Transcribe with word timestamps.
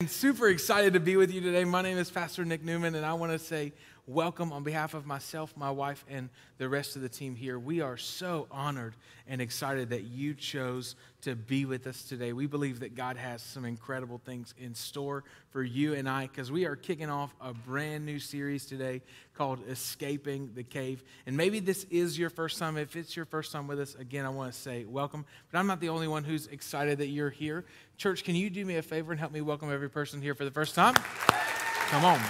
I'm 0.00 0.06
super 0.06 0.46
excited 0.46 0.92
to 0.92 1.00
be 1.00 1.16
with 1.16 1.34
you 1.34 1.40
today. 1.40 1.64
My 1.64 1.82
name 1.82 1.98
is 1.98 2.08
Pastor 2.08 2.44
Nick 2.44 2.62
Newman, 2.62 2.94
and 2.94 3.04
I 3.04 3.14
want 3.14 3.32
to 3.32 3.38
say 3.40 3.72
welcome 4.08 4.54
on 4.54 4.62
behalf 4.62 4.94
of 4.94 5.04
myself, 5.04 5.54
my 5.54 5.70
wife, 5.70 6.02
and 6.08 6.30
the 6.56 6.66
rest 6.66 6.96
of 6.96 7.02
the 7.02 7.08
team 7.10 7.36
here. 7.36 7.58
We 7.58 7.82
are 7.82 7.98
so 7.98 8.46
honored 8.50 8.94
and 9.26 9.42
excited 9.42 9.90
that 9.90 10.04
you 10.04 10.32
chose 10.32 10.96
to 11.20 11.36
be 11.36 11.66
with 11.66 11.86
us 11.86 12.04
today. 12.04 12.32
We 12.32 12.46
believe 12.46 12.80
that 12.80 12.94
God 12.94 13.18
has 13.18 13.42
some 13.42 13.66
incredible 13.66 14.18
things 14.24 14.54
in 14.58 14.74
store 14.74 15.24
for 15.50 15.62
you 15.62 15.92
and 15.92 16.08
I 16.08 16.26
because 16.26 16.50
we 16.50 16.64
are 16.64 16.74
kicking 16.74 17.10
off 17.10 17.34
a 17.38 17.52
brand 17.52 18.06
new 18.06 18.18
series 18.18 18.64
today 18.64 19.02
called 19.34 19.60
Escaping 19.68 20.52
the 20.54 20.64
Cave. 20.64 21.04
And 21.26 21.36
maybe 21.36 21.60
this 21.60 21.84
is 21.90 22.18
your 22.18 22.30
first 22.30 22.58
time. 22.58 22.78
If 22.78 22.96
it's 22.96 23.14
your 23.14 23.26
first 23.26 23.52
time 23.52 23.66
with 23.66 23.78
us, 23.78 23.94
again, 23.96 24.24
I 24.24 24.30
want 24.30 24.50
to 24.50 24.58
say 24.58 24.86
welcome. 24.86 25.26
But 25.52 25.58
I'm 25.58 25.66
not 25.66 25.80
the 25.80 25.90
only 25.90 26.08
one 26.08 26.24
who's 26.24 26.46
excited 26.46 26.96
that 26.98 27.08
you're 27.08 27.28
here. 27.28 27.66
Church, 27.98 28.24
can 28.24 28.34
you 28.34 28.48
do 28.48 28.64
me 28.64 28.76
a 28.76 28.82
favor 28.82 29.12
and 29.12 29.20
help 29.20 29.32
me 29.32 29.42
welcome 29.42 29.70
every 29.70 29.90
person 29.90 30.22
here 30.22 30.34
for 30.34 30.46
the 30.46 30.50
first 30.50 30.74
time? 30.74 30.94
Come 30.94 32.06
on. 32.06 32.20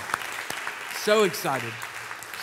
So 1.04 1.22
excited. 1.22 1.72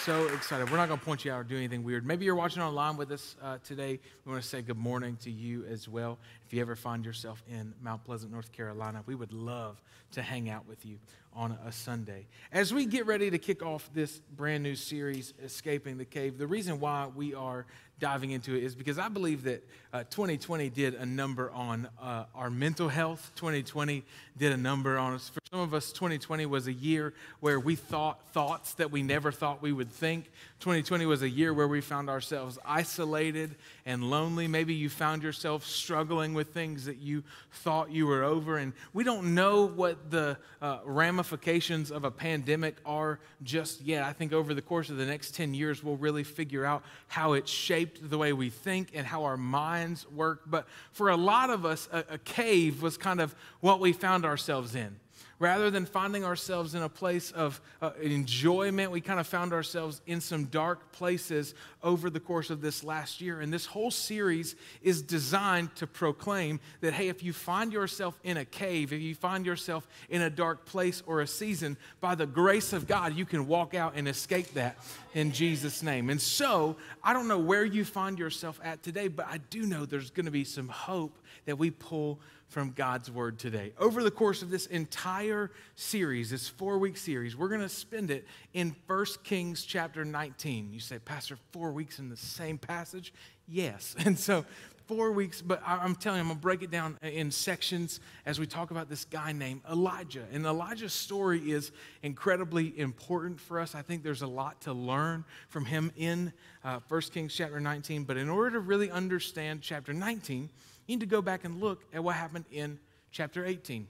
So 0.03 0.27
excited. 0.29 0.71
We're 0.71 0.77
not 0.77 0.87
going 0.87 0.99
to 0.99 1.05
point 1.05 1.25
you 1.25 1.31
out 1.31 1.41
or 1.41 1.43
do 1.43 1.55
anything 1.57 1.83
weird. 1.83 2.05
Maybe 2.05 2.25
you're 2.25 2.35
watching 2.35 2.63
online 2.63 2.97
with 2.97 3.11
us 3.11 3.35
uh, 3.43 3.57
today. 3.63 3.99
We 4.23 4.31
want 4.31 4.41
to 4.41 4.47
say 4.47 4.61
good 4.61 4.77
morning 4.77 5.17
to 5.21 5.29
you 5.29 5.65
as 5.65 5.87
well. 5.87 6.17
If 6.47 6.53
you 6.53 6.61
ever 6.61 6.75
find 6.75 7.05
yourself 7.05 7.43
in 7.47 7.73
Mount 7.81 8.03
Pleasant, 8.05 8.31
North 8.31 8.51
Carolina, 8.51 9.03
we 9.05 9.13
would 9.13 9.33
love 9.33 9.81
to 10.13 10.21
hang 10.21 10.49
out 10.49 10.67
with 10.67 10.85
you 10.85 10.97
on 11.33 11.57
a 11.65 11.71
Sunday. 11.71 12.27
As 12.51 12.73
we 12.73 12.85
get 12.85 13.05
ready 13.05 13.29
to 13.29 13.37
kick 13.37 13.61
off 13.61 13.89
this 13.93 14.21
brand 14.35 14.63
new 14.63 14.75
series, 14.75 15.33
Escaping 15.43 15.97
the 15.97 16.05
Cave, 16.05 16.37
the 16.37 16.47
reason 16.47 16.79
why 16.79 17.07
we 17.13 17.33
are 17.33 17.65
diving 17.99 18.31
into 18.31 18.55
it 18.55 18.63
is 18.63 18.75
because 18.75 18.97
I 18.97 19.07
believe 19.07 19.43
that 19.43 19.63
uh, 19.93 20.03
2020 20.09 20.69
did 20.69 20.95
a 20.95 21.05
number 21.05 21.49
on 21.51 21.87
uh, 22.01 22.25
our 22.35 22.49
mental 22.49 22.89
health. 22.89 23.31
2020 23.35 24.03
did 24.37 24.51
a 24.51 24.57
number 24.57 24.97
on 24.97 25.13
us. 25.13 25.29
For 25.29 25.39
some 25.49 25.61
of 25.61 25.73
us, 25.73 25.91
2020 25.93 26.45
was 26.45 26.67
a 26.67 26.73
year 26.73 27.13
where 27.39 27.59
we 27.59 27.75
thought 27.75 28.21
thoughts 28.33 28.73
that 28.73 28.91
we 28.91 29.01
never 29.03 29.31
thought 29.31 29.61
we 29.61 29.71
would 29.71 29.91
think. 29.91 30.29
2020 30.61 31.05
was 31.05 31.21
a 31.21 31.29
year 31.29 31.53
where 31.53 31.67
we 31.67 31.81
found 31.81 32.09
ourselves 32.09 32.57
isolated 32.65 33.55
and 33.85 34.09
lonely. 34.09 34.47
Maybe 34.47 34.73
you 34.73 34.89
found 34.89 35.21
yourself 35.21 35.65
struggling 35.65 36.33
with 36.33 36.53
things 36.53 36.85
that 36.85 36.97
you 36.97 37.23
thought 37.51 37.91
you 37.91 38.07
were 38.07 38.23
over. 38.23 38.57
And 38.57 38.73
we 38.93 39.03
don't 39.03 39.35
know 39.35 39.67
what 39.67 40.09
the 40.09 40.37
uh, 40.61 40.79
ramifications 40.85 41.91
of 41.91 42.05
a 42.05 42.09
pandemic 42.09 42.77
are 42.85 43.19
just 43.43 43.81
yet. 43.81 44.03
I 44.03 44.13
think 44.13 44.33
over 44.33 44.53
the 44.53 44.61
course 44.61 44.89
of 44.89 44.97
the 44.97 45.05
next 45.05 45.35
10 45.35 45.53
years, 45.53 45.83
we'll 45.83 45.97
really 45.97 46.23
figure 46.23 46.65
out 46.65 46.83
how 47.09 47.33
it 47.33 47.47
shaped 47.47 48.09
the 48.09 48.17
way 48.17 48.31
we 48.31 48.49
think 48.49 48.91
and 48.95 49.05
how 49.05 49.25
our 49.25 49.37
minds 49.37 50.09
work. 50.09 50.43
But 50.47 50.67
for 50.93 51.09
a 51.09 51.17
lot 51.17 51.49
of 51.49 51.65
us, 51.65 51.89
a, 51.91 52.05
a 52.11 52.17
cave 52.17 52.81
was 52.81 52.97
kind 52.97 53.19
of 53.19 53.35
what 53.59 53.79
we 53.81 53.91
found 53.91 54.25
ourselves 54.25 54.73
in 54.73 54.95
rather 55.39 55.69
than 55.69 55.85
finding 55.85 56.23
ourselves 56.23 56.75
in 56.75 56.81
a 56.81 56.89
place 56.89 57.31
of 57.31 57.59
uh, 57.81 57.91
enjoyment, 58.01 58.91
we 58.91 59.01
kind 59.01 59.19
of 59.19 59.27
found 59.27 59.53
ourselves 59.53 60.01
in 60.07 60.21
some 60.21 60.45
dark 60.45 60.91
places 60.91 61.53
over 61.83 62.09
the 62.09 62.19
course 62.19 62.49
of 62.49 62.61
this 62.61 62.83
last 62.83 63.19
year. 63.19 63.41
And 63.41 63.51
this 63.51 63.65
whole 63.65 63.91
series 63.91 64.55
is 64.81 65.01
designed 65.01 65.75
to 65.75 65.87
proclaim 65.87 66.59
that, 66.81 66.93
hey, 66.93 67.09
if 67.09 67.21
you 67.21 67.33
find 67.33 67.73
yourself 67.73 68.17
in 68.23 68.37
a 68.37 68.45
cave, 68.45 68.93
if 68.93 69.01
you 69.01 69.13
find 69.13 69.45
yourself 69.45 69.87
in 70.09 70.21
a 70.21 70.29
dark 70.29 70.65
place 70.65 71.03
or 71.05 71.21
a 71.21 71.27
season, 71.27 71.77
by 71.99 72.15
the 72.15 72.25
grace 72.25 72.71
of 72.71 72.87
God, 72.87 73.15
you 73.15 73.25
can 73.25 73.47
walk 73.47 73.73
out 73.73 73.93
and 73.95 74.07
escape 74.07 74.53
that 74.53 74.77
in 75.13 75.31
Jesus' 75.31 75.83
name. 75.83 76.09
And 76.09 76.21
so, 76.21 76.75
I 77.03 77.13
don't 77.13 77.27
know 77.27 77.39
where 77.39 77.65
you 77.65 77.83
find 77.85 78.17
yourself 78.17 78.59
at 78.63 78.83
today, 78.83 79.07
but 79.09 79.27
I 79.29 79.37
do 79.37 79.65
know 79.65 79.85
there's 79.85 80.11
going 80.11 80.25
to 80.25 80.31
be 80.31 80.43
some 80.43 80.69
hope 80.69 81.17
that 81.45 81.57
we 81.57 81.71
pull 81.71 82.19
from 82.47 82.71
God's 82.71 83.11
word 83.11 83.39
today. 83.39 83.73
Over 83.77 84.03
the 84.03 84.11
course 84.11 84.41
of 84.41 84.49
this 84.49 84.67
entire 84.67 85.51
series, 85.75 86.29
this 86.29 86.47
four 86.47 86.77
week 86.77 86.97
series, 86.97 87.35
we're 87.35 87.49
going 87.49 87.61
to 87.61 87.69
spend 87.69 88.11
it 88.11 88.25
in 88.53 88.75
1 88.87 89.05
Kings 89.23 89.63
chapter 89.63 90.05
19. 90.05 90.71
You 90.71 90.79
say, 90.79 90.99
Pastor, 90.99 91.37
four 91.51 91.71
weeks 91.71 91.99
in 91.99 92.09
the 92.09 92.17
same 92.17 92.57
passage? 92.57 93.13
Yes. 93.47 93.95
And 94.05 94.17
so, 94.17 94.45
four 94.87 95.11
weeks, 95.11 95.41
but 95.41 95.61
I'm 95.65 95.95
telling 95.95 96.17
you, 96.17 96.21
I'm 96.21 96.27
going 96.27 96.37
to 96.37 96.41
break 96.41 96.61
it 96.61 96.71
down 96.71 96.97
in 97.01 97.31
sections 97.31 97.99
as 98.25 98.39
we 98.39 98.45
talk 98.45 98.71
about 98.71 98.89
this 98.89 99.05
guy 99.05 99.31
named 99.31 99.61
Elijah. 99.69 100.23
And 100.31 100.45
Elijah's 100.45 100.93
story 100.93 101.51
is 101.51 101.71
incredibly 102.03 102.77
important 102.79 103.39
for 103.39 103.59
us. 103.59 103.75
I 103.75 103.81
think 103.81 104.03
there's 104.03 104.21
a 104.21 104.27
lot 104.27 104.61
to 104.61 104.73
learn 104.73 105.25
from 105.49 105.65
him 105.65 105.91
in 105.97 106.33
uh, 106.63 106.79
1 106.87 107.01
Kings 107.01 107.33
chapter 107.33 107.59
19. 107.59 108.03
But 108.03 108.17
in 108.17 108.29
order 108.29 108.51
to 108.51 108.59
really 108.59 108.91
understand 108.91 109.61
chapter 109.61 109.93
19, 109.93 110.43
you 110.43 110.49
need 110.87 110.99
to 110.99 111.05
go 111.05 111.21
back 111.21 111.45
and 111.45 111.59
look 111.59 111.83
at 111.93 112.03
what 112.03 112.15
happened 112.15 112.45
in 112.51 112.79
chapter 113.11 113.45
18. 113.45 113.87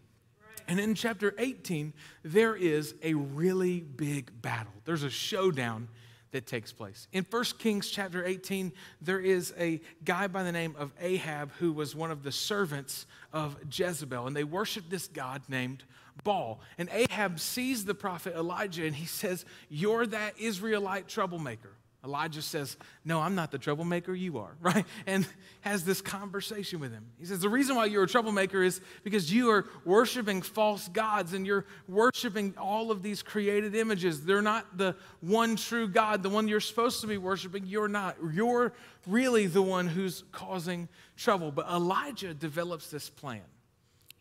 And 0.68 0.80
in 0.80 0.96
chapter 0.96 1.36
18, 1.38 1.94
there 2.24 2.56
is 2.56 2.96
a 3.04 3.14
really 3.14 3.82
big 3.82 4.42
battle. 4.42 4.74
There's 4.86 5.04
a 5.04 5.10
showdown 5.10 5.90
that 6.32 6.46
takes 6.46 6.72
place. 6.72 7.08
In 7.14 7.26
1 7.30 7.44
Kings 7.60 7.90
chapter 7.90 8.26
18, 8.26 8.74
there 9.02 9.20
is 9.20 9.54
a 9.58 9.82
guy 10.04 10.28
by 10.28 10.44
the 10.44 10.52
name 10.52 10.76
of 10.78 10.92
Ahab 11.00 11.52
who 11.60 11.72
was 11.72 11.96
one 11.96 12.12
of 12.12 12.24
the 12.24 12.32
servants 12.32 13.06
of 13.32 13.58
Jezebel, 13.72 14.28
and 14.28 14.36
they 14.36 14.44
worshiped 14.44 14.90
this 14.90 15.08
god 15.08 15.44
named 15.48 15.84
Baal. 16.24 16.60
And 16.78 16.90
Ahab 16.92 17.40
sees 17.40 17.86
the 17.86 17.96
prophet 17.96 18.36
Elijah 18.36 18.86
and 18.86 18.96
he 18.96 19.06
says, 19.06 19.46
You're 19.70 20.06
that 20.08 20.40
Israelite 20.40 21.08
troublemaker. 21.08 21.72
Elijah 22.06 22.42
says, 22.42 22.78
No, 23.04 23.20
I'm 23.20 23.36
not 23.36 23.52
the 23.52 23.58
troublemaker, 23.58 24.14
you 24.14 24.38
are, 24.38 24.56
right? 24.62 24.86
And 25.08 25.28
has 25.62 25.84
this 25.84 26.02
conversation 26.02 26.80
with 26.80 26.92
him. 26.92 27.06
He 27.20 27.26
says, 27.26 27.40
The 27.40 27.50
reason 27.50 27.76
why 27.76 27.86
you're 27.86 28.04
a 28.04 28.08
troublemaker 28.08 28.64
is 28.64 28.80
because 29.04 29.34
you 29.34 29.50
are 29.50 29.66
worshiping 29.84 30.42
false 30.42 30.88
gods 30.88 31.34
and 31.34 31.46
you're 31.46 31.66
worshiping 31.88 32.54
all 32.58 32.92
of 32.92 33.02
these 33.02 33.24
created 33.24 33.76
images. 33.76 34.24
They're 34.24 34.42
not 34.42 34.78
the 34.78 34.96
one 35.20 35.56
true 35.56 35.88
God, 35.88 36.24
the 36.24 36.30
one 36.30 36.48
you're 36.48 36.60
supposed 36.60 37.02
to 37.02 37.08
be 37.08 37.18
worshiping. 37.18 37.66
You're 37.66 37.88
not. 37.88 38.16
You're 38.32 38.74
really 39.08 39.48
the 39.48 39.62
one 39.62 39.88
who's 39.88 40.24
causing 40.32 40.88
trouble. 41.18 41.52
But 41.52 41.68
Elijah 41.68 42.34
develops 42.34 42.90
this 42.90 43.10
plan. 43.10 43.42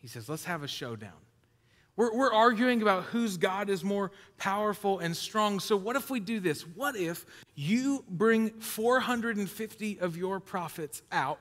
He 0.01 0.07
says, 0.07 0.27
Let's 0.27 0.45
have 0.45 0.63
a 0.63 0.67
showdown. 0.67 1.24
We're, 1.95 2.13
we're 2.13 2.33
arguing 2.33 2.81
about 2.81 3.05
whose 3.05 3.37
God 3.37 3.69
is 3.69 3.83
more 3.83 4.11
powerful 4.37 4.99
and 4.99 5.15
strong. 5.15 5.59
So, 5.59 5.77
what 5.77 5.95
if 5.95 6.09
we 6.09 6.19
do 6.19 6.39
this? 6.39 6.63
What 6.63 6.95
if 6.95 7.25
you 7.55 8.03
bring 8.09 8.49
450 8.49 9.99
of 9.99 10.17
your 10.17 10.39
prophets 10.39 11.01
out, 11.11 11.39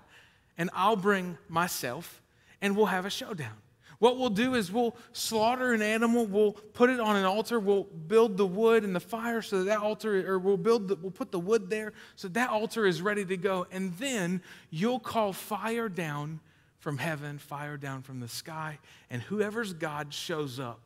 and 0.57 0.71
I'll 0.73 0.97
bring 0.97 1.39
myself, 1.49 2.23
and 2.63 2.77
we'll 2.77 2.87
have 2.87 3.05
a 3.05 3.11
showdown? 3.11 3.57
What 3.99 4.19
we'll 4.19 4.31
do 4.31 4.55
is 4.55 4.71
we'll 4.71 4.97
slaughter 5.13 5.73
an 5.73 5.81
animal, 5.81 6.27
we'll 6.27 6.53
put 6.53 6.91
it 6.91 7.01
on 7.01 7.17
an 7.17 7.25
altar, 7.25 7.59
we'll 7.59 7.85
build 7.85 8.37
the 8.37 8.47
wood 8.47 8.85
and 8.85 8.95
the 8.95 9.01
fire 9.01 9.41
so 9.41 9.59
that, 9.59 9.65
that 9.65 9.79
altar, 9.79 10.31
or 10.31 10.39
we'll 10.39 10.57
build, 10.57 10.89
the, 10.89 10.97
we'll 10.97 11.11
put 11.11 11.33
the 11.33 11.39
wood 11.39 11.71
there 11.71 11.93
so 12.15 12.29
that 12.29 12.51
altar 12.51 12.87
is 12.87 13.01
ready 13.01 13.25
to 13.25 13.37
go. 13.37 13.67
And 13.71 13.97
then 13.99 14.43
you'll 14.71 15.01
call 15.01 15.33
fire 15.33 15.89
down 15.89 16.41
from 16.85 16.99
heaven, 16.99 17.39
fire 17.39 17.79
down 17.79 18.03
from 18.03 18.21
the 18.21 18.29
sky, 18.29 18.79
and 19.09 19.23
whoever's 19.23 19.73
God 19.73 20.13
shows 20.13 20.61
up 20.61 20.83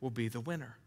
will 0.00 0.08
be 0.08 0.26
the 0.26 0.40
winner. 0.40 0.78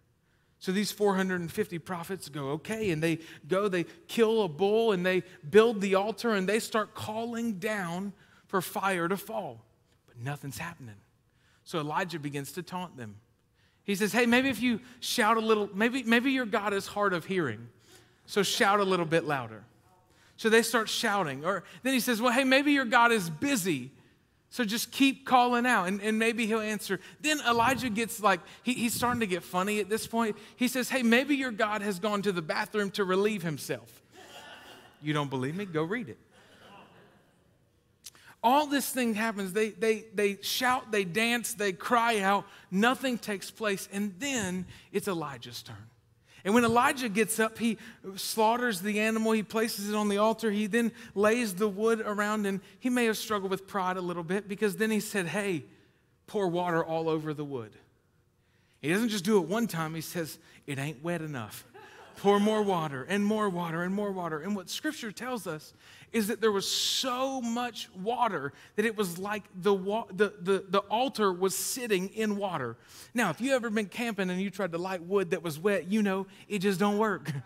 So 0.58 0.72
these 0.72 0.92
450 0.92 1.78
prophets 1.78 2.30
go, 2.30 2.48
okay, 2.54 2.90
and 2.90 3.04
they 3.04 3.20
go, 3.48 3.68
they 3.68 3.86
kill 4.08 4.42
a 4.42 4.48
bull, 4.48 4.92
and 4.92 5.06
they 5.06 5.22
build 5.48 5.82
the 5.82 5.94
altar, 5.94 6.32
and 6.32 6.50
they 6.50 6.58
start 6.58 6.96
calling 6.96 7.60
down 7.60 8.12
for 8.48 8.60
fire 8.60 9.08
to 9.08 9.18
fall. 9.18 9.64
But 10.08 10.18
nothing's 10.18 10.58
happening. 10.58 10.96
So 11.64 11.80
Elijah 11.80 12.18
begins 12.18 12.52
to 12.54 12.64
taunt 12.64 12.98
them. 12.98 13.18
He 13.84 13.94
says, 13.94 14.14
hey, 14.14 14.26
maybe 14.26 14.50
if 14.50 14.64
you 14.64 14.80
shout 15.00 15.38
a 15.38 15.42
little, 15.42 15.70
maybe, 15.76 16.02
maybe 16.02 16.32
your 16.32 16.48
God 16.48 16.74
is 16.74 16.88
hard 16.88 17.14
of 17.14 17.26
hearing, 17.26 17.68
so 18.26 18.42
shout 18.42 18.80
a 18.80 18.84
little 18.84 19.06
bit 19.06 19.26
louder. 19.26 19.64
So 20.38 20.50
they 20.50 20.64
start 20.64 20.90
shouting. 20.90 21.46
Or 21.46 21.64
then 21.84 21.94
he 21.94 22.00
says, 22.00 22.20
well, 22.20 22.32
hey, 22.32 22.44
maybe 22.44 22.72
your 22.72 22.86
God 22.86 23.12
is 23.12 23.30
busy, 23.30 23.92
so 24.50 24.64
just 24.64 24.92
keep 24.92 25.26
calling 25.26 25.66
out, 25.66 25.88
and, 25.88 26.02
and 26.02 26.18
maybe 26.18 26.46
he'll 26.46 26.60
answer. 26.60 27.00
Then 27.22 27.40
Elijah 27.48 27.90
gets 27.90 28.22
like, 28.22 28.40
he, 28.64 28.74
he's 28.74 28.94
starting 28.94 29.20
to 29.20 29.28
get 29.28 29.44
funny 29.44 29.80
at 29.80 29.90
this 29.90 30.08
point. 30.08 30.38
He 30.56 30.68
says, 30.68 30.90
Hey, 30.90 31.04
maybe 31.04 31.36
your 31.36 31.52
God 31.52 31.82
has 31.82 32.00
gone 32.00 32.22
to 32.22 32.32
the 32.32 32.42
bathroom 32.42 32.92
to 32.92 33.04
relieve 33.04 33.44
himself. 33.44 34.02
You 35.02 35.14
don't 35.14 35.30
believe 35.30 35.56
me? 35.56 35.66
Go 35.66 35.84
read 35.84 36.10
it. 36.10 36.18
All 38.42 38.68
this 38.68 38.90
thing 38.90 39.16
happens. 39.16 39.54
They, 39.54 39.70
they, 39.70 40.06
they 40.14 40.38
shout, 40.42 40.92
they 40.92 41.04
dance, 41.04 41.56
they 41.56 41.74
cry 41.74 42.20
out. 42.20 42.46
Nothing 42.70 43.18
takes 43.18 43.50
place. 43.50 43.90
And 43.92 44.14
then 44.20 44.68
it's 44.92 45.08
Elijah's 45.08 45.64
turn. 45.64 45.90
And 46.46 46.54
when 46.54 46.64
Elijah 46.64 47.10
gets 47.10 47.40
up, 47.40 47.58
he 47.58 47.80
slaughters 48.16 48.80
the 48.80 49.00
animal, 49.00 49.32
he 49.32 49.42
places 49.42 49.90
it 49.90 49.96
on 49.96 50.10
the 50.10 50.20
altar, 50.20 50.52
he 50.52 50.68
then 50.68 50.92
lays 51.16 51.56
the 51.56 51.68
wood 51.68 52.02
around, 52.02 52.46
and 52.46 52.62
he 52.80 52.92
may 52.92 53.06
have 53.06 53.18
struggled 53.18 53.50
with 53.50 53.66
pride 53.66 53.98
a 53.98 54.02
little 54.02 54.24
bit 54.24 54.48
because 54.48 54.78
then 54.78 54.92
he 54.92 55.00
said, 55.00 55.26
Hey, 55.26 55.66
pour 56.28 56.48
water 56.48 56.86
all 56.86 57.10
over 57.10 57.34
the 57.34 57.44
wood. 57.44 57.74
He 58.80 58.90
doesn't 58.90 59.10
just 59.10 59.26
do 59.26 59.42
it 59.42 59.48
one 59.48 59.66
time, 59.66 59.96
he 59.96 60.02
says, 60.02 60.38
It 60.68 60.78
ain't 60.78 61.04
wet 61.04 61.24
enough. 61.24 61.66
Pour 62.18 62.40
more 62.40 62.62
water 62.62 63.04
and 63.08 63.26
more 63.26 63.50
water 63.50 63.84
and 63.84 63.94
more 63.94 64.12
water. 64.12 64.40
And 64.40 64.56
what 64.56 64.70
scripture 64.70 65.12
tells 65.12 65.48
us 65.48 65.74
is 66.12 66.28
that 66.28 66.42
there 66.42 66.52
was 66.52 66.70
so 66.70 67.42
much 67.42 67.90
water 67.96 68.54
that 68.76 68.86
it 68.86 68.96
was 68.96 69.18
like 69.18 69.44
the, 69.56 69.74
wa- 69.74 70.06
the, 70.12 70.34
the, 70.42 70.66
the 70.70 70.80
altar 70.80 71.32
was 71.32 71.56
sitting 71.56 72.10
in 72.10 72.38
water. 72.38 72.78
Now, 73.14 73.30
if 73.30 73.42
you 73.42 73.54
ever 73.54 73.70
been 73.70 73.88
camping 73.88 74.30
and 74.30 74.42
you 74.42 74.50
tried 74.50 74.72
to 74.72 74.78
light 74.78 75.04
wood 75.04 75.32
that 75.32 75.44
was 75.44 75.60
wet, 75.60 75.92
you 75.92 76.02
know 76.02 76.28
it 76.48 76.60
just 76.60 76.80
don't 76.80 76.98
work. 76.98 77.32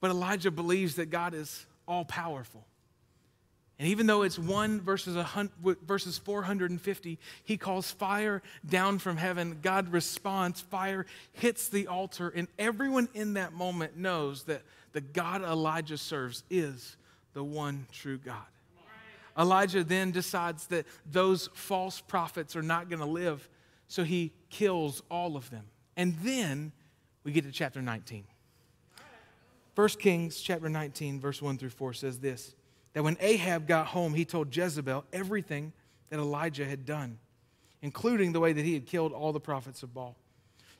But 0.00 0.10
Elijah 0.10 0.50
believes 0.50 0.94
that 0.96 1.10
God 1.10 1.34
is 1.34 1.66
all 1.86 2.04
powerful. 2.04 2.64
And 3.78 3.88
even 3.88 4.06
though 4.06 4.22
it's 4.22 4.38
one 4.38 4.80
versus, 4.80 5.16
versus 5.86 6.18
450, 6.18 7.18
he 7.44 7.56
calls 7.56 7.90
fire 7.92 8.42
down 8.68 8.98
from 8.98 9.16
heaven. 9.16 9.58
God 9.62 9.92
responds, 9.92 10.60
fire 10.60 11.06
hits 11.32 11.68
the 11.68 11.86
altar, 11.86 12.32
and 12.34 12.48
everyone 12.58 13.08
in 13.14 13.34
that 13.34 13.52
moment 13.52 13.96
knows 13.96 14.44
that 14.44 14.62
the 14.92 15.00
God 15.00 15.42
Elijah 15.42 15.96
serves 15.96 16.42
is 16.50 16.96
the 17.34 17.44
one 17.44 17.86
true 17.92 18.18
God. 18.18 18.36
Elijah 19.38 19.84
then 19.84 20.10
decides 20.10 20.66
that 20.66 20.84
those 21.06 21.48
false 21.54 22.00
prophets 22.00 22.56
are 22.56 22.62
not 22.62 22.88
going 22.88 22.98
to 22.98 23.06
live, 23.06 23.48
so 23.86 24.02
he 24.02 24.32
kills 24.50 25.02
all 25.08 25.36
of 25.36 25.48
them. 25.50 25.64
And 25.96 26.16
then 26.22 26.72
we 27.22 27.30
get 27.30 27.44
to 27.44 27.52
chapter 27.52 27.80
19. 27.80 28.24
1 29.76 29.88
Kings 29.90 30.40
chapter 30.40 30.68
19, 30.68 31.20
verse 31.20 31.40
1 31.40 31.58
through 31.58 31.70
4 31.70 31.92
says 31.92 32.18
this 32.18 32.56
that 32.98 33.04
when 33.04 33.16
Ahab 33.20 33.68
got 33.68 33.86
home, 33.86 34.12
he 34.12 34.24
told 34.24 34.56
Jezebel 34.56 35.04
everything 35.12 35.72
that 36.10 36.18
Elijah 36.18 36.64
had 36.64 36.84
done, 36.84 37.20
including 37.80 38.32
the 38.32 38.40
way 38.40 38.52
that 38.52 38.64
he 38.64 38.74
had 38.74 38.86
killed 38.86 39.12
all 39.12 39.32
the 39.32 39.38
prophets 39.38 39.84
of 39.84 39.94
Baal. 39.94 40.16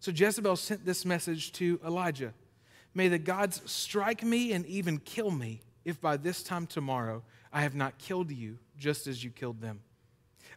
So 0.01 0.11
Jezebel 0.11 0.57
sent 0.57 0.85
this 0.85 1.05
message 1.05 1.53
to 1.53 1.79
Elijah 1.87 2.35
May 2.93 3.07
the 3.07 3.21
gods 3.21 3.63
strike 3.67 4.25
me 4.25 4.53
and 4.53 4.67
even 4.67 4.99
kill 4.99 5.31
me 5.31 5.61
if 5.85 6.01
by 6.01 6.17
this 6.17 6.43
time 6.43 6.67
tomorrow 6.67 7.23
I 7.53 7.61
have 7.61 7.77
not 7.77 7.99
killed 7.99 8.33
you 8.33 8.59
just 8.77 9.07
as 9.07 9.23
you 9.23 9.31
killed 9.31 9.61
them. 9.61 9.79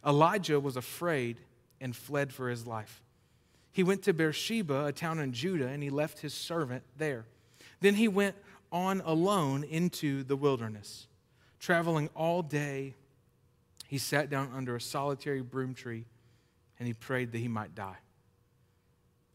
Elijah 0.04 0.58
was 0.58 0.76
afraid 0.76 1.36
and 1.80 1.94
fled 1.94 2.32
for 2.32 2.48
his 2.48 2.66
life. 2.66 3.04
He 3.70 3.84
went 3.84 4.02
to 4.02 4.12
Beersheba, 4.12 4.86
a 4.86 4.92
town 4.92 5.20
in 5.20 5.32
Judah, 5.32 5.68
and 5.68 5.80
he 5.80 5.90
left 5.90 6.22
his 6.22 6.34
servant 6.34 6.82
there. 6.96 7.24
Then 7.78 7.94
he 7.94 8.08
went 8.08 8.34
on 8.72 9.00
alone 9.02 9.62
into 9.62 10.24
the 10.24 10.34
wilderness. 10.34 11.06
Traveling 11.62 12.10
all 12.16 12.42
day, 12.42 12.96
he 13.86 13.96
sat 13.96 14.28
down 14.28 14.50
under 14.52 14.74
a 14.74 14.80
solitary 14.80 15.42
broom 15.42 15.74
tree 15.74 16.06
and 16.76 16.88
he 16.88 16.92
prayed 16.92 17.30
that 17.30 17.38
he 17.38 17.46
might 17.46 17.72
die. 17.72 17.98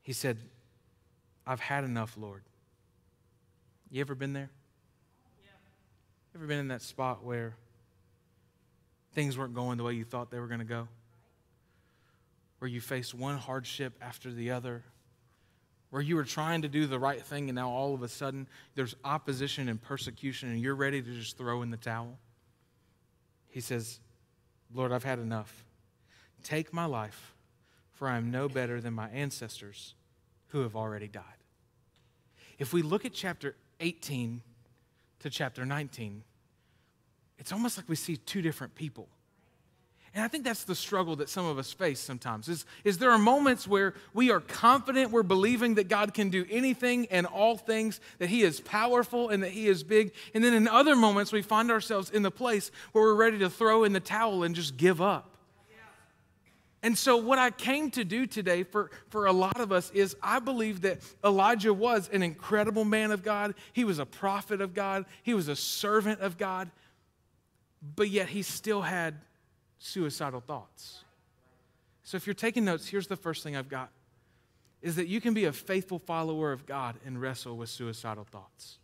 He 0.01 0.11
said, 0.11 0.37
I've 1.45 1.61
had 1.61 1.85
enough, 1.85 2.17
Lord. 2.17 2.43
You 3.89 4.01
ever 4.01 4.13
been 4.13 4.33
there? 4.33 4.49
Yeah. 5.41 5.51
Ever 6.35 6.47
been 6.47 6.59
in 6.59 6.67
that 6.67 6.81
spot 6.81 7.23
where 7.23 7.55
things 9.13 9.37
weren't 9.37 9.53
going 9.53 9.77
the 9.77 9.85
way 9.85 9.93
you 9.93 10.03
thought 10.03 10.29
they 10.29 10.39
were 10.39 10.47
going 10.47 10.59
to 10.59 10.65
go? 10.65 10.89
Where 12.59 12.67
you 12.67 12.81
faced 12.81 13.13
one 13.13 13.37
hardship 13.37 13.93
after 14.01 14.33
the 14.33 14.51
other? 14.51 14.83
Where 15.89 16.01
you 16.01 16.15
were 16.15 16.25
trying 16.25 16.63
to 16.63 16.67
do 16.67 16.85
the 16.85 16.99
right 16.99 17.21
thing 17.21 17.49
and 17.49 17.55
now 17.55 17.69
all 17.69 17.93
of 17.93 18.03
a 18.03 18.09
sudden 18.09 18.47
there's 18.75 18.95
opposition 19.05 19.69
and 19.69 19.81
persecution 19.81 20.49
and 20.49 20.59
you're 20.59 20.75
ready 20.75 21.01
to 21.01 21.13
just 21.13 21.37
throw 21.37 21.61
in 21.61 21.69
the 21.69 21.77
towel? 21.77 22.17
He 23.47 23.61
says, 23.61 23.99
Lord, 24.73 24.91
I've 24.91 25.03
had 25.03 25.19
enough. 25.19 25.63
Take 26.43 26.73
my 26.73 26.85
life, 26.85 27.35
for 27.93 28.07
I 28.07 28.17
am 28.17 28.31
no 28.31 28.49
better 28.49 28.81
than 28.81 28.93
my 28.93 29.09
ancestors 29.09 29.95
who 30.49 30.61
have 30.61 30.75
already 30.75 31.07
died. 31.07 31.23
If 32.59 32.73
we 32.73 32.81
look 32.81 33.05
at 33.05 33.13
chapter 33.13 33.55
18 33.79 34.41
to 35.19 35.29
chapter 35.29 35.65
19, 35.65 36.23
it's 37.37 37.51
almost 37.51 37.77
like 37.77 37.87
we 37.87 37.95
see 37.95 38.17
two 38.17 38.41
different 38.41 38.75
people. 38.75 39.07
And 40.13 40.23
I 40.23 40.27
think 40.27 40.43
that's 40.43 40.63
the 40.63 40.75
struggle 40.75 41.15
that 41.17 41.29
some 41.29 41.45
of 41.45 41.57
us 41.57 41.71
face 41.71 41.99
sometimes 41.99 42.47
is, 42.47 42.65
is 42.83 42.97
there 42.97 43.11
are 43.11 43.17
moments 43.17 43.67
where 43.67 43.93
we 44.13 44.31
are 44.31 44.39
confident 44.39 45.11
we're 45.11 45.23
believing 45.23 45.75
that 45.75 45.89
God 45.89 46.13
can 46.13 46.29
do 46.29 46.45
anything 46.49 47.07
and 47.11 47.27
all 47.27 47.57
things, 47.57 47.99
that 48.19 48.29
He 48.29 48.41
is 48.41 48.59
powerful 48.59 49.29
and 49.29 49.43
that 49.43 49.51
He 49.51 49.67
is 49.67 49.83
big. 49.83 50.13
And 50.33 50.43
then 50.43 50.53
in 50.53 50.67
other 50.67 50.95
moments 50.95 51.31
we 51.31 51.41
find 51.41 51.69
ourselves 51.69 52.09
in 52.09 52.23
the 52.23 52.31
place 52.31 52.71
where 52.93 53.03
we're 53.03 53.15
ready 53.15 53.39
to 53.39 53.49
throw 53.49 53.83
in 53.83 53.93
the 53.93 53.99
towel 53.99 54.43
and 54.43 54.55
just 54.55 54.77
give 54.77 55.01
up. 55.01 55.37
And 56.83 56.97
so, 56.97 57.17
what 57.17 57.39
I 57.39 57.49
came 57.49 57.89
to 57.91 58.03
do 58.03 58.27
today 58.27 58.63
for, 58.63 58.91
for 59.09 59.25
a 59.25 59.31
lot 59.33 59.59
of 59.59 59.71
us 59.71 59.89
is 59.91 60.15
I 60.21 60.39
believe 60.39 60.81
that 60.81 61.01
Elijah 61.23 61.73
was 61.73 62.09
an 62.13 62.21
incredible 62.21 62.85
man 62.85 63.11
of 63.11 63.23
God. 63.23 63.55
He 63.73 63.83
was 63.83 63.99
a 63.99 64.05
prophet 64.05 64.61
of 64.61 64.73
God. 64.73 65.05
He 65.23 65.33
was 65.33 65.47
a 65.47 65.55
servant 65.55 66.21
of 66.21 66.37
God. 66.37 66.69
But 67.95 68.09
yet, 68.09 68.29
he 68.29 68.43
still 68.43 68.81
had 68.81 69.15
suicidal 69.79 70.41
thoughts. 70.41 71.03
So 72.03 72.15
if 72.15 72.25
you're 72.25 72.33
taking 72.33 72.65
notes, 72.65 72.87
here's 72.87 73.07
the 73.07 73.15
first 73.15 73.43
thing 73.43 73.55
I've 73.55 73.69
got 73.69 73.89
is 74.81 74.95
that 74.95 75.07
you 75.07 75.19
can 75.19 75.33
be 75.33 75.45
a 75.45 75.51
faithful 75.51 75.99
follower 75.99 76.51
of 76.51 76.65
God 76.65 76.95
and 77.05 77.19
wrestle 77.19 77.57
with 77.57 77.69
suicidal 77.69 78.23
thoughts. 78.23 78.77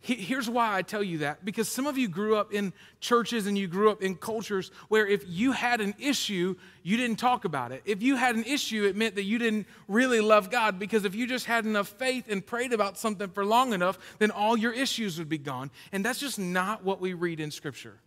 Here's 0.00 0.48
why 0.48 0.74
I 0.74 0.82
tell 0.82 1.02
you 1.02 1.18
that 1.18 1.44
because 1.44 1.68
some 1.68 1.86
of 1.86 1.96
you 1.96 2.08
grew 2.08 2.36
up 2.36 2.52
in 2.52 2.72
churches 2.98 3.46
and 3.46 3.56
you 3.56 3.68
grew 3.68 3.90
up 3.90 4.02
in 4.02 4.16
cultures 4.16 4.70
where 4.88 5.06
if 5.06 5.24
you 5.28 5.52
had 5.52 5.80
an 5.80 5.94
issue, 5.98 6.56
you 6.82 6.96
didn't 6.96 7.16
talk 7.16 7.44
about 7.44 7.72
it. 7.72 7.82
If 7.84 8.02
you 8.02 8.16
had 8.16 8.36
an 8.36 8.44
issue, 8.44 8.84
it 8.84 8.96
meant 8.96 9.14
that 9.14 9.24
you 9.24 9.38
didn't 9.38 9.66
really 9.86 10.20
love 10.20 10.50
God 10.50 10.78
because 10.78 11.04
if 11.04 11.14
you 11.14 11.26
just 11.26 11.46
had 11.46 11.66
enough 11.66 11.88
faith 11.88 12.24
and 12.28 12.44
prayed 12.44 12.72
about 12.72 12.98
something 12.98 13.28
for 13.28 13.44
long 13.44 13.74
enough, 13.74 13.98
then 14.18 14.30
all 14.30 14.56
your 14.56 14.72
issues 14.72 15.18
would 15.18 15.28
be 15.28 15.38
gone. 15.38 15.70
And 15.92 16.04
that's 16.04 16.18
just 16.18 16.38
not 16.38 16.82
what 16.82 17.00
we 17.00 17.12
read 17.12 17.38
in 17.38 17.50
Scripture. 17.50 17.98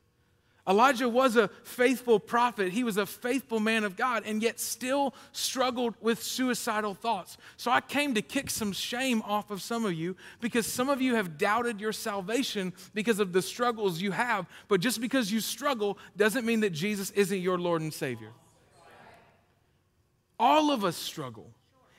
Elijah 0.68 1.10
was 1.10 1.36
a 1.36 1.48
faithful 1.64 2.20
prophet. 2.20 2.72
He 2.72 2.84
was 2.84 2.98
a 2.98 3.06
faithful 3.06 3.60
man 3.60 3.84
of 3.84 3.96
God 3.96 4.24
and 4.26 4.42
yet 4.44 4.60
still 4.60 5.16
struggled 5.32 5.96
with 6.00 6.22
suicidal 6.22 6.94
thoughts. 6.94 7.38
So 7.58 7.72
I 7.72 7.82
came 7.82 8.14
to 8.16 8.22
kick 8.22 8.50
some 8.50 8.72
shame 8.72 9.24
off 9.26 9.50
of 9.50 9.62
some 9.62 9.86
of 9.86 9.94
you 9.94 10.16
because 10.42 10.68
some 10.68 10.90
of 10.90 11.02
you 11.02 11.16
have 11.16 11.38
doubted 11.38 11.82
your 11.82 11.94
salvation 11.94 12.74
because 12.94 13.20
of 13.20 13.34
the 13.34 13.42
struggles 13.42 14.02
you 14.02 14.12
have. 14.12 14.46
But 14.68 14.82
just 14.82 15.02
because 15.02 15.32
you 15.32 15.40
struggle 15.40 15.98
doesn't 16.16 16.46
mean 16.46 16.60
that 16.60 16.72
Jesus 16.72 17.10
isn't 17.12 17.40
your 17.40 17.58
Lord 17.58 17.82
and 17.82 17.94
Savior. 17.94 18.32
All 20.40 20.72
of 20.72 20.86
us 20.86 20.96
struggle. 20.96 21.50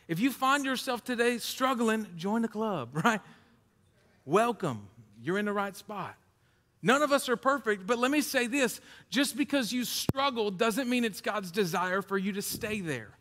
If 0.06 0.20
you 0.20 0.30
find 0.30 0.64
yourself 0.64 1.04
today 1.04 1.38
struggling, 1.38 2.06
join 2.16 2.42
the 2.42 2.48
club, 2.48 2.90
right? 3.04 3.20
Welcome. 4.24 4.88
You're 5.22 5.38
in 5.38 5.44
the 5.44 5.52
right 5.52 5.76
spot. 5.76 6.14
None 6.82 7.02
of 7.02 7.12
us 7.12 7.28
are 7.28 7.36
perfect, 7.36 7.86
but 7.86 7.98
let 7.98 8.10
me 8.10 8.22
say 8.22 8.46
this 8.46 8.80
just 9.10 9.36
because 9.36 9.72
you 9.72 9.84
struggle 9.84 10.50
doesn't 10.50 10.88
mean 10.88 11.04
it's 11.04 11.20
God's 11.20 11.50
desire 11.50 12.00
for 12.00 12.16
you 12.16 12.32
to 12.32 12.42
stay 12.42 12.80
there. 12.80 13.16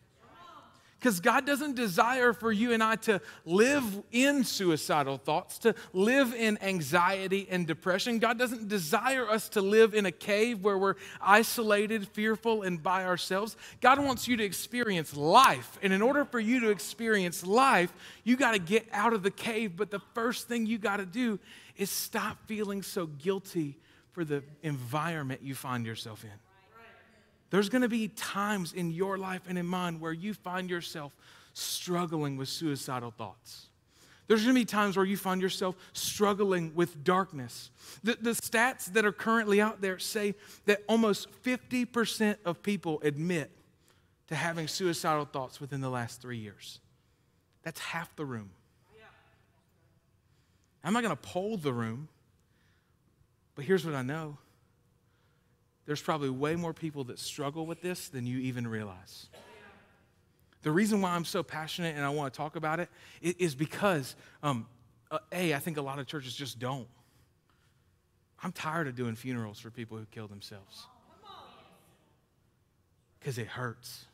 Because 0.99 1.21
God 1.21 1.45
doesn't 1.45 1.75
desire 1.77 2.33
for 2.33 2.51
you 2.51 2.73
and 2.73 2.83
I 2.83 2.97
to 2.97 3.21
live 3.45 3.85
in 4.11 4.43
suicidal 4.43 5.17
thoughts, 5.17 5.57
to 5.59 5.73
live 5.93 6.33
in 6.33 6.61
anxiety 6.61 7.47
and 7.49 7.65
depression. 7.65 8.19
God 8.19 8.37
doesn't 8.37 8.67
desire 8.67 9.25
us 9.25 9.47
to 9.49 9.61
live 9.61 9.93
in 9.93 10.05
a 10.05 10.11
cave 10.11 10.61
where 10.61 10.77
we're 10.77 10.95
isolated, 11.21 12.05
fearful, 12.09 12.63
and 12.63 12.83
by 12.83 13.05
ourselves. 13.05 13.55
God 13.79 13.99
wants 13.99 14.27
you 14.27 14.35
to 14.37 14.43
experience 14.43 15.15
life. 15.15 15.79
And 15.81 15.93
in 15.93 16.01
order 16.01 16.25
for 16.25 16.39
you 16.39 16.59
to 16.61 16.69
experience 16.69 17.45
life, 17.45 17.93
you 18.25 18.35
got 18.35 18.51
to 18.51 18.59
get 18.59 18.85
out 18.91 19.13
of 19.13 19.23
the 19.23 19.31
cave. 19.31 19.77
But 19.77 19.91
the 19.91 20.01
first 20.13 20.49
thing 20.49 20.65
you 20.65 20.77
got 20.77 20.97
to 20.97 21.05
do 21.05 21.39
is 21.79 21.89
stop 21.89 22.37
feeling 22.45 22.83
so 22.83 23.07
guilty 23.07 23.79
for 24.11 24.23
the 24.23 24.43
environment 24.61 25.41
you 25.41 25.55
find 25.55 25.85
yourself 25.85 26.23
in. 26.23 26.29
There's 27.49 27.69
going 27.69 27.81
to 27.81 27.89
be 27.89 28.09
times 28.09 28.73
in 28.73 28.91
your 28.91 29.17
life 29.17 29.41
and 29.47 29.57
in 29.57 29.65
mine 29.65 29.99
where 29.99 30.11
you 30.11 30.35
find 30.35 30.69
yourself 30.69 31.15
struggling 31.53 32.37
with 32.37 32.49
suicidal 32.49 33.11
thoughts. 33.11 33.67
There's 34.27 34.43
going 34.43 34.53
to 34.53 34.61
be 34.61 34.65
times 34.65 34.95
where 34.95 35.05
you 35.05 35.17
find 35.17 35.41
yourself 35.41 35.75
struggling 35.93 36.75
with 36.75 37.03
darkness. 37.03 37.71
The, 38.03 38.15
the 38.21 38.31
stats 38.31 38.85
that 38.93 39.03
are 39.03 39.11
currently 39.11 39.59
out 39.59 39.81
there 39.81 39.97
say 39.97 40.35
that 40.65 40.83
almost 40.87 41.29
50% 41.41 42.35
of 42.45 42.61
people 42.61 43.01
admit 43.03 43.49
to 44.27 44.35
having 44.35 44.67
suicidal 44.67 45.25
thoughts 45.25 45.59
within 45.59 45.81
the 45.81 45.89
last 45.89 46.21
three 46.21 46.37
years. 46.37 46.79
That's 47.63 47.79
half 47.79 48.15
the 48.15 48.25
room. 48.25 48.51
I'm 50.83 50.93
not 50.93 51.03
going 51.03 51.15
to 51.15 51.21
poll 51.21 51.57
the 51.57 51.73
room, 51.73 52.07
but 53.55 53.65
here's 53.65 53.85
what 53.85 53.95
I 53.95 54.01
know 54.01 54.37
there's 55.85 56.01
probably 56.01 56.29
way 56.29 56.55
more 56.55 56.71
people 56.71 57.05
that 57.05 57.17
struggle 57.17 57.65
with 57.65 57.81
this 57.81 58.09
than 58.09 58.27
you 58.27 58.37
even 58.37 58.67
realize. 58.67 59.27
The 60.61 60.71
reason 60.71 61.01
why 61.01 61.15
I'm 61.15 61.25
so 61.25 61.41
passionate 61.41 61.95
and 61.95 62.05
I 62.05 62.09
want 62.09 62.31
to 62.31 62.37
talk 62.37 62.55
about 62.55 62.79
it 62.79 62.89
is 63.21 63.55
because, 63.55 64.15
um, 64.43 64.67
uh, 65.09 65.17
A, 65.31 65.55
I 65.55 65.57
think 65.57 65.77
a 65.77 65.81
lot 65.81 65.97
of 65.97 66.05
churches 66.05 66.35
just 66.35 66.59
don't. 66.59 66.87
I'm 68.43 68.51
tired 68.51 68.87
of 68.87 68.95
doing 68.95 69.15
funerals 69.15 69.59
for 69.59 69.71
people 69.71 69.97
who 69.97 70.05
kill 70.11 70.27
themselves 70.27 70.85
because 73.19 73.39
it 73.39 73.47
hurts. 73.47 74.05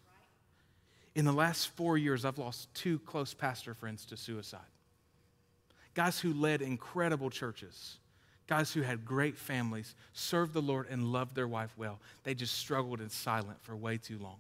In 1.14 1.26
the 1.26 1.34
last 1.34 1.76
four 1.76 1.98
years, 1.98 2.24
I've 2.24 2.38
lost 2.38 2.74
two 2.74 3.00
close 3.00 3.34
pastor 3.34 3.74
friends 3.74 4.06
to 4.06 4.18
suicide. 4.18 4.62
Guys 5.96 6.20
who 6.20 6.34
led 6.34 6.62
incredible 6.62 7.30
churches, 7.30 7.98
guys 8.48 8.72
who 8.72 8.82
had 8.82 9.06
great 9.06 9.38
families, 9.38 9.96
served 10.14 10.54
the 10.54 10.62
Lord, 10.62 10.88
and 10.90 11.12
loved 11.12 11.36
their 11.36 11.48
wife 11.48 11.74
well. 11.78 12.00
They 12.24 12.36
just 12.36 12.56
struggled 12.56 13.02
in 13.02 13.10
silence 13.10 13.60
for 13.62 13.76
way 13.76 13.98
too 13.98 14.20
long. 14.20 14.38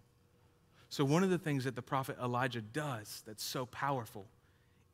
So, 0.89 1.03
one 1.03 1.24
of 1.24 1.29
the 1.29 1.38
things 1.38 1.63
that 1.63 1.75
the 1.75 1.81
prophet 1.81 2.17
Elijah 2.21 2.62
does 2.62 3.24
that's 3.25 3.43
so 3.43 3.65
powerful 3.65 4.27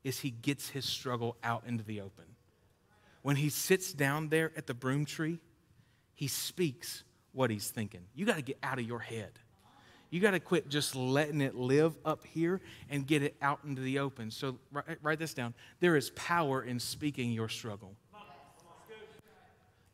is 0.03 0.19
he 0.19 0.31
gets 0.31 0.69
his 0.69 0.85
struggle 0.85 1.35
out 1.43 1.63
into 1.67 1.83
the 1.83 2.01
open. 2.01 2.25
When 3.21 3.35
he 3.35 3.49
sits 3.49 3.93
down 3.93 4.29
there 4.29 4.51
at 4.55 4.65
the 4.65 4.73
broom 4.73 5.05
tree, 5.05 5.39
he 6.15 6.27
speaks 6.27 7.03
what 7.33 7.49
he's 7.49 7.69
thinking. 7.69 8.01
You 8.15 8.25
got 8.25 8.37
to 8.37 8.41
get 8.41 8.57
out 8.63 8.79
of 8.79 8.85
your 8.85 8.99
head. 8.99 9.31
You 10.11 10.19
got 10.19 10.31
to 10.31 10.39
quit 10.39 10.69
just 10.69 10.95
letting 10.95 11.41
it 11.41 11.55
live 11.55 11.97
up 12.05 12.25
here 12.27 12.61
and 12.89 13.07
get 13.07 13.23
it 13.23 13.35
out 13.41 13.61
into 13.65 13.81
the 13.81 13.99
open. 13.99 14.29
So 14.29 14.59
write, 14.71 14.97
write 15.01 15.19
this 15.19 15.33
down. 15.33 15.53
There 15.79 15.95
is 15.95 16.11
power 16.11 16.61
in 16.61 16.79
speaking 16.79 17.31
your 17.31 17.49
struggle. 17.49 17.95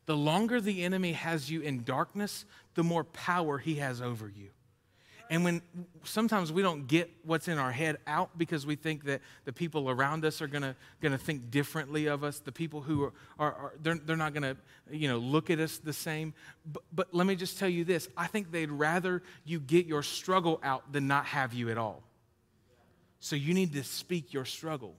The 0.06 0.16
longer 0.16 0.60
the 0.60 0.82
enemy 0.84 1.12
has 1.12 1.50
you 1.50 1.60
in 1.60 1.84
darkness, 1.84 2.44
the 2.74 2.82
more 2.82 3.04
power 3.04 3.58
he 3.58 3.76
has 3.76 4.02
over 4.02 4.28
you. 4.28 4.48
And 5.30 5.44
when 5.44 5.62
sometimes 6.04 6.52
we 6.52 6.62
don't 6.62 6.86
get 6.86 7.10
what's 7.24 7.48
in 7.48 7.58
our 7.58 7.70
head 7.70 7.98
out 8.06 8.30
because 8.38 8.64
we 8.64 8.76
think 8.76 9.04
that 9.04 9.20
the 9.44 9.52
people 9.52 9.90
around 9.90 10.24
us 10.24 10.40
are 10.40 10.46
gonna, 10.46 10.74
gonna 11.02 11.18
think 11.18 11.50
differently 11.50 12.06
of 12.06 12.24
us, 12.24 12.38
the 12.38 12.52
people 12.52 12.80
who 12.80 13.04
are, 13.04 13.12
are, 13.38 13.52
are 13.52 13.72
they're, 13.82 13.96
they're 13.96 14.16
not 14.16 14.32
gonna 14.32 14.56
you 14.90 15.06
know, 15.08 15.18
look 15.18 15.50
at 15.50 15.58
us 15.58 15.78
the 15.78 15.92
same. 15.92 16.32
But, 16.72 16.82
but 16.92 17.14
let 17.14 17.26
me 17.26 17.36
just 17.36 17.58
tell 17.58 17.68
you 17.68 17.84
this 17.84 18.08
I 18.16 18.26
think 18.26 18.50
they'd 18.50 18.70
rather 18.70 19.22
you 19.44 19.60
get 19.60 19.86
your 19.86 20.02
struggle 20.02 20.60
out 20.62 20.92
than 20.92 21.06
not 21.06 21.26
have 21.26 21.52
you 21.52 21.70
at 21.70 21.78
all. 21.78 22.02
So 23.20 23.36
you 23.36 23.52
need 23.52 23.72
to 23.74 23.84
speak 23.84 24.32
your 24.32 24.44
struggle. 24.44 24.94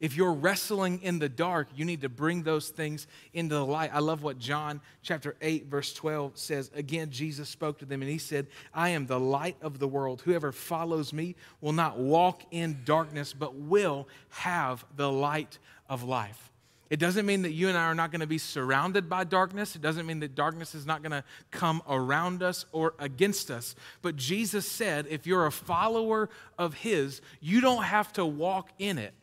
If 0.00 0.16
you're 0.16 0.32
wrestling 0.32 1.00
in 1.02 1.18
the 1.18 1.28
dark, 1.28 1.68
you 1.74 1.84
need 1.84 2.02
to 2.02 2.08
bring 2.08 2.42
those 2.42 2.68
things 2.68 3.06
into 3.32 3.54
the 3.54 3.64
light. 3.64 3.90
I 3.92 4.00
love 4.00 4.22
what 4.22 4.38
John 4.38 4.80
chapter 5.02 5.36
8 5.40 5.66
verse 5.66 5.94
12 5.94 6.36
says. 6.36 6.70
Again, 6.74 7.10
Jesus 7.10 7.48
spoke 7.48 7.78
to 7.78 7.84
them 7.84 8.02
and 8.02 8.10
he 8.10 8.18
said, 8.18 8.48
"I 8.72 8.90
am 8.90 9.06
the 9.06 9.20
light 9.20 9.56
of 9.62 9.78
the 9.78 9.88
world. 9.88 10.22
Whoever 10.22 10.52
follows 10.52 11.12
me 11.12 11.36
will 11.60 11.72
not 11.72 11.98
walk 11.98 12.42
in 12.50 12.82
darkness, 12.84 13.32
but 13.32 13.54
will 13.54 14.08
have 14.30 14.84
the 14.96 15.10
light 15.10 15.58
of 15.88 16.02
life." 16.02 16.50
It 16.90 17.00
doesn't 17.00 17.24
mean 17.24 17.42
that 17.42 17.52
you 17.52 17.68
and 17.68 17.78
I 17.78 17.84
are 17.84 17.94
not 17.94 18.12
going 18.12 18.20
to 18.20 18.26
be 18.26 18.38
surrounded 18.38 19.08
by 19.08 19.24
darkness. 19.24 19.74
It 19.74 19.82
doesn't 19.82 20.06
mean 20.06 20.20
that 20.20 20.34
darkness 20.34 20.74
is 20.74 20.84
not 20.84 21.02
going 21.02 21.12
to 21.12 21.24
come 21.50 21.82
around 21.88 22.42
us 22.42 22.66
or 22.72 22.94
against 22.98 23.50
us. 23.50 23.74
But 24.02 24.16
Jesus 24.16 24.70
said, 24.70 25.06
if 25.08 25.26
you're 25.26 25.46
a 25.46 25.50
follower 25.50 26.28
of 26.58 26.74
His, 26.74 27.22
you 27.40 27.60
don't 27.60 27.84
have 27.84 28.12
to 28.12 28.26
walk 28.26 28.70
in 28.78 28.98
it. 28.98 29.14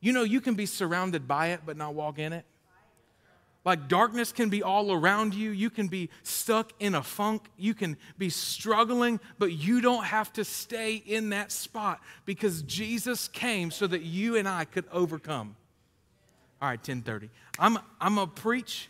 You 0.00 0.12
know, 0.12 0.22
you 0.22 0.40
can 0.40 0.54
be 0.54 0.66
surrounded 0.66 1.28
by 1.28 1.48
it 1.48 1.60
but 1.64 1.76
not 1.76 1.94
walk 1.94 2.18
in 2.18 2.32
it. 2.32 2.44
Like 3.62 3.88
darkness 3.88 4.32
can 4.32 4.48
be 4.48 4.62
all 4.62 4.90
around 4.90 5.34
you. 5.34 5.50
You 5.50 5.68
can 5.68 5.88
be 5.88 6.08
stuck 6.22 6.72
in 6.80 6.94
a 6.94 7.02
funk. 7.02 7.42
You 7.58 7.74
can 7.74 7.98
be 8.16 8.30
struggling, 8.30 9.20
but 9.38 9.52
you 9.52 9.82
don't 9.82 10.04
have 10.04 10.32
to 10.34 10.44
stay 10.44 10.94
in 10.94 11.30
that 11.30 11.52
spot 11.52 12.00
because 12.24 12.62
Jesus 12.62 13.28
came 13.28 13.70
so 13.70 13.86
that 13.86 14.00
you 14.00 14.36
and 14.36 14.48
I 14.48 14.64
could 14.64 14.86
overcome. 14.90 15.56
All 16.62 16.68
right, 16.68 16.78
1030. 16.78 17.28
I'm, 17.58 17.78
I'm 18.00 18.16
to 18.16 18.26
preach, 18.26 18.88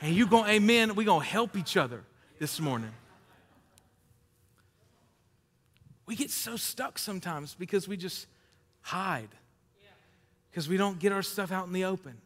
and 0.00 0.14
you 0.14 0.26
gonna 0.26 0.48
amen. 0.48 0.94
We're 0.94 1.06
going 1.06 1.22
to 1.22 1.26
help 1.26 1.56
each 1.56 1.76
other 1.76 2.04
this 2.38 2.60
morning. 2.60 2.90
We 6.06 6.14
get 6.14 6.30
so 6.30 6.56
stuck 6.56 6.98
sometimes 6.98 7.54
because 7.54 7.88
we 7.88 7.96
just 7.96 8.26
hide 8.82 9.28
because 10.50 10.68
we 10.68 10.76
don't 10.76 10.98
get 10.98 11.12
our 11.12 11.22
stuff 11.22 11.52
out 11.52 11.66
in 11.66 11.72
the 11.72 11.84
open. 11.84 12.16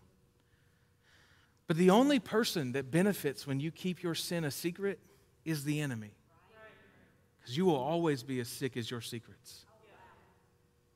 But 1.66 1.76
the 1.76 1.90
only 1.90 2.18
person 2.18 2.72
that 2.72 2.90
benefits 2.90 3.46
when 3.46 3.60
you 3.60 3.70
keep 3.70 4.02
your 4.02 4.14
sin 4.14 4.44
a 4.44 4.50
secret 4.50 4.98
is 5.44 5.64
the 5.64 5.80
enemy. 5.80 6.12
Because 7.40 7.56
you 7.56 7.64
will 7.64 7.76
always 7.76 8.22
be 8.22 8.40
as 8.40 8.48
sick 8.48 8.76
as 8.76 8.90
your 8.90 9.00
secrets. 9.00 9.66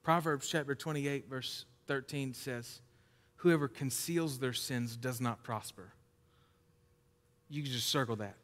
Proverbs 0.02 0.49
chapter 0.49 0.75
28, 0.75 1.28
verse 1.28 1.66
13 1.87 2.32
says, 2.32 2.80
Whoever 3.37 3.68
conceals 3.68 4.38
their 4.38 4.52
sins 4.52 4.97
does 4.97 5.20
not 5.20 5.42
prosper. 5.42 5.92
You 7.49 7.62
can 7.62 7.70
just 7.70 7.88
circle 7.88 8.16
that. 8.16 8.37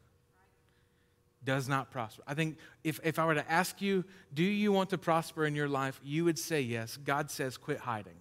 Does 1.42 1.68
not 1.68 1.90
prosper. 1.90 2.22
I 2.26 2.34
think 2.34 2.58
if, 2.84 3.00
if 3.02 3.18
I 3.18 3.26
were 3.26 3.34
to 3.34 3.50
ask 3.50 3.82
you, 3.82 4.04
do 4.32 4.42
you 4.42 4.72
want 4.72 4.90
to 4.90 4.98
prosper 4.98 5.44
in 5.44 5.54
your 5.54 5.68
life? 5.68 6.00
You 6.02 6.24
would 6.24 6.38
say 6.38 6.60
yes. 6.60 6.96
God 6.96 7.30
says, 7.30 7.56
quit 7.56 7.78
hiding. 7.78 8.16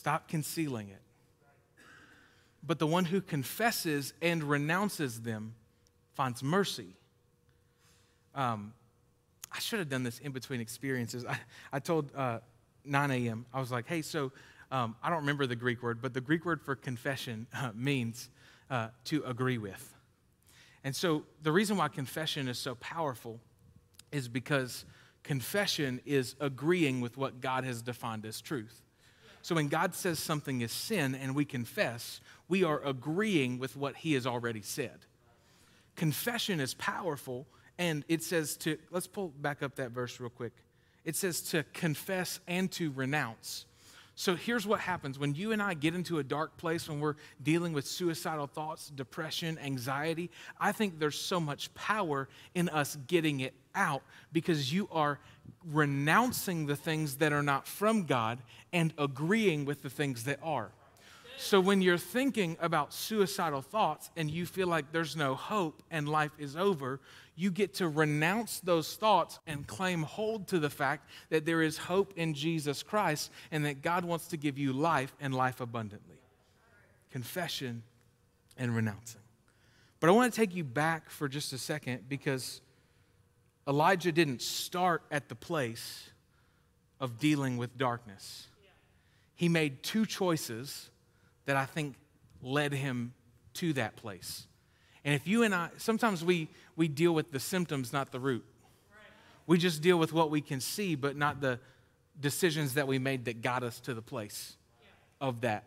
Stop 0.00 0.28
concealing 0.28 0.88
it. 0.88 1.02
But 2.66 2.78
the 2.78 2.86
one 2.86 3.04
who 3.04 3.20
confesses 3.20 4.14
and 4.22 4.42
renounces 4.42 5.20
them 5.20 5.52
finds 6.14 6.42
mercy. 6.42 6.96
Um, 8.34 8.72
I 9.52 9.58
should 9.58 9.78
have 9.78 9.90
done 9.90 10.02
this 10.02 10.18
in 10.18 10.32
between 10.32 10.58
experiences. 10.58 11.26
I, 11.26 11.38
I 11.70 11.80
told 11.80 12.14
uh, 12.16 12.38
9 12.86 13.10
a.m., 13.10 13.44
I 13.52 13.60
was 13.60 13.70
like, 13.70 13.86
hey, 13.86 14.00
so 14.00 14.32
um, 14.72 14.96
I 15.02 15.10
don't 15.10 15.18
remember 15.18 15.46
the 15.46 15.54
Greek 15.54 15.82
word, 15.82 16.00
but 16.00 16.14
the 16.14 16.22
Greek 16.22 16.46
word 16.46 16.62
for 16.62 16.74
confession 16.74 17.46
uh, 17.54 17.72
means 17.74 18.30
uh, 18.70 18.88
to 19.04 19.22
agree 19.24 19.58
with. 19.58 19.94
And 20.82 20.96
so 20.96 21.24
the 21.42 21.52
reason 21.52 21.76
why 21.76 21.88
confession 21.88 22.48
is 22.48 22.58
so 22.58 22.74
powerful 22.76 23.38
is 24.12 24.28
because 24.28 24.86
confession 25.24 26.00
is 26.06 26.36
agreeing 26.40 27.02
with 27.02 27.18
what 27.18 27.42
God 27.42 27.64
has 27.64 27.82
defined 27.82 28.24
as 28.24 28.40
truth. 28.40 28.80
So 29.42 29.54
when 29.54 29.68
God 29.68 29.94
says 29.94 30.18
something 30.18 30.60
is 30.60 30.72
sin 30.72 31.14
and 31.14 31.34
we 31.34 31.44
confess, 31.44 32.20
we 32.48 32.62
are 32.64 32.80
agreeing 32.84 33.58
with 33.58 33.76
what 33.76 33.96
he 33.96 34.12
has 34.14 34.26
already 34.26 34.62
said. 34.62 34.98
Confession 35.96 36.60
is 36.60 36.74
powerful, 36.74 37.46
and 37.78 38.04
it 38.08 38.22
says 38.22 38.56
to, 38.58 38.78
let's 38.90 39.06
pull 39.06 39.28
back 39.28 39.62
up 39.62 39.76
that 39.76 39.90
verse 39.90 40.20
real 40.20 40.30
quick. 40.30 40.52
It 41.04 41.16
says 41.16 41.40
to 41.50 41.64
confess 41.72 42.40
and 42.46 42.70
to 42.72 42.90
renounce. 42.92 43.64
So 44.20 44.36
here's 44.36 44.66
what 44.66 44.80
happens 44.80 45.18
when 45.18 45.34
you 45.34 45.52
and 45.52 45.62
I 45.62 45.72
get 45.72 45.94
into 45.94 46.18
a 46.18 46.22
dark 46.22 46.58
place, 46.58 46.90
when 46.90 47.00
we're 47.00 47.14
dealing 47.42 47.72
with 47.72 47.86
suicidal 47.86 48.46
thoughts, 48.46 48.90
depression, 48.90 49.58
anxiety. 49.58 50.30
I 50.60 50.72
think 50.72 50.98
there's 50.98 51.18
so 51.18 51.40
much 51.40 51.72
power 51.72 52.28
in 52.54 52.68
us 52.68 52.98
getting 53.06 53.40
it 53.40 53.54
out 53.74 54.02
because 54.30 54.70
you 54.70 54.90
are 54.92 55.20
renouncing 55.72 56.66
the 56.66 56.76
things 56.76 57.16
that 57.16 57.32
are 57.32 57.42
not 57.42 57.66
from 57.66 58.04
God 58.04 58.40
and 58.74 58.92
agreeing 58.98 59.64
with 59.64 59.80
the 59.80 59.88
things 59.88 60.24
that 60.24 60.38
are. 60.42 60.70
So 61.40 61.58
when 61.58 61.80
you're 61.80 61.96
thinking 61.96 62.58
about 62.60 62.92
suicidal 62.92 63.62
thoughts 63.62 64.10
and 64.14 64.30
you 64.30 64.44
feel 64.44 64.68
like 64.68 64.92
there's 64.92 65.16
no 65.16 65.34
hope 65.34 65.82
and 65.90 66.06
life 66.06 66.32
is 66.38 66.54
over, 66.54 67.00
you 67.34 67.50
get 67.50 67.72
to 67.76 67.88
renounce 67.88 68.60
those 68.60 68.94
thoughts 68.94 69.38
and 69.46 69.66
claim 69.66 70.02
hold 70.02 70.48
to 70.48 70.58
the 70.58 70.68
fact 70.68 71.08
that 71.30 71.46
there 71.46 71.62
is 71.62 71.78
hope 71.78 72.12
in 72.16 72.34
Jesus 72.34 72.82
Christ 72.82 73.30
and 73.50 73.64
that 73.64 73.80
God 73.80 74.04
wants 74.04 74.26
to 74.28 74.36
give 74.36 74.58
you 74.58 74.74
life 74.74 75.16
and 75.18 75.34
life 75.34 75.62
abundantly. 75.62 76.18
Confession 77.10 77.84
and 78.58 78.76
renouncing. 78.76 79.22
But 79.98 80.10
I 80.10 80.12
want 80.12 80.30
to 80.30 80.38
take 80.38 80.54
you 80.54 80.62
back 80.62 81.08
for 81.08 81.26
just 81.26 81.54
a 81.54 81.58
second 81.58 82.06
because 82.06 82.60
Elijah 83.66 84.12
didn't 84.12 84.42
start 84.42 85.04
at 85.10 85.30
the 85.30 85.34
place 85.34 86.10
of 87.00 87.18
dealing 87.18 87.56
with 87.56 87.78
darkness. 87.78 88.46
He 89.36 89.48
made 89.48 89.82
two 89.82 90.04
choices 90.04 90.90
that 91.46 91.56
I 91.56 91.64
think 91.64 91.96
led 92.42 92.72
him 92.72 93.12
to 93.54 93.72
that 93.74 93.96
place. 93.96 94.46
And 95.04 95.14
if 95.14 95.26
you 95.26 95.42
and 95.42 95.54
I, 95.54 95.70
sometimes 95.76 96.24
we, 96.24 96.48
we 96.76 96.88
deal 96.88 97.12
with 97.12 97.32
the 97.32 97.40
symptoms, 97.40 97.92
not 97.92 98.12
the 98.12 98.20
root. 98.20 98.44
We 99.46 99.58
just 99.58 99.82
deal 99.82 99.98
with 99.98 100.12
what 100.12 100.30
we 100.30 100.40
can 100.40 100.60
see, 100.60 100.94
but 100.94 101.16
not 101.16 101.40
the 101.40 101.58
decisions 102.20 102.74
that 102.74 102.86
we 102.86 102.98
made 102.98 103.24
that 103.24 103.42
got 103.42 103.62
us 103.62 103.80
to 103.80 103.94
the 103.94 104.02
place 104.02 104.56
of 105.20 105.40
that 105.40 105.64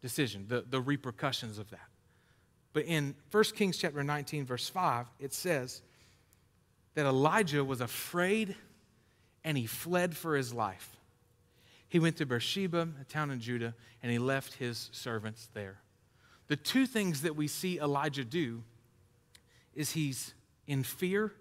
decision, 0.00 0.44
the, 0.48 0.64
the 0.68 0.80
repercussions 0.80 1.58
of 1.58 1.70
that. 1.70 1.88
But 2.72 2.84
in 2.84 3.14
1 3.30 3.44
Kings 3.56 3.76
chapter 3.78 4.04
19, 4.04 4.44
verse 4.44 4.68
5, 4.68 5.06
it 5.18 5.32
says 5.32 5.82
that 6.94 7.06
Elijah 7.06 7.64
was 7.64 7.80
afraid 7.80 8.54
and 9.42 9.56
he 9.56 9.66
fled 9.66 10.16
for 10.16 10.36
his 10.36 10.52
life. 10.52 10.97
He 11.88 11.98
went 11.98 12.16
to 12.18 12.26
Beersheba, 12.26 12.88
a 13.00 13.04
town 13.04 13.30
in 13.30 13.40
Judah, 13.40 13.74
and 14.02 14.12
he 14.12 14.18
left 14.18 14.54
his 14.54 14.90
servants 14.92 15.48
there. 15.54 15.78
The 16.48 16.56
two 16.56 16.86
things 16.86 17.22
that 17.22 17.36
we 17.36 17.48
see 17.48 17.78
Elijah 17.78 18.24
do 18.24 18.62
is 19.74 19.92
he's 19.92 20.34
in 20.66 20.82
fear 20.82 21.32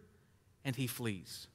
and 0.63 0.75
he 0.75 0.87
flees. 0.87 1.47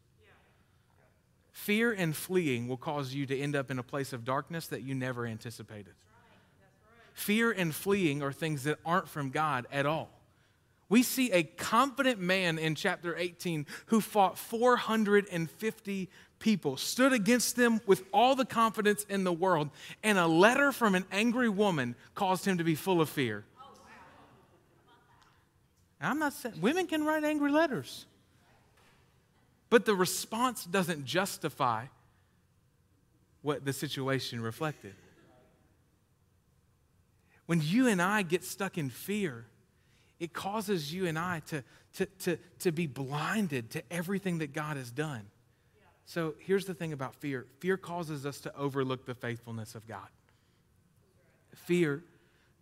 Fear 1.53 1.93
and 1.93 2.17
fleeing 2.17 2.67
will 2.67 2.77
cause 2.77 3.15
you 3.15 3.25
to 3.27 3.39
end 3.39 3.55
up 3.55 3.71
in 3.71 3.79
a 3.79 3.83
place 3.83 4.13
of 4.13 4.25
darkness 4.25 4.67
that 4.69 4.83
you 4.83 4.95
never 4.95 5.27
anticipated. 5.27 5.95
Fear 7.15 7.53
and 7.53 7.75
fleeing 7.75 8.23
are 8.23 8.33
things 8.33 8.65
that 8.65 8.79
aren't 8.85 9.09
from 9.09 9.31
God 9.31 9.67
at 9.71 9.87
all. 9.87 10.11
We 10.89 11.03
see 11.03 11.31
a 11.31 11.43
confident 11.43 12.21
man 12.21 12.59
in 12.59 12.75
chapter 12.75 13.17
18 13.17 13.67
who 13.87 14.01
fought 14.01 14.37
450 14.37 16.11
people, 16.43 16.77
stood 16.77 17.13
against 17.13 17.57
them 17.57 17.81
with 17.87 18.03
all 18.13 18.35
the 18.35 18.45
confidence 18.45 19.07
in 19.09 19.25
the 19.25 19.33
world, 19.33 19.71
and 20.03 20.19
a 20.19 20.27
letter 20.27 20.73
from 20.73 20.95
an 20.95 21.07
angry 21.13 21.49
woman 21.49 21.95
caused 22.15 22.45
him 22.45 22.59
to 22.59 22.65
be 22.65 22.75
full 22.75 23.01
of 23.01 23.09
fear. 23.09 23.45
I'm 26.01 26.19
not 26.19 26.33
saying 26.33 26.61
women 26.61 26.89
can 26.89 27.05
write 27.05 27.23
angry 27.23 27.53
letters, 27.53 28.07
but 29.71 29.87
the 29.87 29.95
response 29.95 30.65
doesn't 30.65 31.05
justify 31.05 31.87
what 33.41 33.65
the 33.65 33.73
situation 33.73 34.43
reflected. 34.43 34.95
When 37.47 37.61
you 37.63 37.87
and 37.87 38.03
I 38.03 38.23
get 38.23 38.43
stuck 38.43 38.79
in 38.79 38.91
fear, 38.91 39.47
it 40.19 40.33
causes 40.33 40.93
you 40.93 41.07
and 41.07 41.19
I 41.19 41.41
to, 41.47 41.63
to, 41.95 42.07
to, 42.07 42.37
to 42.61 42.73
be 42.73 42.87
blinded 42.87 43.71
to 43.71 43.83
everything 43.93 44.39
that 44.39 44.53
God 44.53 44.77
has 44.77 44.91
done. 44.91 45.23
So 46.05 46.35
here's 46.39 46.65
the 46.65 46.75
thing 46.75 46.93
about 46.93 47.15
fear 47.15 47.47
fear 47.61 47.77
causes 47.77 48.27
us 48.27 48.41
to 48.41 48.57
overlook 48.57 49.07
the 49.07 49.15
faithfulness 49.15 49.75
of 49.75 49.87
God. 49.87 50.09
Fear 51.55 52.03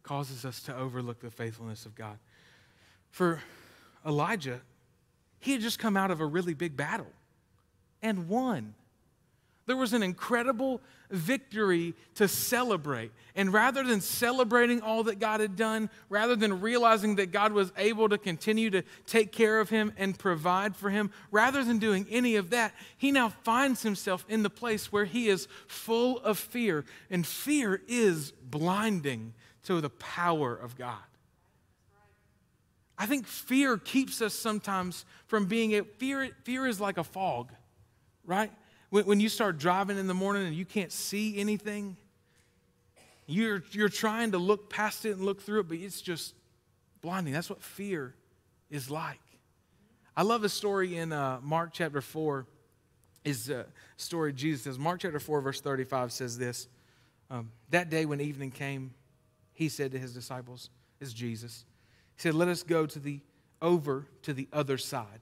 causes 0.02 0.44
us 0.44 0.60
to 0.62 0.76
overlook 0.76 1.20
the 1.20 1.30
faithfulness 1.30 1.86
of 1.86 1.94
God. 1.94 2.18
For 3.10 3.40
Elijah, 4.06 4.60
he 5.38 5.52
had 5.52 5.60
just 5.60 5.78
come 5.78 5.96
out 5.96 6.10
of 6.10 6.20
a 6.20 6.26
really 6.26 6.54
big 6.54 6.76
battle 6.76 7.12
and 8.02 8.28
won. 8.28 8.74
There 9.70 9.76
was 9.76 9.92
an 9.92 10.02
incredible 10.02 10.80
victory 11.12 11.94
to 12.16 12.26
celebrate. 12.26 13.12
And 13.36 13.52
rather 13.52 13.84
than 13.84 14.00
celebrating 14.00 14.80
all 14.82 15.04
that 15.04 15.20
God 15.20 15.38
had 15.38 15.54
done, 15.54 15.90
rather 16.08 16.34
than 16.34 16.60
realizing 16.60 17.14
that 17.14 17.30
God 17.30 17.52
was 17.52 17.72
able 17.76 18.08
to 18.08 18.18
continue 18.18 18.68
to 18.70 18.82
take 19.06 19.30
care 19.30 19.60
of 19.60 19.70
him 19.70 19.92
and 19.96 20.18
provide 20.18 20.74
for 20.74 20.90
him, 20.90 21.12
rather 21.30 21.62
than 21.62 21.78
doing 21.78 22.04
any 22.10 22.34
of 22.34 22.50
that, 22.50 22.74
he 22.96 23.12
now 23.12 23.28
finds 23.28 23.84
himself 23.84 24.24
in 24.28 24.42
the 24.42 24.50
place 24.50 24.90
where 24.90 25.04
he 25.04 25.28
is 25.28 25.46
full 25.68 26.18
of 26.18 26.36
fear. 26.36 26.84
And 27.08 27.24
fear 27.24 27.80
is 27.86 28.32
blinding 28.32 29.34
to 29.66 29.80
the 29.80 29.90
power 29.90 30.52
of 30.52 30.76
God. 30.76 30.98
I 32.98 33.06
think 33.06 33.28
fear 33.28 33.78
keeps 33.78 34.20
us 34.20 34.34
sometimes 34.34 35.04
from 35.28 35.46
being 35.46 35.76
a 35.76 35.84
fear 35.84 36.30
fear 36.42 36.66
is 36.66 36.80
like 36.80 36.98
a 36.98 37.04
fog, 37.04 37.52
right? 38.24 38.50
When, 38.90 39.06
when 39.06 39.20
you 39.20 39.28
start 39.28 39.58
driving 39.58 39.98
in 39.98 40.06
the 40.06 40.14
morning 40.14 40.46
and 40.46 40.54
you 40.54 40.64
can't 40.64 40.92
see 40.92 41.38
anything, 41.38 41.96
you're, 43.26 43.62
you're 43.70 43.88
trying 43.88 44.32
to 44.32 44.38
look 44.38 44.68
past 44.68 45.04
it 45.04 45.12
and 45.12 45.24
look 45.24 45.40
through 45.40 45.60
it, 45.60 45.68
but 45.68 45.78
it's 45.78 46.00
just 46.00 46.34
blinding. 47.00 47.32
That's 47.32 47.48
what 47.48 47.62
fear 47.62 48.14
is 48.70 48.90
like. 48.90 49.20
I 50.16 50.22
love 50.22 50.44
a 50.44 50.48
story 50.48 50.96
in 50.96 51.12
uh, 51.12 51.38
Mark 51.42 51.70
chapter 51.72 52.00
4 52.00 52.46
is 53.24 53.48
a 53.48 53.66
story 53.96 54.32
Jesus 54.32 54.62
says. 54.62 54.78
Mark 54.78 55.00
chapter 55.00 55.20
4, 55.20 55.40
verse 55.40 55.60
35 55.60 56.12
says 56.12 56.38
this. 56.38 56.68
Um, 57.30 57.52
that 57.70 57.90
day 57.90 58.04
when 58.04 58.20
evening 58.20 58.50
came, 58.50 58.92
he 59.52 59.68
said 59.68 59.92
to 59.92 59.98
his 59.98 60.12
disciples, 60.12 60.70
is 61.00 61.12
Jesus. 61.12 61.64
He 62.16 62.22
said, 62.22 62.34
Let 62.34 62.48
us 62.48 62.62
go 62.62 62.86
to 62.86 62.98
the 62.98 63.20
over 63.62 64.06
to 64.22 64.32
the 64.32 64.48
other 64.52 64.78
side. 64.78 65.20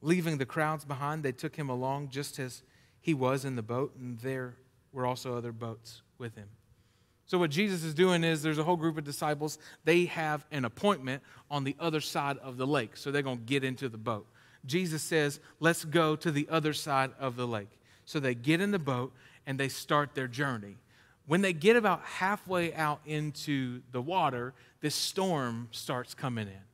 Leaving 0.00 0.38
the 0.38 0.46
crowds 0.46 0.84
behind, 0.84 1.22
they 1.22 1.32
took 1.32 1.54
him 1.54 1.68
along 1.68 2.08
just 2.08 2.38
as 2.38 2.62
he 3.02 3.12
was 3.12 3.44
in 3.44 3.56
the 3.56 3.62
boat, 3.62 3.94
and 3.98 4.18
there 4.20 4.54
were 4.92 5.04
also 5.04 5.36
other 5.36 5.52
boats 5.52 6.02
with 6.18 6.34
him. 6.36 6.48
So, 7.26 7.38
what 7.38 7.50
Jesus 7.50 7.82
is 7.82 7.94
doing 7.94 8.24
is 8.24 8.42
there's 8.42 8.58
a 8.58 8.64
whole 8.64 8.76
group 8.76 8.96
of 8.96 9.04
disciples. 9.04 9.58
They 9.84 10.06
have 10.06 10.46
an 10.50 10.64
appointment 10.64 11.22
on 11.50 11.64
the 11.64 11.76
other 11.78 12.00
side 12.00 12.38
of 12.38 12.56
the 12.56 12.66
lake. 12.66 12.96
So, 12.96 13.10
they're 13.10 13.22
going 13.22 13.38
to 13.38 13.44
get 13.44 13.64
into 13.64 13.88
the 13.88 13.98
boat. 13.98 14.26
Jesus 14.64 15.02
says, 15.02 15.40
Let's 15.60 15.84
go 15.84 16.16
to 16.16 16.30
the 16.30 16.48
other 16.50 16.72
side 16.72 17.10
of 17.18 17.36
the 17.36 17.46
lake. 17.46 17.80
So, 18.04 18.20
they 18.20 18.34
get 18.34 18.60
in 18.60 18.70
the 18.70 18.78
boat 18.78 19.12
and 19.46 19.58
they 19.58 19.68
start 19.68 20.14
their 20.14 20.28
journey. 20.28 20.76
When 21.26 21.40
they 21.40 21.52
get 21.52 21.76
about 21.76 22.02
halfway 22.02 22.74
out 22.74 23.00
into 23.06 23.82
the 23.92 24.02
water, 24.02 24.54
this 24.80 24.94
storm 24.94 25.68
starts 25.70 26.14
coming 26.14 26.48
in. 26.48 26.64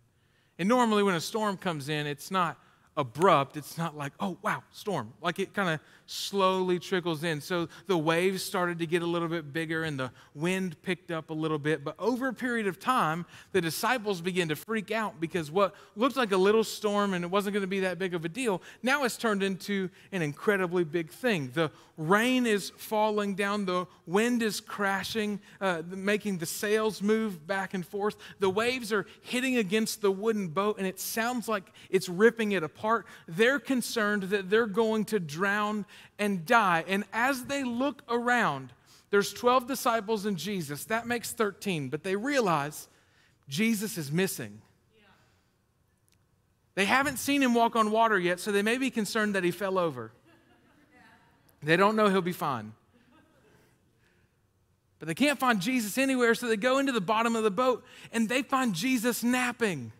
And 0.58 0.68
normally, 0.68 1.02
when 1.02 1.14
a 1.14 1.20
storm 1.20 1.56
comes 1.56 1.88
in, 1.88 2.06
it's 2.06 2.30
not 2.30 2.58
abrupt. 2.98 3.56
It's 3.56 3.78
not 3.78 3.96
like, 3.96 4.12
oh, 4.18 4.36
wow, 4.42 4.64
storm. 4.72 5.14
Like 5.22 5.38
it 5.38 5.54
kind 5.54 5.70
of 5.70 5.80
slowly 6.06 6.78
trickles 6.78 7.22
in. 7.22 7.40
So 7.40 7.68
the 7.86 7.96
waves 7.96 8.42
started 8.42 8.78
to 8.80 8.86
get 8.86 9.02
a 9.02 9.06
little 9.06 9.28
bit 9.28 9.52
bigger 9.52 9.84
and 9.84 10.00
the 10.00 10.10
wind 10.34 10.80
picked 10.82 11.10
up 11.10 11.30
a 11.30 11.34
little 11.34 11.58
bit. 11.58 11.84
But 11.84 11.94
over 11.98 12.28
a 12.28 12.34
period 12.34 12.66
of 12.66 12.80
time, 12.80 13.24
the 13.52 13.60
disciples 13.60 14.20
began 14.20 14.48
to 14.48 14.56
freak 14.56 14.90
out 14.90 15.20
because 15.20 15.50
what 15.50 15.74
looked 15.96 16.16
like 16.16 16.32
a 16.32 16.36
little 16.36 16.64
storm 16.64 17.14
and 17.14 17.24
it 17.24 17.30
wasn't 17.30 17.54
going 17.54 17.62
to 17.62 17.68
be 17.68 17.80
that 17.80 17.98
big 17.98 18.14
of 18.14 18.24
a 18.24 18.28
deal, 18.28 18.62
now 18.82 19.04
it's 19.04 19.16
turned 19.16 19.42
into 19.42 19.90
an 20.10 20.22
incredibly 20.22 20.82
big 20.82 21.10
thing. 21.10 21.50
The 21.54 21.70
rain 21.98 22.46
is 22.46 22.70
falling 22.76 23.34
down, 23.34 23.66
the 23.66 23.86
wind 24.06 24.42
is 24.42 24.60
crashing, 24.60 25.40
uh, 25.60 25.82
making 25.88 26.38
the 26.38 26.46
sails 26.46 27.02
move 27.02 27.46
back 27.46 27.74
and 27.74 27.86
forth. 27.86 28.16
The 28.38 28.50
waves 28.50 28.92
are 28.92 29.04
hitting 29.20 29.58
against 29.58 30.00
the 30.00 30.10
wooden 30.10 30.48
boat 30.48 30.78
and 30.78 30.86
it 30.86 30.98
sounds 30.98 31.48
like 31.48 31.70
it's 31.90 32.08
ripping 32.08 32.52
it 32.52 32.62
apart. 32.62 32.87
They're 33.26 33.58
concerned 33.58 34.24
that 34.24 34.50
they're 34.50 34.66
going 34.66 35.04
to 35.06 35.20
drown 35.20 35.86
and 36.18 36.44
die. 36.44 36.84
And 36.86 37.04
as 37.12 37.44
they 37.44 37.64
look 37.64 38.02
around, 38.08 38.72
there's 39.10 39.32
12 39.32 39.66
disciples 39.66 40.26
and 40.26 40.36
Jesus. 40.36 40.84
That 40.84 41.06
makes 41.06 41.32
13, 41.32 41.88
but 41.88 42.02
they 42.02 42.16
realize 42.16 42.88
Jesus 43.48 43.96
is 43.96 44.12
missing. 44.12 44.60
They 46.74 46.84
haven't 46.84 47.18
seen 47.18 47.42
him 47.42 47.54
walk 47.54 47.74
on 47.74 47.90
water 47.90 48.18
yet, 48.18 48.38
so 48.38 48.52
they 48.52 48.62
may 48.62 48.78
be 48.78 48.90
concerned 48.90 49.34
that 49.34 49.42
he 49.42 49.50
fell 49.50 49.78
over. 49.78 50.12
They 51.62 51.76
don't 51.76 51.96
know 51.96 52.08
he'll 52.08 52.20
be 52.20 52.32
fine. 52.32 52.72
But 54.98 55.08
they 55.08 55.14
can't 55.14 55.38
find 55.38 55.60
Jesus 55.60 55.96
anywhere, 55.98 56.34
so 56.34 56.46
they 56.46 56.56
go 56.56 56.78
into 56.78 56.92
the 56.92 57.00
bottom 57.00 57.36
of 57.36 57.44
the 57.44 57.50
boat 57.50 57.84
and 58.12 58.28
they 58.28 58.42
find 58.42 58.74
Jesus 58.74 59.22
napping. 59.22 59.92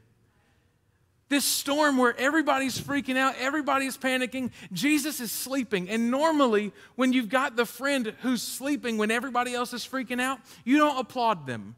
This 1.28 1.44
storm 1.44 1.98
where 1.98 2.18
everybody's 2.18 2.80
freaking 2.80 3.18
out, 3.18 3.34
everybody's 3.38 3.98
panicking, 3.98 4.50
Jesus 4.72 5.20
is 5.20 5.30
sleeping. 5.30 5.90
And 5.90 6.10
normally, 6.10 6.72
when 6.96 7.12
you've 7.12 7.28
got 7.28 7.54
the 7.54 7.66
friend 7.66 8.14
who's 8.22 8.40
sleeping 8.40 8.96
when 8.96 9.10
everybody 9.10 9.54
else 9.54 9.74
is 9.74 9.86
freaking 9.86 10.20
out, 10.20 10.38
you 10.64 10.78
don't 10.78 10.98
applaud 10.98 11.46
them. 11.46 11.76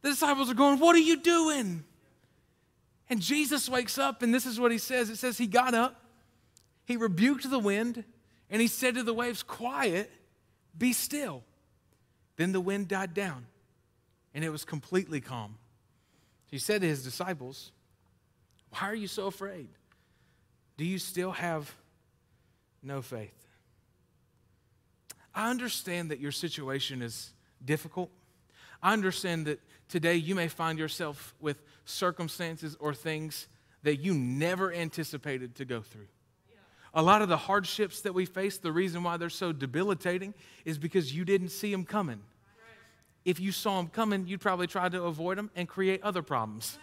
The 0.00 0.10
disciples 0.10 0.50
are 0.50 0.54
going, 0.54 0.78
What 0.78 0.94
are 0.94 1.00
you 1.00 1.20
doing? 1.20 1.84
And 3.10 3.20
Jesus 3.20 3.68
wakes 3.68 3.98
up, 3.98 4.22
and 4.22 4.32
this 4.32 4.46
is 4.46 4.58
what 4.58 4.72
he 4.72 4.78
says 4.78 5.10
it 5.10 5.16
says, 5.16 5.36
He 5.36 5.46
got 5.46 5.74
up, 5.74 6.00
he 6.86 6.96
rebuked 6.96 7.48
the 7.50 7.58
wind, 7.58 8.04
and 8.48 8.62
he 8.62 8.68
said 8.68 8.94
to 8.94 9.02
the 9.02 9.12
waves, 9.12 9.42
Quiet, 9.42 10.10
be 10.78 10.92
still. 10.92 11.42
Then 12.36 12.52
the 12.52 12.60
wind 12.60 12.88
died 12.88 13.14
down, 13.14 13.46
and 14.32 14.44
it 14.44 14.50
was 14.50 14.64
completely 14.64 15.20
calm. 15.20 15.58
He 16.56 16.60
said 16.60 16.80
to 16.80 16.88
his 16.88 17.04
disciples, 17.04 17.70
Why 18.70 18.88
are 18.88 18.94
you 18.94 19.08
so 19.08 19.26
afraid? 19.26 19.68
Do 20.78 20.86
you 20.86 20.98
still 20.98 21.32
have 21.32 21.70
no 22.82 23.02
faith? 23.02 23.46
I 25.34 25.50
understand 25.50 26.10
that 26.10 26.18
your 26.18 26.32
situation 26.32 27.02
is 27.02 27.34
difficult. 27.62 28.10
I 28.82 28.94
understand 28.94 29.44
that 29.48 29.60
today 29.90 30.14
you 30.14 30.34
may 30.34 30.48
find 30.48 30.78
yourself 30.78 31.34
with 31.40 31.62
circumstances 31.84 32.74
or 32.80 32.94
things 32.94 33.48
that 33.82 33.96
you 33.96 34.14
never 34.14 34.72
anticipated 34.72 35.56
to 35.56 35.66
go 35.66 35.82
through. 35.82 36.08
A 36.94 37.02
lot 37.02 37.20
of 37.20 37.28
the 37.28 37.36
hardships 37.36 38.00
that 38.00 38.14
we 38.14 38.24
face, 38.24 38.56
the 38.56 38.72
reason 38.72 39.02
why 39.02 39.18
they're 39.18 39.28
so 39.28 39.52
debilitating 39.52 40.32
is 40.64 40.78
because 40.78 41.14
you 41.14 41.26
didn't 41.26 41.50
see 41.50 41.70
them 41.70 41.84
coming 41.84 42.22
if 43.26 43.40
you 43.40 43.52
saw 43.52 43.76
them 43.78 43.88
coming, 43.88 44.26
you'd 44.26 44.40
probably 44.40 44.68
try 44.68 44.88
to 44.88 45.02
avoid 45.02 45.36
them 45.36 45.50
and 45.54 45.68
create 45.68 46.02
other 46.02 46.22
problems. 46.22 46.78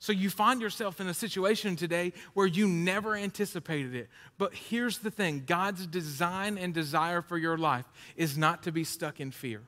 So 0.00 0.12
you 0.12 0.28
find 0.28 0.60
yourself 0.60 1.00
in 1.00 1.06
a 1.06 1.14
situation 1.14 1.76
today 1.76 2.12
where 2.34 2.46
you 2.46 2.68
never 2.68 3.14
anticipated 3.14 3.94
it. 3.94 4.10
But 4.36 4.52
here's 4.52 4.98
the 4.98 5.10
thing 5.10 5.44
God's 5.46 5.86
design 5.86 6.58
and 6.58 6.74
desire 6.74 7.22
for 7.22 7.38
your 7.38 7.56
life 7.56 7.86
is 8.16 8.36
not 8.36 8.64
to 8.64 8.72
be 8.72 8.84
stuck 8.84 9.20
in 9.20 9.30
fear. 9.30 9.62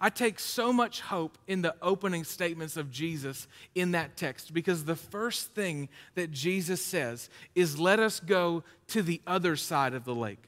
I 0.00 0.08
take 0.08 0.40
so 0.40 0.72
much 0.72 1.02
hope 1.02 1.36
in 1.46 1.60
the 1.60 1.74
opening 1.82 2.24
statements 2.24 2.78
of 2.78 2.90
Jesus 2.90 3.46
in 3.74 3.90
that 3.90 4.16
text 4.16 4.54
because 4.54 4.86
the 4.86 4.96
first 4.96 5.54
thing 5.54 5.90
that 6.14 6.30
Jesus 6.30 6.82
says 6.82 7.28
is, 7.54 7.78
Let 7.78 8.00
us 8.00 8.18
go 8.18 8.64
to 8.88 9.02
the 9.02 9.20
other 9.26 9.54
side 9.54 9.92
of 9.92 10.04
the 10.04 10.14
lake. 10.14 10.42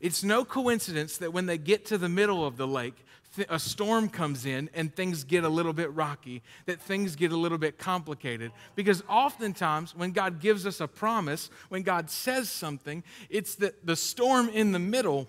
It's 0.00 0.22
no 0.22 0.44
coincidence 0.44 1.16
that 1.16 1.32
when 1.32 1.46
they 1.46 1.58
get 1.58 1.86
to 1.86 1.98
the 1.98 2.08
middle 2.08 2.46
of 2.46 2.56
the 2.56 2.68
lake, 2.68 3.04
a 3.48 3.58
storm 3.58 4.08
comes 4.08 4.46
in 4.46 4.70
and 4.74 4.94
things 4.94 5.24
get 5.24 5.44
a 5.44 5.48
little 5.48 5.72
bit 5.72 5.92
rocky, 5.94 6.42
that 6.66 6.80
things 6.80 7.16
get 7.16 7.32
a 7.32 7.36
little 7.36 7.58
bit 7.58 7.78
complicated. 7.78 8.52
Because 8.74 9.02
oftentimes, 9.08 9.94
when 9.94 10.12
God 10.12 10.40
gives 10.40 10.66
us 10.66 10.80
a 10.80 10.88
promise, 10.88 11.50
when 11.68 11.82
God 11.82 12.10
says 12.10 12.50
something, 12.50 13.02
it's 13.30 13.54
the, 13.54 13.74
the 13.84 13.96
storm 13.96 14.48
in 14.48 14.72
the 14.72 14.78
middle 14.78 15.28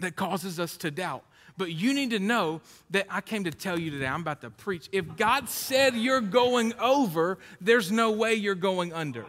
that 0.00 0.16
causes 0.16 0.60
us 0.60 0.76
to 0.78 0.90
doubt. 0.90 1.24
But 1.56 1.72
you 1.72 1.92
need 1.92 2.10
to 2.10 2.20
know 2.20 2.60
that 2.90 3.06
I 3.10 3.20
came 3.20 3.44
to 3.44 3.50
tell 3.50 3.78
you 3.78 3.90
today, 3.90 4.06
I'm 4.06 4.20
about 4.20 4.40
to 4.42 4.50
preach. 4.50 4.88
If 4.92 5.16
God 5.16 5.48
said 5.48 5.96
you're 5.96 6.20
going 6.20 6.72
over, 6.78 7.38
there's 7.60 7.90
no 7.90 8.12
way 8.12 8.34
you're 8.34 8.54
going 8.54 8.92
under. 8.92 9.26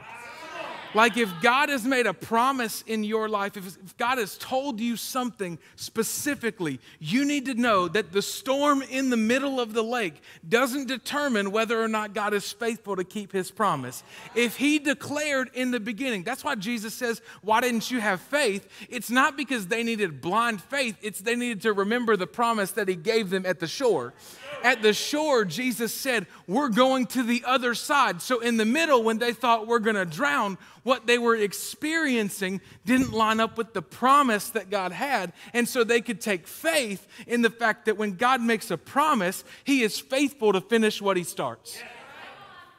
Like 0.95 1.17
if 1.17 1.31
God 1.41 1.69
has 1.69 1.85
made 1.85 2.07
a 2.07 2.13
promise 2.13 2.83
in 2.87 3.03
your 3.03 3.29
life, 3.29 3.55
if, 3.57 3.97
God 3.97 4.17
has 4.17 4.37
told 4.37 4.79
you 4.79 4.95
something 4.95 5.59
specifically, 5.75 6.79
you 6.99 7.25
need 7.25 7.45
to 7.45 7.53
know 7.53 7.87
that 7.87 8.11
the 8.11 8.21
storm 8.21 8.81
in 8.81 9.09
the 9.09 9.17
middle 9.17 9.59
of 9.59 9.73
the 9.73 9.83
lake 9.83 10.21
doesn't 10.47 10.87
determine 10.87 11.51
whether 11.51 11.81
or 11.81 11.87
not 11.87 12.13
God 12.13 12.33
is 12.33 12.51
faithful 12.51 12.95
to 12.95 13.03
keep 13.03 13.31
his 13.31 13.51
promise. 13.51 14.03
If 14.33 14.57
he 14.57 14.79
declared 14.79 15.51
in 15.53 15.71
the 15.71 15.79
beginning, 15.79 16.23
that's 16.23 16.43
why 16.43 16.55
Jesus 16.55 16.93
says, 16.93 17.21
Why 17.41 17.61
didn't 17.61 17.91
you 17.91 17.99
have 17.99 18.19
faith? 18.21 18.67
It's 18.89 19.11
not 19.11 19.37
because 19.37 19.67
they 19.67 19.83
needed 19.83 20.21
blind 20.21 20.61
faith, 20.61 20.97
it's 21.01 21.19
they 21.19 21.35
needed 21.35 21.61
to 21.61 21.73
remember 21.73 22.17
the 22.17 22.27
promise 22.27 22.71
that 22.71 22.87
he 22.87 22.95
gave 22.95 23.29
them 23.29 23.45
at 23.45 23.59
the 23.59 23.67
shore. 23.67 24.13
At 24.63 24.81
the 24.81 24.93
shore, 24.93 25.45
Jesus 25.45 25.93
said, 25.93 26.27
We're 26.47 26.69
going 26.69 27.05
to 27.07 27.23
the 27.23 27.43
other 27.45 27.73
side. 27.73 28.21
So, 28.21 28.39
in 28.39 28.57
the 28.57 28.65
middle, 28.65 29.03
when 29.03 29.17
they 29.17 29.33
thought 29.33 29.67
we're 29.67 29.79
going 29.79 29.95
to 29.95 30.05
drown, 30.05 30.57
what 30.83 31.07
they 31.07 31.17
were 31.17 31.35
experiencing 31.35 32.61
didn't 32.85 33.11
line 33.11 33.39
up 33.39 33.57
with 33.57 33.73
the 33.73 33.81
promise 33.81 34.49
that 34.51 34.69
God 34.69 34.91
had. 34.91 35.33
And 35.53 35.67
so 35.67 35.83
they 35.83 36.01
could 36.01 36.21
take 36.21 36.47
faith 36.47 37.07
in 37.27 37.41
the 37.41 37.49
fact 37.49 37.85
that 37.85 37.97
when 37.97 38.13
God 38.13 38.41
makes 38.41 38.71
a 38.71 38.77
promise, 38.77 39.43
He 39.63 39.83
is 39.83 39.99
faithful 39.99 40.53
to 40.53 40.61
finish 40.61 41.01
what 41.01 41.17
He 41.17 41.23
starts. 41.23 41.81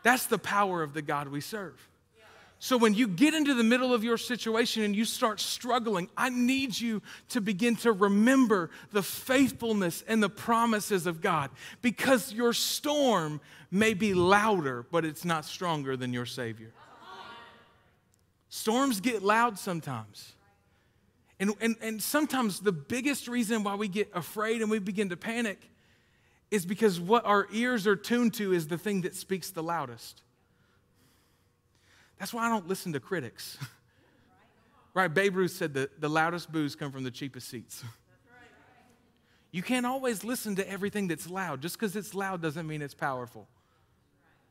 That's 0.02 0.26
the 0.26 0.38
power 0.38 0.82
of 0.82 0.94
the 0.94 1.02
God 1.02 1.28
we 1.28 1.40
serve. 1.40 1.89
So 2.62 2.76
when 2.76 2.92
you 2.92 3.08
get 3.08 3.32
into 3.32 3.54
the 3.54 3.64
middle 3.64 3.94
of 3.94 4.04
your 4.04 4.18
situation 4.18 4.82
and 4.82 4.94
you 4.94 5.06
start 5.06 5.40
struggling, 5.40 6.10
I 6.14 6.28
need 6.28 6.78
you 6.78 7.00
to 7.30 7.40
begin 7.40 7.74
to 7.76 7.90
remember 7.90 8.68
the 8.92 9.02
faithfulness 9.02 10.04
and 10.06 10.22
the 10.22 10.28
promises 10.28 11.06
of 11.06 11.22
God 11.22 11.50
because 11.80 12.34
your 12.34 12.52
storm 12.52 13.40
may 13.70 13.94
be 13.94 14.12
louder, 14.12 14.84
but 14.90 15.06
it's 15.06 15.24
not 15.24 15.46
stronger 15.46 15.96
than 15.96 16.12
your 16.12 16.26
Savior. 16.26 16.70
Storms 18.50 19.00
get 19.00 19.22
loud 19.22 19.58
sometimes. 19.58 20.34
And, 21.38 21.54
and, 21.62 21.76
and 21.80 22.02
sometimes 22.02 22.60
the 22.60 22.72
biggest 22.72 23.26
reason 23.26 23.62
why 23.62 23.74
we 23.74 23.88
get 23.88 24.10
afraid 24.14 24.60
and 24.60 24.70
we 24.70 24.80
begin 24.80 25.08
to 25.08 25.16
panic 25.16 25.58
is 26.50 26.66
because 26.66 27.00
what 27.00 27.24
our 27.24 27.46
ears 27.52 27.86
are 27.86 27.96
tuned 27.96 28.34
to 28.34 28.52
is 28.52 28.68
the 28.68 28.76
thing 28.76 29.00
that 29.00 29.14
speaks 29.14 29.50
the 29.50 29.62
loudest. 29.62 30.20
That's 32.20 32.34
why 32.34 32.46
I 32.46 32.50
don't 32.50 32.68
listen 32.68 32.92
to 32.92 33.00
critics. 33.00 33.58
right? 34.94 35.12
Babe 35.12 35.36
Ruth 35.36 35.52
said 35.52 35.74
that 35.74 36.00
the 36.00 36.08
loudest 36.08 36.52
boos 36.52 36.76
come 36.76 36.92
from 36.92 37.02
the 37.02 37.10
cheapest 37.10 37.48
seats. 37.48 37.82
You 39.52 39.62
can't 39.64 39.84
always 39.84 40.22
listen 40.22 40.54
to 40.54 40.70
everything 40.70 41.08
that's 41.08 41.28
loud. 41.28 41.60
Just 41.60 41.76
because 41.76 41.96
it's 41.96 42.14
loud 42.14 42.40
doesn't 42.40 42.68
mean 42.68 42.82
it's 42.82 42.94
powerful. 42.94 43.48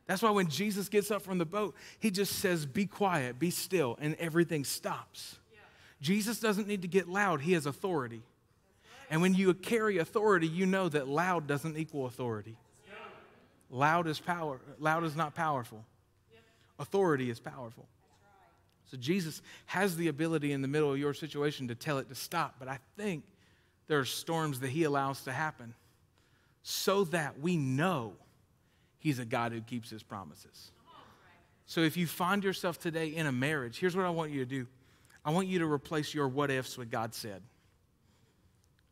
That's 0.08 0.22
why 0.22 0.32
when 0.32 0.50
Jesus 0.50 0.90
gets 0.90 1.10
up 1.10 1.22
from 1.22 1.38
the 1.38 1.46
boat, 1.46 1.74
he 2.00 2.12
just 2.12 2.40
says, 2.40 2.66
Be 2.66 2.86
quiet, 2.86 3.40
be 3.40 3.50
still, 3.50 3.98
and 4.02 4.14
everything 4.16 4.66
stops. 4.66 5.38
Yeah. 5.54 5.60
Jesus 6.02 6.42
doesn't 6.42 6.68
need 6.68 6.82
to 6.82 6.90
get 6.90 7.08
loud, 7.08 7.40
he 7.40 7.54
has 7.54 7.66
authority. 7.66 8.24
And 9.10 9.22
when 9.22 9.34
you 9.34 9.54
carry 9.54 10.00
authority, 10.00 10.50
you 10.50 10.66
know 10.66 10.90
that 10.90 11.08
loud 11.08 11.48
doesn't 11.48 11.78
equal 11.78 12.06
authority. 12.06 12.58
Loud 13.70 14.06
is 14.06 14.20
power, 14.20 14.60
loud 14.80 15.06
is 15.06 15.16
not 15.16 15.34
powerful. 15.34 15.86
Authority 16.80 17.30
is 17.30 17.40
powerful. 17.40 17.86
So 18.86 18.98
Jesus 18.98 19.42
has 19.68 19.98
the 19.98 20.08
ability 20.08 20.52
in 20.52 20.62
the 20.62 20.68
middle 20.68 20.92
of 20.92 20.98
your 20.98 21.14
situation 21.14 21.68
to 21.68 21.76
tell 21.76 22.00
it 22.00 22.10
to 22.10 22.16
stop, 22.16 22.56
but 22.58 22.68
I 22.68 22.80
think 22.98 23.24
there 23.88 24.00
are 24.00 24.06
storms 24.06 24.62
that 24.62 24.70
he 24.70 24.84
allows 24.84 25.22
to 25.24 25.32
happen 25.32 25.76
so 26.64 27.04
that 27.06 27.40
we 27.40 27.58
know 27.58 28.14
he's 28.98 29.20
a 29.20 29.26
God 29.26 29.52
who 29.52 29.62
keeps 29.62 29.90
his 29.90 30.02
promises. 30.02 30.72
So 31.66 31.82
if 31.82 31.98
you 31.98 32.08
find 32.08 32.44
yourself 32.44 32.80
today 32.80 33.10
in 33.10 33.28
a 33.28 33.32
marriage, 33.32 33.78
here's 33.78 33.96
what 33.96 34.06
I 34.06 34.10
want 34.10 34.32
you 34.32 34.40
to 34.40 34.50
do. 34.50 34.66
I 35.24 35.32
want 35.32 35.48
you 35.48 35.60
to 35.60 35.72
replace 35.72 36.14
your 36.14 36.28
what 36.28 36.50
ifs 36.50 36.78
with 36.78 36.90
God 36.90 37.14
said. 37.14 37.44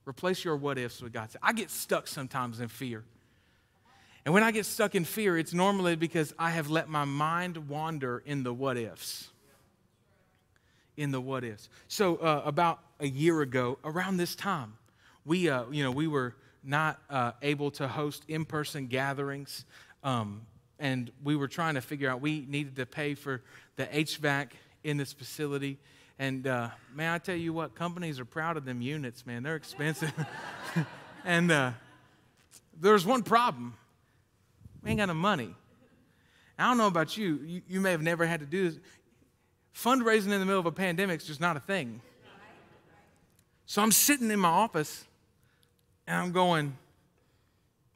Replace 0.06 0.46
your 0.46 0.56
what 0.56 0.78
ifs 0.78 1.02
with 1.02 1.12
God 1.12 1.32
said. 1.32 1.42
I 1.42 1.54
get 1.54 1.72
stuck 1.72 2.08
sometimes 2.08 2.60
in 2.60 2.68
fear. 2.68 3.04
And 4.28 4.34
when 4.34 4.44
I 4.44 4.52
get 4.52 4.66
stuck 4.66 4.94
in 4.94 5.06
fear, 5.06 5.38
it's 5.38 5.54
normally 5.54 5.96
because 5.96 6.34
I 6.38 6.50
have 6.50 6.70
let 6.70 6.90
my 6.90 7.06
mind 7.06 7.70
wander 7.70 8.22
in 8.26 8.44
the 8.44 8.54
what 8.54 8.76
ifs. 8.76 9.30
In 10.98 11.12
the 11.12 11.22
what 11.22 11.46
ifs. 11.46 11.70
So, 11.88 12.18
uh, 12.18 12.42
about 12.44 12.80
a 13.00 13.08
year 13.08 13.40
ago, 13.40 13.80
around 13.86 14.18
this 14.18 14.36
time, 14.36 14.74
we, 15.24 15.50
uh, 15.50 15.64
you 15.72 15.82
know, 15.82 15.92
we 15.92 16.08
were 16.08 16.36
not 16.62 17.00
uh, 17.10 17.32
able 17.42 17.72
to 17.72 17.88
host 17.88 18.26
in 18.28 18.44
person 18.44 18.88
gatherings. 18.88 19.64
Um, 20.04 20.42
and 20.78 21.10
we 21.24 21.38
were 21.38 21.48
trying 21.48 21.76
to 21.76 21.82
figure 21.82 22.10
out, 22.10 22.20
we 22.20 22.46
needed 22.50 22.76
to 22.76 22.86
pay 22.86 23.14
for 23.14 23.42
the 23.78 23.86
HVAC 23.86 24.50
in 24.84 24.98
this 24.98 25.14
facility. 25.14 25.78
And 26.20 26.48
uh, 26.48 26.72
I 27.00 27.18
tell 27.20 27.34
you 27.34 27.54
what, 27.54 27.76
companies 27.76 28.20
are 28.20 28.26
proud 28.26 28.58
of 28.58 28.66
them 28.66 28.82
units, 28.82 29.26
man. 29.26 29.44
They're 29.44 29.56
expensive. 29.56 30.12
and 31.24 31.50
uh, 31.50 31.72
there's 32.78 33.06
one 33.06 33.24
problem 33.24 33.74
we 34.84 34.92
ain't 34.92 35.00
got 35.00 35.08
no 35.08 35.14
money. 35.14 35.56
I 36.58 36.68
don't 36.68 36.78
know 36.78 36.88
about 36.88 37.18
you. 37.18 37.40
you. 37.46 37.62
You 37.68 37.82
may 37.82 37.92
have 37.92 38.02
never 38.02 38.26
had 38.26 38.40
to 38.40 38.46
do 38.46 38.70
this. 38.70 38.80
Fundraising 39.76 40.32
in 40.32 40.40
the 40.40 40.46
middle 40.46 40.60
of 40.60 40.66
a 40.66 40.72
pandemic 40.72 41.22
is 41.22 41.28
just 41.28 41.40
not 41.40 41.56
a 41.56 41.60
thing. 41.60 42.02
So 43.66 43.82
I'm 43.82 43.92
sitting 43.92 44.32
in 44.32 44.40
my 44.40 44.50
office 44.50 45.06
and 46.08 46.16
I'm 46.16 46.32
going, 46.32 46.78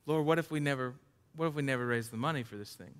Lord, 0.06 0.26
what 0.26 0.38
if 0.38 0.52
we 0.52 0.60
never, 0.60 0.94
what 1.36 1.48
if 1.48 1.56
we 1.56 1.62
never 1.62 1.86
raise 1.86 2.10
the 2.10 2.18
money 2.18 2.44
for 2.44 2.58
this 2.58 2.76
thing? 2.76 2.94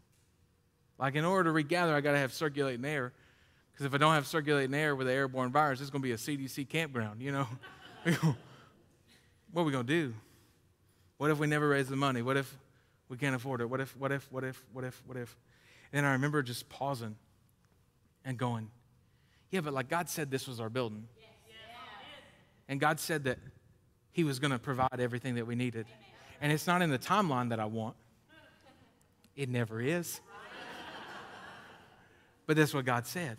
Like 0.98 1.16
in 1.16 1.26
order 1.26 1.46
to 1.46 1.52
regather, 1.52 1.94
I 1.94 2.02
got 2.02 2.14
to 2.14 2.18
have 2.18 2.34
circulating 2.34 2.86
air. 2.86 3.12
Because 3.72 3.86
if 3.86 3.94
I 3.94 3.98
don't 3.98 4.14
have 4.14 4.26
circulating 4.26 4.74
air 4.74 4.96
with 4.96 5.08
an 5.08 5.14
airborne 5.14 5.52
virus, 5.52 5.82
it's 5.82 5.90
going 5.90 6.02
to 6.02 6.08
be 6.08 6.14
a 6.14 6.18
CDC 6.18 6.70
campground, 6.70 7.22
you 7.22 7.32
know? 7.32 7.48
what 9.52 9.62
are 9.62 9.66
we 9.66 9.72
going 9.72 9.86
to 9.86 9.94
do? 9.94 10.14
What 11.18 11.30
if 11.30 11.40
we 11.40 11.48
never 11.48 11.68
raise 11.68 11.88
the 11.88 11.96
money? 11.96 12.22
What 12.22 12.38
if 12.38 12.58
we 13.12 13.18
can't 13.18 13.36
afford 13.36 13.60
it. 13.60 13.66
What 13.70 13.82
if, 13.82 13.96
what 13.98 14.14
if, 14.14 14.32
what 14.32 14.46
if, 14.46 14.64
what 14.72 14.86
if, 14.86 15.04
what 15.06 15.18
if? 15.18 15.38
And 15.92 16.06
I 16.06 16.14
remember 16.14 16.42
just 16.42 16.70
pausing 16.70 17.18
and 18.24 18.38
going, 18.38 18.72
yeah, 19.50 19.60
but 19.60 19.74
like 19.74 19.90
God 19.90 20.10
said 20.10 20.32
this 20.32 20.48
was 20.48 20.62
our 20.62 20.70
building. 20.70 21.06
And 22.70 22.80
God 22.80 23.02
said 23.02 23.26
that 23.26 23.38
He 24.14 24.24
was 24.24 24.40
going 24.40 24.52
to 24.52 24.60
provide 24.60 24.98
everything 24.98 25.36
that 25.36 25.46
we 25.46 25.56
needed. 25.56 25.88
And 26.40 26.54
it's 26.54 26.66
not 26.66 26.82
in 26.82 26.90
the 26.90 26.98
timeline 26.98 27.50
that 27.50 27.60
I 27.60 27.66
want, 27.66 27.98
it 29.36 29.50
never 29.50 29.82
is. 29.82 30.22
but 32.48 32.56
that's 32.56 32.74
what 32.74 32.86
God 32.86 33.06
said. 33.06 33.38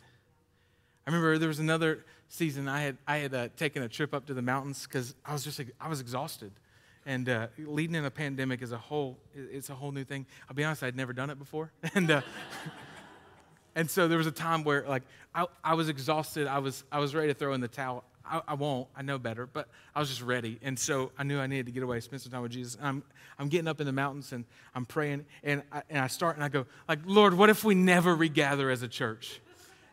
I 1.07 1.11
remember 1.11 1.39
there 1.39 1.49
was 1.49 1.61
another 1.61 2.05
season 2.29 2.69
I 2.69 2.83
had, 2.83 2.99
I 3.09 3.17
had 3.17 3.35
uh, 3.35 3.49
taken 3.57 3.83
a 3.83 3.89
trip 3.89 4.13
up 4.13 4.27
to 4.27 4.35
the 4.35 4.43
mountains 4.43 4.87
because 4.87 5.15
I 5.25 5.33
was 5.33 5.45
just, 5.45 5.63
I 5.81 5.89
was 5.89 6.01
exhausted. 6.03 6.53
And 7.05 7.29
uh, 7.29 7.49
leading 7.59 7.97
in 7.97 8.05
a 8.05 8.11
pandemic 8.11 8.63
is 8.63 8.73
a 8.73 8.79
whole, 8.79 9.19
it's 9.35 9.71
a 9.71 9.75
whole 9.75 9.93
new 9.93 10.05
thing. 10.05 10.27
I'll 10.49 10.55
be 10.55 10.65
honest, 10.65 10.83
I'd 10.83 10.97
never 10.97 11.13
done 11.13 11.31
it 11.31 11.39
before. 11.39 11.73
and, 11.95 12.11
uh, 12.11 12.23
and 13.75 13.91
so 13.91 14.09
there 14.09 14.19
was 14.19 14.27
a 14.27 14.33
time 14.33 14.63
where 14.65 14.85
like 14.87 15.03
I, 15.35 15.47
I 15.65 15.75
was 15.75 15.89
exhausted. 15.89 16.47
I 16.47 16.59
was, 16.59 16.85
I 16.93 17.01
was 17.01 17.15
ready 17.15 17.29
to 17.29 17.35
throw 17.35 17.55
in 17.55 17.61
the 17.61 17.69
towel. 17.69 18.05
I, 18.25 18.41
I, 18.49 18.55
won't. 18.55 18.89
I 18.97 19.03
know 19.03 19.19
better, 19.19 19.47
but 19.47 19.69
I 19.95 20.01
was 20.01 20.09
just 20.09 20.23
ready. 20.23 20.59
And 20.63 20.79
so 20.79 21.11
I 21.19 21.25
knew 21.25 21.41
I 21.41 21.49
needed 21.49 21.67
to 21.67 21.73
get 21.73 21.83
away, 21.83 21.99
spend 22.01 22.23
some 22.23 22.31
time 22.31 22.43
with 22.43 22.53
Jesus. 22.53 22.77
And 22.77 22.87
I'm, 22.87 23.03
I'm 23.39 23.49
getting 23.49 23.67
up 23.67 23.81
in 23.81 23.87
the 23.87 23.93
mountains 23.93 24.33
and 24.33 24.45
I'm 24.75 24.87
praying. 24.87 25.27
And 25.43 25.63
I, 25.73 25.83
and 25.91 25.99
I 25.99 26.07
start 26.07 26.37
and 26.37 26.45
I 26.45 26.49
go, 26.49 26.67
like, 26.89 27.01
Lord, 27.05 27.35
what 27.35 27.51
if 27.51 27.65
we 27.65 27.75
never 27.75 28.15
regather 28.15 28.71
as 28.71 28.83
a 28.83 28.89
church? 28.89 29.41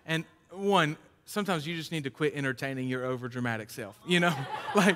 And 0.06 0.26
one, 0.52 0.96
sometimes 1.26 1.66
you 1.66 1.76
just 1.76 1.92
need 1.92 2.04
to 2.04 2.10
quit 2.10 2.34
entertaining 2.36 2.88
your 2.88 3.06
over 3.06 3.28
dramatic 3.28 3.70
self, 3.70 4.00
you 4.06 4.20
know? 4.20 4.36
like, 4.76 4.96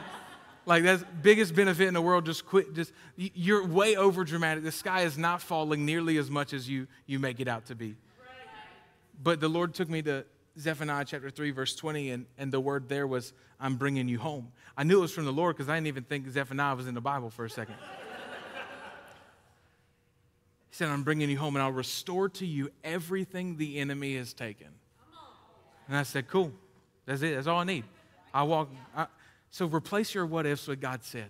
like 0.66 0.84
that's 0.84 1.04
biggest 1.22 1.56
benefit 1.56 1.88
in 1.88 1.94
the 1.94 2.02
world. 2.02 2.26
Just 2.26 2.46
quit. 2.46 2.74
Just 2.74 2.92
you're 3.16 3.66
way 3.66 3.96
over 3.96 4.24
dramatic. 4.24 4.64
The 4.64 4.72
sky 4.72 5.02
is 5.02 5.18
not 5.18 5.42
falling 5.42 5.86
nearly 5.86 6.18
as 6.18 6.30
much 6.30 6.54
as 6.54 6.70
you 6.70 6.88
you 7.06 7.20
make 7.20 7.40
it 7.40 7.48
out 7.48 7.66
to 7.68 7.76
be. 7.76 7.96
But 9.22 9.40
the 9.40 9.48
Lord 9.48 9.74
took 9.74 9.90
me 9.90 10.02
to 10.04 10.26
Zephaniah 10.60 11.06
chapter 11.06 11.30
3, 11.30 11.52
verse 11.52 11.76
20, 11.76 12.12
and, 12.12 12.26
and 12.38 12.52
the 12.52 12.60
word 12.60 12.90
there 12.90 13.08
was, 13.08 13.34
I'm 13.60 13.76
bringing 13.76 14.08
you 14.08 14.20
home. 14.20 14.52
I 14.78 14.84
knew 14.84 15.00
it 15.00 15.02
was 15.02 15.14
from 15.14 15.26
the 15.26 15.34
Lord 15.34 15.56
because 15.56 15.70
I 15.70 15.76
didn't 15.76 15.88
even 15.88 16.04
think 16.04 16.30
Zephaniah 16.30 16.76
was 16.76 16.88
in 16.88 16.94
the 16.94 17.02
Bible 17.02 17.30
for 17.30 17.46
a 17.46 17.50
second. 17.50 17.76
he 20.70 20.76
said, 20.76 20.90
I'm 20.90 21.04
bringing 21.04 21.30
you 21.30 21.38
home, 21.38 21.56
and 21.56 21.64
I'll 21.64 21.72
restore 21.72 22.30
to 22.30 22.46
you 22.46 22.70
everything 22.84 23.58
the 23.58 23.80
enemy 23.80 24.16
has 24.18 24.34
taken. 24.34 24.68
And 25.88 25.98
I 25.98 26.04
said, 26.04 26.28
Cool. 26.28 26.52
That's 27.06 27.22
it. 27.22 27.36
That's 27.36 27.48
all 27.48 27.60
I 27.60 27.66
need. 27.66 27.84
I 28.34 28.44
walk. 28.44 28.70
I, 28.96 29.08
so 29.54 29.68
replace 29.68 30.16
your 30.16 30.26
what 30.26 30.48
ifs 30.48 30.68
with 30.68 30.82
God 30.82 31.04
said. 31.04 31.30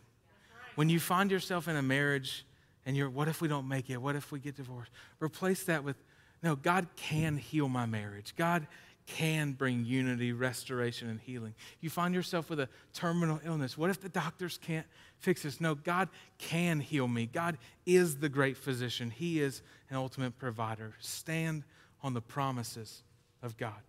When 0.76 0.88
you 0.88 1.02
find 1.02 1.30
yourself 1.30 1.68
in 1.68 1.76
a 1.76 1.82
marriage 1.82 2.46
and 2.86 2.96
you're, 2.96 3.10
what 3.10 3.28
if 3.28 3.42
we 3.42 3.50
don't 3.50 3.68
make 3.68 3.90
it? 3.90 3.98
What 3.98 4.16
if 4.16 4.32
we 4.32 4.40
get 4.40 4.56
divorced? 4.56 4.92
Replace 5.20 5.66
that 5.66 5.84
with, 5.84 5.98
no, 6.42 6.56
God 6.56 6.88
can 6.96 7.36
heal 7.36 7.68
my 7.68 7.86
marriage. 7.86 8.34
God 8.38 8.66
can 9.08 9.52
bring 9.52 9.84
unity, 9.84 10.32
restoration, 10.32 11.10
and 11.10 11.20
healing. 11.20 11.54
You 11.82 11.90
find 11.90 12.16
yourself 12.16 12.50
with 12.50 12.62
a 12.62 12.70
terminal 12.94 13.42
illness. 13.46 13.78
What 13.78 13.90
if 13.90 14.00
the 14.00 14.08
doctors 14.08 14.58
can't 14.58 14.88
fix 15.20 15.44
this? 15.44 15.60
No, 15.60 15.76
God 15.76 16.08
can 16.38 16.80
heal 16.80 17.10
me. 17.10 17.26
God 17.26 17.58
is 17.86 18.20
the 18.20 18.30
great 18.30 18.56
physician, 18.56 19.10
He 19.10 19.42
is 19.42 19.62
an 19.90 19.98
ultimate 19.98 20.40
provider. 20.40 20.94
Stand 21.00 21.66
on 22.02 22.14
the 22.14 22.22
promises 22.22 23.04
of 23.42 23.58
God. 23.58 23.82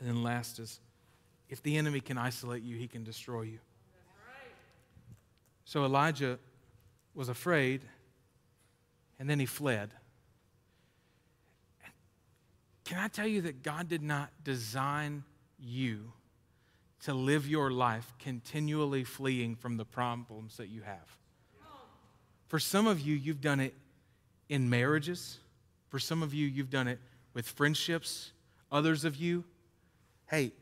And 0.00 0.08
then 0.08 0.24
last 0.24 0.58
is 0.58 0.80
if 1.48 1.62
the 1.62 1.76
enemy 1.76 2.00
can 2.00 2.18
isolate 2.18 2.62
you, 2.62 2.76
he 2.76 2.88
can 2.88 3.04
destroy 3.04 3.42
you. 3.42 3.58
So 5.64 5.84
Elijah 5.84 6.38
was 7.14 7.28
afraid 7.28 7.82
and 9.18 9.28
then 9.28 9.38
he 9.38 9.46
fled. 9.46 9.90
Can 12.84 12.98
I 12.98 13.08
tell 13.08 13.26
you 13.26 13.42
that 13.42 13.62
God 13.62 13.88
did 13.88 14.02
not 14.02 14.30
design 14.42 15.24
you 15.58 16.12
to 17.02 17.12
live 17.12 17.46
your 17.46 17.70
life 17.70 18.14
continually 18.18 19.04
fleeing 19.04 19.56
from 19.56 19.76
the 19.76 19.84
problems 19.84 20.56
that 20.56 20.68
you 20.68 20.82
have? 20.82 21.16
For 22.46 22.58
some 22.58 22.86
of 22.86 23.00
you, 23.00 23.14
you've 23.14 23.42
done 23.42 23.60
it 23.60 23.74
in 24.48 24.70
marriages. 24.70 25.38
For 25.90 25.98
some 25.98 26.22
of 26.22 26.32
you, 26.32 26.46
you've 26.46 26.70
done 26.70 26.88
it 26.88 26.98
with 27.34 27.46
friendships. 27.46 28.32
Others 28.72 29.04
of 29.04 29.16
you, 29.16 29.44
hey, 30.30 30.52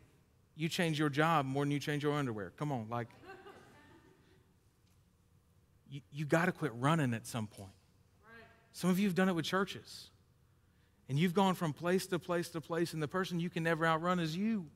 you 0.56 0.68
change 0.68 0.98
your 0.98 1.10
job 1.10 1.46
more 1.46 1.64
than 1.64 1.70
you 1.70 1.78
change 1.78 2.02
your 2.02 2.14
underwear. 2.14 2.52
Come 2.56 2.72
on, 2.72 2.86
like, 2.88 3.08
you, 5.90 6.00
you 6.12 6.24
got 6.24 6.46
to 6.46 6.52
quit 6.52 6.72
running 6.74 7.14
at 7.14 7.26
some 7.26 7.46
point. 7.46 7.70
Some 8.72 8.90
of 8.90 8.98
you 8.98 9.06
have 9.06 9.14
done 9.14 9.28
it 9.28 9.34
with 9.34 9.44
churches. 9.44 10.08
And 11.08 11.18
you've 11.18 11.34
gone 11.34 11.54
from 11.54 11.72
place 11.72 12.06
to 12.06 12.18
place 12.18 12.48
to 12.48 12.60
place, 12.60 12.92
and 12.92 13.02
the 13.02 13.08
person 13.08 13.38
you 13.38 13.48
can 13.48 13.62
never 13.62 13.86
outrun 13.86 14.18
is 14.18 14.36
you. 14.36 14.66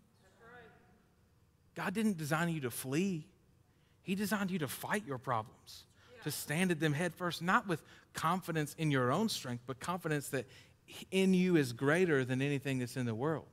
God 1.75 1.95
didn't 1.95 2.19
design 2.19 2.49
you 2.51 2.61
to 2.61 2.71
flee, 2.71 3.27
He 4.03 4.15
designed 4.15 4.51
you 4.51 4.59
to 4.61 4.69
fight 4.69 5.05
your 5.07 5.19
problems, 5.19 5.85
yeah. 6.15 6.23
to 6.25 6.31
stand 6.31 6.71
at 6.71 6.79
them 6.79 6.93
head 6.93 7.15
first, 7.15 7.43
not 7.43 7.67
with 7.67 7.83
confidence 8.13 8.75
in 8.79 8.91
your 8.91 9.13
own 9.13 9.29
strength, 9.29 9.63
but 9.67 9.81
confidence 9.81 10.29
that 10.29 10.47
in 11.11 11.33
you 11.33 11.57
is 11.57 11.73
greater 11.73 12.25
than 12.25 12.43
anything 12.43 12.79
that's 12.81 12.97
in 12.97 13.07
the 13.07 13.15
world. 13.15 13.47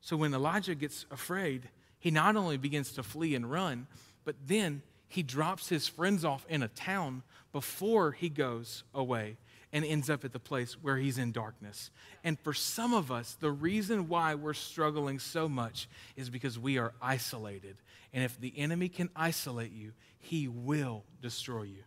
So 0.00 0.16
when 0.16 0.34
Elijah 0.34 0.74
gets 0.74 1.06
afraid, 1.10 1.68
he 1.98 2.10
not 2.10 2.36
only 2.36 2.56
begins 2.56 2.92
to 2.92 3.02
flee 3.02 3.34
and 3.34 3.50
run, 3.50 3.86
but 4.24 4.36
then 4.46 4.82
he 5.08 5.22
drops 5.22 5.68
his 5.68 5.88
friends 5.88 6.24
off 6.24 6.44
in 6.48 6.62
a 6.62 6.68
town 6.68 7.22
before 7.52 8.12
he 8.12 8.28
goes 8.28 8.84
away 8.94 9.36
and 9.72 9.84
ends 9.84 10.08
up 10.08 10.24
at 10.24 10.32
the 10.32 10.38
place 10.38 10.74
where 10.80 10.96
he's 10.96 11.18
in 11.18 11.32
darkness. 11.32 11.90
And 12.24 12.38
for 12.40 12.54
some 12.54 12.94
of 12.94 13.10
us, 13.10 13.36
the 13.40 13.50
reason 13.50 14.08
why 14.08 14.34
we're 14.34 14.54
struggling 14.54 15.18
so 15.18 15.48
much 15.48 15.88
is 16.16 16.30
because 16.30 16.58
we 16.58 16.78
are 16.78 16.92
isolated. 17.02 17.76
And 18.12 18.24
if 18.24 18.40
the 18.40 18.52
enemy 18.56 18.88
can 18.88 19.10
isolate 19.14 19.72
you, 19.72 19.92
he 20.18 20.48
will 20.48 21.04
destroy 21.20 21.62
you. 21.62 21.82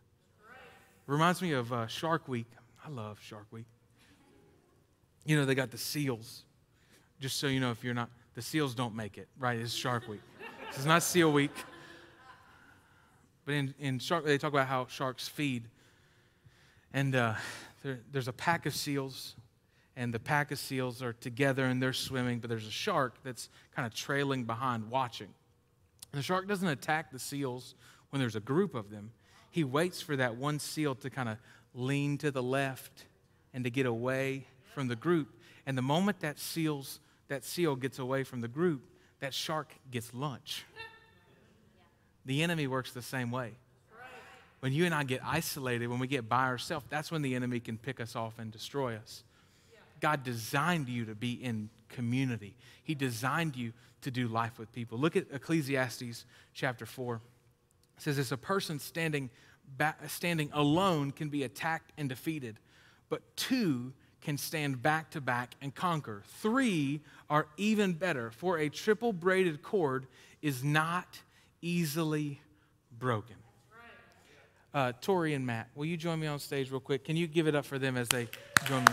Reminds 1.07 1.41
me 1.41 1.53
of 1.53 1.73
uh, 1.73 1.87
Shark 1.87 2.27
Week. 2.27 2.47
I 2.85 2.89
love 2.89 3.19
Shark 3.21 3.47
Week. 3.51 3.65
You 5.25 5.37
know, 5.37 5.45
they 5.45 5.55
got 5.55 5.71
the 5.71 5.77
seals. 5.77 6.43
Just 7.19 7.37
so 7.37 7.47
you 7.47 7.59
know, 7.59 7.71
if 7.71 7.83
you're 7.83 7.93
not, 7.93 8.09
the 8.35 8.41
seals 8.41 8.73
don't 8.73 8.95
make 8.95 9.17
it, 9.17 9.27
right? 9.37 9.59
It's 9.59 9.73
Shark 9.73 10.07
Week. 10.07 10.21
This 10.69 10.79
is 10.79 10.85
not 10.85 11.03
Seal 11.03 11.31
Week. 11.31 11.51
But 13.45 13.55
in, 13.55 13.73
in 13.79 13.99
Shark, 13.99 14.23
they 14.23 14.37
talk 14.37 14.53
about 14.53 14.67
how 14.67 14.87
sharks 14.87 15.27
feed. 15.27 15.63
And 16.93 17.15
uh, 17.15 17.33
there, 17.83 17.99
there's 18.11 18.27
a 18.27 18.33
pack 18.33 18.65
of 18.65 18.73
seals, 18.73 19.35
and 19.97 20.13
the 20.13 20.19
pack 20.19 20.51
of 20.51 20.59
seals 20.59 21.03
are 21.03 21.13
together 21.13 21.65
and 21.65 21.83
they're 21.83 21.91
swimming, 21.91 22.39
but 22.39 22.49
there's 22.49 22.67
a 22.67 22.71
shark 22.71 23.15
that's 23.23 23.49
kind 23.75 23.85
of 23.85 23.93
trailing 23.93 24.45
behind, 24.45 24.89
watching. 24.89 25.27
And 26.13 26.19
the 26.19 26.23
shark 26.23 26.47
doesn't 26.47 26.67
attack 26.67 27.11
the 27.11 27.19
seals 27.19 27.75
when 28.09 28.19
there's 28.21 28.37
a 28.37 28.39
group 28.41 28.75
of 28.75 28.91
them. 28.91 29.11
He 29.51 29.65
waits 29.65 30.01
for 30.01 30.15
that 30.15 30.37
one 30.37 30.59
seal 30.59 30.95
to 30.95 31.09
kind 31.09 31.27
of 31.27 31.37
lean 31.73 32.17
to 32.19 32.31
the 32.31 32.41
left 32.41 33.05
and 33.53 33.63
to 33.65 33.69
get 33.69 33.85
away 33.85 34.45
from 34.73 34.87
the 34.87 34.95
group. 34.95 35.35
And 35.65 35.77
the 35.77 35.81
moment 35.81 36.21
that 36.21 36.39
seals 36.39 36.99
that 37.29 37.43
seal 37.43 37.75
gets 37.75 37.99
away 37.99 38.23
from 38.23 38.41
the 38.41 38.47
group, 38.47 38.81
that 39.21 39.33
shark 39.33 39.73
gets 39.89 40.13
lunch. 40.13 40.65
The 42.25 42.43
enemy 42.43 42.67
works 42.67 42.91
the 42.91 43.01
same 43.01 43.31
way. 43.31 43.53
When 44.59 44.73
you 44.73 44.85
and 44.85 44.93
I 44.93 45.03
get 45.03 45.21
isolated, 45.23 45.87
when 45.87 45.99
we 45.99 46.07
get 46.07 46.27
by 46.27 46.45
ourselves, 46.45 46.85
that's 46.89 47.11
when 47.11 47.21
the 47.21 47.33
enemy 47.33 47.61
can 47.61 47.77
pick 47.77 48.01
us 48.01 48.15
off 48.15 48.37
and 48.39 48.51
destroy 48.51 48.95
us. 48.95 49.23
God 50.01 50.23
designed 50.23 50.89
you 50.89 51.05
to 51.05 51.15
be 51.15 51.33
in 51.33 51.69
community. 51.87 52.55
He 52.83 52.95
designed 52.95 53.55
you 53.55 53.73
to 54.01 54.11
do 54.11 54.27
life 54.27 54.59
with 54.59 54.71
people. 54.73 54.97
Look 54.97 55.15
at 55.15 55.25
Ecclesiastes 55.31 56.25
chapter 56.53 56.85
4. 56.85 57.15
It 57.15 58.01
says, 58.01 58.19
As 58.19 58.31
a 58.31 58.37
person 58.37 58.79
standing, 58.79 59.29
standing 60.07 60.49
alone 60.53 61.11
can 61.11 61.29
be 61.29 61.43
attacked 61.43 61.91
and 61.97 62.09
defeated, 62.09 62.59
but 63.09 63.21
two 63.35 63.93
can 64.21 64.37
stand 64.37 64.81
back 64.81 65.11
to 65.11 65.21
back 65.21 65.55
and 65.61 65.73
conquer. 65.73 66.23
Three 66.41 67.01
are 67.29 67.47
even 67.57 67.93
better, 67.93 68.31
for 68.31 68.57
a 68.57 68.69
triple 68.69 69.13
braided 69.13 69.61
cord 69.61 70.07
is 70.41 70.63
not 70.63 71.19
easily 71.61 72.41
broken. 72.97 73.35
Uh, 74.73 74.91
Tori 75.01 75.33
and 75.33 75.45
Matt, 75.45 75.67
will 75.73 75.85
you 75.85 75.97
join 75.97 76.19
me 76.19 76.27
on 76.27 76.37
stage 76.37 76.69
real 76.69 76.79
quick? 76.79 77.03
Can 77.03 77.17
you 77.17 77.25
give 77.25 77.47
it 77.47 77.55
up 77.55 77.65
for 77.65 77.79
them 77.79 77.97
as 77.97 78.07
they 78.07 78.27
join 78.65 78.81
me? 78.81 78.91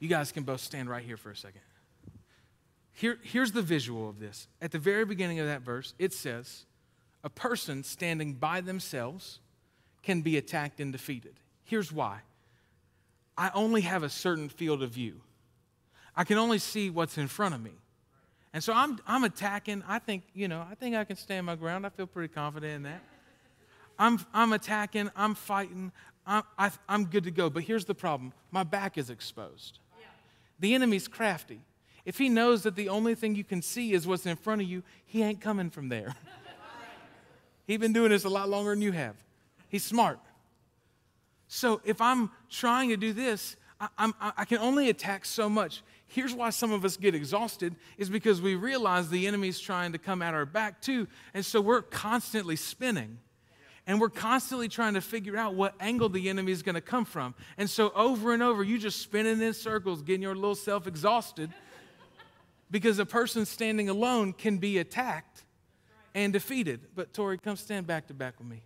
You 0.00 0.08
guys 0.08 0.32
can 0.32 0.42
both 0.42 0.60
stand 0.60 0.90
right 0.90 1.02
here 1.04 1.16
for 1.16 1.30
a 1.30 1.36
second. 1.36 1.60
Here, 2.92 3.18
here's 3.22 3.52
the 3.52 3.62
visual 3.62 4.08
of 4.08 4.18
this. 4.18 4.48
At 4.60 4.72
the 4.72 4.78
very 4.78 5.04
beginning 5.06 5.38
of 5.40 5.46
that 5.46 5.62
verse, 5.62 5.94
it 5.98 6.12
says, 6.12 6.66
A 7.24 7.30
person 7.30 7.82
standing 7.84 8.34
by 8.34 8.60
themselves 8.60 9.40
can 10.02 10.20
be 10.20 10.36
attacked 10.36 10.80
and 10.80 10.92
defeated. 10.92 11.40
Here's 11.70 11.92
why 11.92 12.18
I 13.38 13.52
only 13.54 13.82
have 13.82 14.02
a 14.02 14.08
certain 14.08 14.48
field 14.48 14.82
of 14.82 14.90
view, 14.90 15.20
I 16.16 16.24
can 16.24 16.36
only 16.36 16.58
see 16.58 16.90
what's 16.90 17.16
in 17.16 17.28
front 17.28 17.54
of 17.54 17.62
me. 17.62 17.70
And 18.52 18.62
so 18.64 18.72
I'm, 18.72 18.98
I'm 19.06 19.22
attacking. 19.22 19.84
I 19.86 20.00
think, 20.00 20.24
you 20.34 20.48
know, 20.48 20.66
I 20.68 20.74
think 20.74 20.96
I 20.96 21.04
can 21.04 21.14
stand 21.14 21.46
my 21.46 21.54
ground. 21.54 21.86
I 21.86 21.90
feel 21.90 22.08
pretty 22.08 22.34
confident 22.34 22.74
in 22.74 22.82
that. 22.82 23.00
I'm, 23.96 24.18
I'm 24.34 24.52
attacking. 24.52 25.10
I'm 25.14 25.36
fighting. 25.36 25.92
I'm, 26.26 26.42
I, 26.58 26.72
am 26.88 27.04
good 27.04 27.22
to 27.22 27.30
go. 27.30 27.48
But 27.48 27.62
here's 27.62 27.84
the 27.84 27.94
problem 27.94 28.32
my 28.50 28.64
back 28.64 28.98
is 28.98 29.08
exposed. 29.08 29.78
Yeah. 30.00 30.06
The 30.58 30.74
enemy's 30.74 31.06
crafty. 31.06 31.60
If 32.04 32.18
he 32.18 32.28
knows 32.28 32.64
that 32.64 32.74
the 32.74 32.88
only 32.88 33.14
thing 33.14 33.36
you 33.36 33.44
can 33.44 33.62
see 33.62 33.92
is 33.92 34.08
what's 34.08 34.26
in 34.26 34.34
front 34.34 34.60
of 34.60 34.68
you, 34.68 34.82
he 35.06 35.22
ain't 35.22 35.40
coming 35.40 35.70
from 35.70 35.88
there. 35.88 36.16
He's 37.68 37.78
been 37.78 37.92
doing 37.92 38.10
this 38.10 38.24
a 38.24 38.28
lot 38.28 38.48
longer 38.48 38.70
than 38.70 38.82
you 38.82 38.90
have. 38.90 39.14
He's 39.68 39.84
smart. 39.84 40.18
So 41.52 41.82
if 41.84 42.00
I'm 42.00 42.30
trying 42.48 42.88
to 42.88 42.96
do 42.96 43.12
this, 43.12 43.56
I, 43.78 43.88
I'm, 43.98 44.14
I 44.20 44.44
can 44.44 44.58
only 44.58 44.88
attack 44.88 45.24
so 45.24 45.48
much 45.48 45.82
here's 46.10 46.34
why 46.34 46.50
some 46.50 46.72
of 46.72 46.84
us 46.84 46.96
get 46.96 47.14
exhausted 47.14 47.74
is 47.96 48.10
because 48.10 48.42
we 48.42 48.56
realize 48.56 49.08
the 49.08 49.26
enemy's 49.26 49.60
trying 49.60 49.92
to 49.92 49.98
come 49.98 50.22
at 50.22 50.34
our 50.34 50.44
back 50.44 50.80
too. 50.80 51.06
And 51.34 51.44
so 51.44 51.60
we're 51.60 51.82
constantly 51.82 52.56
spinning. 52.56 53.18
And 53.86 54.00
we're 54.00 54.10
constantly 54.10 54.68
trying 54.68 54.94
to 54.94 55.00
figure 55.00 55.36
out 55.36 55.54
what 55.54 55.74
angle 55.80 56.08
the 56.08 56.28
enemy 56.28 56.52
is 56.52 56.62
going 56.62 56.74
to 56.74 56.80
come 56.80 57.04
from. 57.04 57.34
And 57.56 57.68
so 57.68 57.90
over 57.94 58.34
and 58.34 58.42
over, 58.42 58.62
you 58.62 58.78
just 58.78 59.00
spinning 59.00 59.40
in 59.40 59.54
circles, 59.54 60.02
getting 60.02 60.22
your 60.22 60.34
little 60.34 60.54
self 60.54 60.86
exhausted 60.86 61.50
because 62.70 62.98
a 62.98 63.06
person 63.06 63.46
standing 63.46 63.88
alone 63.88 64.32
can 64.32 64.58
be 64.58 64.78
attacked 64.78 65.44
and 66.14 66.32
defeated. 66.32 66.80
But 66.94 67.14
Tori, 67.14 67.38
come 67.38 67.56
stand 67.56 67.86
back 67.86 68.08
to 68.08 68.14
back 68.14 68.38
with 68.38 68.48
me. 68.48 68.62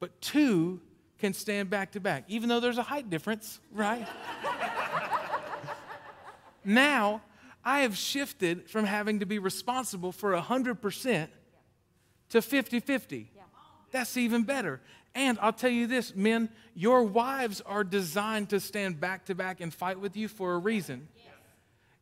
But 0.00 0.20
two 0.20 0.80
can 1.18 1.32
stand 1.32 1.70
back 1.70 1.92
to 1.92 2.00
back, 2.00 2.24
even 2.28 2.48
though 2.48 2.60
there's 2.60 2.78
a 2.78 2.82
height 2.82 3.08
difference, 3.08 3.60
right? 3.72 4.06
Now, 6.64 7.22
I 7.64 7.80
have 7.80 7.96
shifted 7.96 8.68
from 8.68 8.84
having 8.84 9.20
to 9.20 9.26
be 9.26 9.38
responsible 9.38 10.12
for 10.12 10.32
100% 10.32 11.28
to 12.30 12.42
50 12.42 12.80
50. 12.80 13.30
That's 13.92 14.16
even 14.16 14.42
better. 14.42 14.80
And 15.14 15.38
I'll 15.40 15.52
tell 15.52 15.70
you 15.70 15.86
this, 15.86 16.14
men, 16.14 16.50
your 16.74 17.02
wives 17.04 17.62
are 17.62 17.84
designed 17.84 18.50
to 18.50 18.60
stand 18.60 19.00
back 19.00 19.24
to 19.26 19.34
back 19.34 19.60
and 19.60 19.72
fight 19.72 19.98
with 19.98 20.16
you 20.16 20.28
for 20.28 20.54
a 20.54 20.58
reason. 20.58 21.08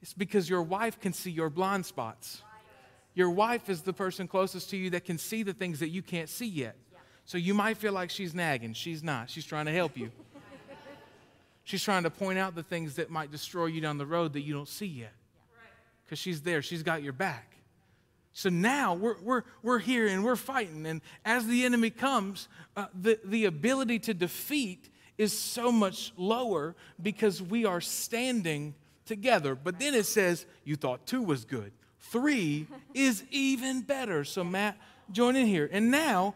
It's 0.02 0.12
because 0.12 0.50
your 0.50 0.62
wife 0.62 0.98
can 0.98 1.12
see 1.12 1.30
your 1.30 1.48
blind 1.48 1.86
spots. 1.86 2.42
Your 3.14 3.30
wife 3.30 3.70
is 3.70 3.82
the 3.82 3.92
person 3.92 4.26
closest 4.26 4.70
to 4.70 4.76
you 4.76 4.90
that 4.90 5.04
can 5.04 5.18
see 5.18 5.42
the 5.42 5.52
things 5.52 5.80
that 5.80 5.90
you 5.90 6.02
can't 6.02 6.28
see 6.28 6.48
yet. 6.48 6.76
So 7.24 7.38
you 7.38 7.54
might 7.54 7.78
feel 7.78 7.92
like 7.92 8.10
she's 8.10 8.34
nagging. 8.34 8.74
She's 8.74 9.02
not. 9.02 9.30
She's 9.30 9.46
trying 9.46 9.66
to 9.66 9.72
help 9.72 9.96
you. 9.96 10.10
She's 11.64 11.82
trying 11.82 12.02
to 12.02 12.10
point 12.10 12.38
out 12.38 12.54
the 12.54 12.62
things 12.62 12.96
that 12.96 13.08
might 13.10 13.30
destroy 13.30 13.66
you 13.66 13.80
down 13.80 13.96
the 13.96 14.04
road 14.04 14.34
that 14.34 14.42
you 14.42 14.52
don't 14.52 14.68
see 14.68 14.84
yet. 14.84 15.14
Because 16.04 16.18
she's 16.18 16.42
there, 16.42 16.60
she's 16.60 16.82
got 16.82 17.02
your 17.02 17.14
back. 17.14 17.56
So 18.34 18.50
now 18.50 18.94
we're, 18.94 19.16
we're, 19.22 19.42
we're 19.62 19.78
here 19.78 20.06
and 20.06 20.22
we're 20.22 20.36
fighting. 20.36 20.84
And 20.84 21.00
as 21.24 21.46
the 21.46 21.64
enemy 21.64 21.88
comes, 21.88 22.48
uh, 22.76 22.86
the, 22.92 23.18
the 23.24 23.46
ability 23.46 24.00
to 24.00 24.12
defeat 24.12 24.90
is 25.16 25.36
so 25.36 25.72
much 25.72 26.12
lower 26.16 26.74
because 27.00 27.40
we 27.40 27.64
are 27.64 27.80
standing 27.80 28.74
together. 29.06 29.54
But 29.54 29.78
then 29.78 29.94
it 29.94 30.04
says, 30.04 30.46
you 30.64 30.76
thought 30.76 31.06
two 31.06 31.22
was 31.22 31.44
good. 31.44 31.72
Three 32.00 32.66
is 32.94 33.22
even 33.30 33.82
better. 33.82 34.24
So, 34.24 34.44
Matt, 34.44 34.76
join 35.12 35.36
in 35.36 35.46
here. 35.46 35.70
And 35.72 35.90
now 35.90 36.34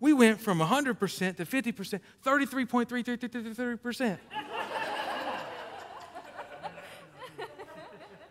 we 0.00 0.12
went 0.12 0.40
from 0.40 0.60
100% 0.60 1.36
to 1.36 1.44
50%, 1.44 2.00
33.33%. 2.24 4.18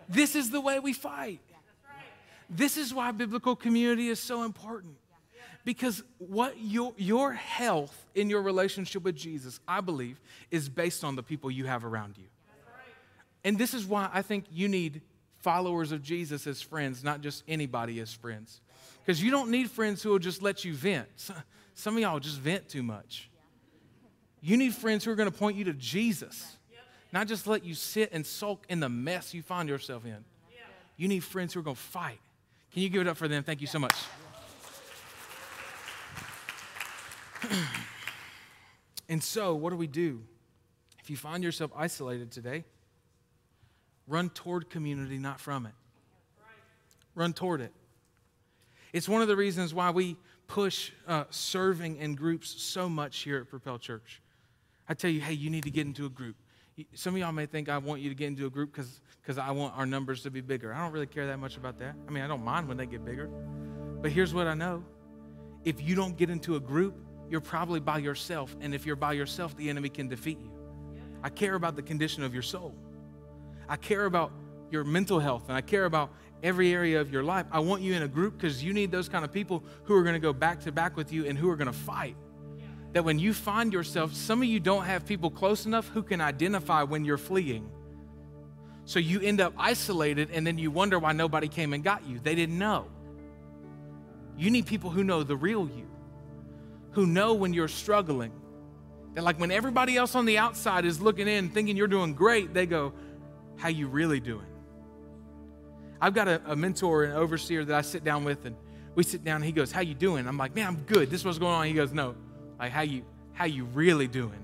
this 0.10 0.36
is 0.36 0.50
the 0.50 0.62
way 0.62 0.80
we 0.80 0.94
fight. 0.94 1.42
This 2.50 2.78
is 2.78 2.94
why 2.94 3.12
biblical 3.12 3.56
community 3.56 4.08
is 4.08 4.20
so 4.20 4.44
important. 4.44 4.96
Because 5.66 6.02
what 6.18 6.58
your, 6.58 6.94
your 6.96 7.34
health 7.34 8.06
in 8.16 8.30
your 8.30 8.42
relationship 8.42 9.04
with 9.04 9.18
Jesus, 9.18 9.60
I 9.68 9.82
believe, 9.82 10.22
is 10.50 10.70
based 10.70 11.04
on 11.04 11.18
the 11.18 11.24
people 11.24 11.52
you 11.52 11.66
have 11.66 11.84
around 11.84 12.18
you. 12.18 12.24
And 13.44 13.58
this 13.58 13.74
is 13.74 13.86
why 13.86 14.10
I 14.14 14.22
think 14.22 14.46
you 14.50 14.70
need 14.70 15.02
followers 15.48 15.94
of 15.94 16.04
Jesus 16.04 16.46
as 16.46 16.62
friends, 16.62 17.06
not 17.06 17.22
just 17.22 17.42
anybody 17.48 18.02
as 18.02 18.12
friends. 18.12 18.60
Because 19.00 19.24
you 19.24 19.32
don't 19.32 19.50
need 19.50 19.72
friends 19.72 20.04
who 20.04 20.10
will 20.10 20.20
just 20.20 20.42
let 20.42 20.66
you 20.66 20.74
vent. 20.74 21.08
Some 21.74 21.96
of 21.96 22.02
y'all 22.02 22.20
just 22.20 22.38
vent 22.38 22.68
too 22.68 22.84
much. 22.84 23.30
You 24.42 24.58
need 24.58 24.74
friends 24.74 25.06
who 25.06 25.12
are 25.12 25.16
going 25.16 25.32
to 25.32 25.38
point 25.38 25.56
you 25.56 25.64
to 25.64 25.72
Jesus, 25.72 26.58
not 27.14 27.28
just 27.28 27.48
let 27.48 27.64
you 27.64 27.76
sit 27.76 28.12
and 28.12 28.26
sulk 28.26 28.66
in 28.68 28.82
the 28.82 28.90
mess 28.90 29.34
you 29.34 29.42
find 29.42 29.70
yourself 29.70 30.04
in. 30.04 30.18
You 30.98 31.08
need 31.08 31.24
friends 31.24 31.54
who 31.54 31.62
are 31.62 31.64
going 31.64 31.78
to 31.78 31.82
fight. 31.82 32.20
Can 32.74 32.82
you 32.82 32.90
give 32.90 33.00
it 33.00 33.08
up 33.08 33.16
for 33.16 33.30
them? 33.30 33.42
Thank 33.42 33.62
you 33.62 33.68
so 33.68 33.80
much. 33.80 33.96
and 39.08 39.24
so, 39.24 39.56
what 39.56 39.70
do 39.70 39.78
we 39.78 39.88
do? 39.88 40.24
If 41.00 41.10
you 41.10 41.16
find 41.16 41.42
yourself 41.42 41.72
isolated 41.74 42.34
today, 42.34 42.66
run 44.08 44.30
toward 44.30 44.70
community, 44.70 45.18
not 45.18 45.40
from 45.40 45.66
it. 45.66 45.74
Run 47.16 47.34
toward 47.34 47.62
it. 47.62 47.74
It's 48.94 49.10
one 49.10 49.22
of 49.22 49.28
the 49.28 49.36
reasons 49.36 49.74
why 49.74 49.92
we 49.92 50.18
push 50.48 50.92
uh, 51.08 51.26
serving 51.30 51.98
in 51.98 52.16
groups 52.16 52.62
so 52.62 52.88
much 52.88 53.20
here 53.20 53.38
at 53.38 53.50
Propel 53.50 53.78
Church. 53.78 54.22
I 54.88 54.94
tell 54.94 55.12
you, 55.12 55.20
hey, 55.20 55.34
you 55.34 55.50
need 55.50 55.64
to 55.64 55.72
get 55.72 55.86
into 55.86 56.06
a 56.06 56.10
group. 56.10 56.36
Some 56.94 57.16
of 57.16 57.20
y'all 57.20 57.32
may 57.32 57.48
think 57.48 57.70
I 57.70 57.80
want 57.80 58.02
you 58.02 58.10
to 58.10 58.16
get 58.16 58.28
into 58.28 58.46
a 58.46 58.50
group 58.50 58.72
because 58.72 59.38
I 59.38 59.52
want 59.52 59.76
our 59.78 59.86
numbers 59.86 60.24
to 60.24 60.32
be 60.32 60.42
bigger. 60.42 60.74
I 60.74 60.82
don't 60.82 60.94
really 60.94 61.08
care 61.08 61.28
that 61.28 61.40
much 61.40 61.58
about 61.58 61.80
that. 61.80 61.96
I 62.08 62.12
mean, 62.12 62.24
I 62.24 62.28
don't 62.28 62.44
mind 62.44 62.68
when 62.68 62.78
they 62.78 62.86
get 62.86 63.04
bigger. 63.04 63.28
But 64.02 64.12
here's 64.12 64.34
what 64.34 64.48
I 64.48 64.54
know 64.54 64.84
if 65.66 65.82
you 65.82 65.96
don't 65.96 66.16
get 66.16 66.30
into 66.30 66.56
a 66.56 66.60
group, 66.60 66.96
you're 67.30 67.42
probably 67.42 67.80
by 67.80 67.98
yourself. 67.98 68.56
And 68.62 68.74
if 68.74 68.86
you're 68.86 68.96
by 68.96 69.14
yourself, 69.14 69.58
the 69.58 69.70
enemy 69.70 69.90
can 69.90 70.08
defeat 70.08 70.40
you. 70.40 70.52
I 71.24 71.30
care 71.30 71.56
about 71.56 71.76
the 71.76 71.82
condition 71.82 72.24
of 72.24 72.34
your 72.34 72.44
soul. 72.44 72.74
I 73.70 73.76
care 73.76 74.06
about 74.06 74.32
your 74.72 74.84
mental 74.84 75.20
health 75.20 75.46
and 75.48 75.58
I 75.58 75.62
care 75.62 75.86
about 75.86 76.12
every 76.44 76.74
area 76.74 77.02
of 77.02 77.12
your 77.12 77.24
life. 77.24 77.46
I 77.52 77.60
want 77.60 77.82
you 77.82 77.94
in 77.94 78.04
a 78.04 78.08
group 78.08 78.38
because 78.38 78.64
you 78.64 78.74
need 78.74 78.92
those 78.92 79.10
kind 79.10 79.26
of 79.26 79.32
people 79.32 79.64
who 79.86 79.96
are 79.96 80.04
going 80.04 80.14
to 80.14 80.20
go 80.20 80.34
back 80.34 80.62
to 80.62 80.72
back 80.72 80.96
with 80.96 81.12
you 81.12 81.26
and 81.26 81.38
who 81.38 81.50
are 81.50 81.56
going 81.56 81.68
to 81.68 81.74
fight. 81.74 82.16
That 82.94 83.04
when 83.04 83.20
you 83.20 83.34
find 83.34 83.74
yourself, 83.74 84.14
some 84.14 84.42
of 84.42 84.48
you 84.48 84.60
don't 84.60 84.86
have 84.86 85.06
people 85.06 85.30
close 85.30 85.66
enough 85.66 85.88
who 85.90 86.04
can 86.04 86.22
identify 86.22 86.84
when 86.84 87.06
you're 87.06 87.18
fleeing. 87.18 87.70
So 88.86 89.00
you 89.00 89.20
end 89.20 89.42
up 89.42 89.54
isolated 89.58 90.30
and 90.32 90.48
then 90.48 90.58
you 90.58 90.72
wonder 90.72 90.98
why 90.98 91.12
nobody 91.12 91.48
came 91.48 91.74
and 91.74 91.84
got 91.84 92.06
you. 92.08 92.20
They 92.24 92.36
didn't 92.36 92.58
know. 92.58 92.88
You 94.38 94.50
need 94.50 94.66
people 94.66 94.90
who 94.90 95.04
know 95.04 95.24
the 95.24 95.36
real 95.36 95.68
you, 95.68 95.88
who 96.92 97.06
know 97.06 97.34
when 97.34 97.54
you're 97.54 97.68
struggling. 97.68 98.32
That, 99.16 99.24
like, 99.24 99.40
when 99.40 99.52
everybody 99.52 99.98
else 99.98 100.14
on 100.14 100.26
the 100.26 100.38
outside 100.38 100.86
is 100.86 101.02
looking 101.02 101.28
in 101.28 101.50
thinking 101.50 101.76
you're 101.76 101.88
doing 101.88 102.14
great, 102.14 102.54
they 102.54 102.68
go, 102.68 102.94
How 103.58 103.70
you 103.70 103.88
really 103.88 104.20
doing? 104.20 104.46
I've 106.00 106.14
got 106.14 106.28
a, 106.28 106.42
a 106.46 106.56
mentor 106.56 107.04
and 107.04 107.14
overseer 107.14 107.66
that 107.66 107.76
I 107.76 107.82
sit 107.82 108.04
down 108.04 108.24
with, 108.24 108.46
and 108.46 108.56
we 108.96 109.04
sit 109.04 109.24
down. 109.24 109.38
And 109.38 109.46
he 109.46 109.52
goes, 109.52 109.72
"How 109.72 109.82
you 109.82 109.96
doing?" 109.96 110.28
I'm 110.28 110.38
like, 110.38 110.56
"Man, 110.56 110.68
I'm 110.68 110.84
good. 110.84 111.10
This 111.10 111.22
is 111.22 111.26
what's 111.26 111.40
going 111.40 111.54
on." 111.54 111.66
He 111.66 111.74
goes, 111.74 111.92
"No, 111.92 112.16
like 112.60 112.72
how 112.72 112.82
you 112.82 113.04
how 113.34 113.46
you 113.46 113.66
really 113.66 114.08
doing?" 114.08 114.44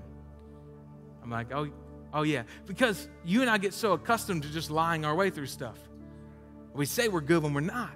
I'm 1.22 1.30
like, 1.30 1.52
"Oh, 1.52 1.68
oh 2.12 2.22
yeah," 2.22 2.42
because 2.66 3.08
you 3.24 3.40
and 3.40 3.50
I 3.50 3.58
get 3.58 3.72
so 3.72 3.92
accustomed 3.92 4.42
to 4.42 4.50
just 4.50 4.70
lying 4.70 5.04
our 5.04 5.14
way 5.14 5.30
through 5.30 5.46
stuff. 5.46 5.78
We 6.72 6.86
say 6.86 7.06
we're 7.06 7.20
good 7.20 7.42
when 7.42 7.54
we're 7.54 7.60
not. 7.60 7.92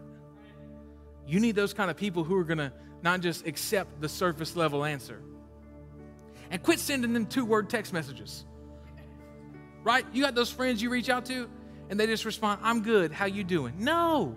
You 1.26 1.40
need 1.40 1.56
those 1.56 1.74
kind 1.74 1.90
of 1.90 1.96
people 1.96 2.22
who 2.22 2.36
are 2.36 2.44
gonna 2.44 2.72
not 3.02 3.20
just 3.20 3.46
accept 3.46 4.00
the 4.00 4.08
surface 4.08 4.54
level 4.54 4.84
answer, 4.84 5.20
and 6.50 6.62
quit 6.62 6.78
sending 6.78 7.12
them 7.12 7.26
two 7.26 7.44
word 7.44 7.68
text 7.68 7.92
messages. 7.92 8.44
Right? 9.82 10.04
You 10.12 10.22
got 10.22 10.34
those 10.34 10.50
friends 10.50 10.82
you 10.82 10.90
reach 10.90 11.08
out 11.08 11.24
to 11.26 11.48
and 11.90 11.98
they 11.98 12.06
just 12.06 12.24
respond, 12.24 12.60
I'm 12.62 12.82
good. 12.82 13.12
How 13.12 13.26
you 13.26 13.44
doing? 13.44 13.74
No. 13.78 14.36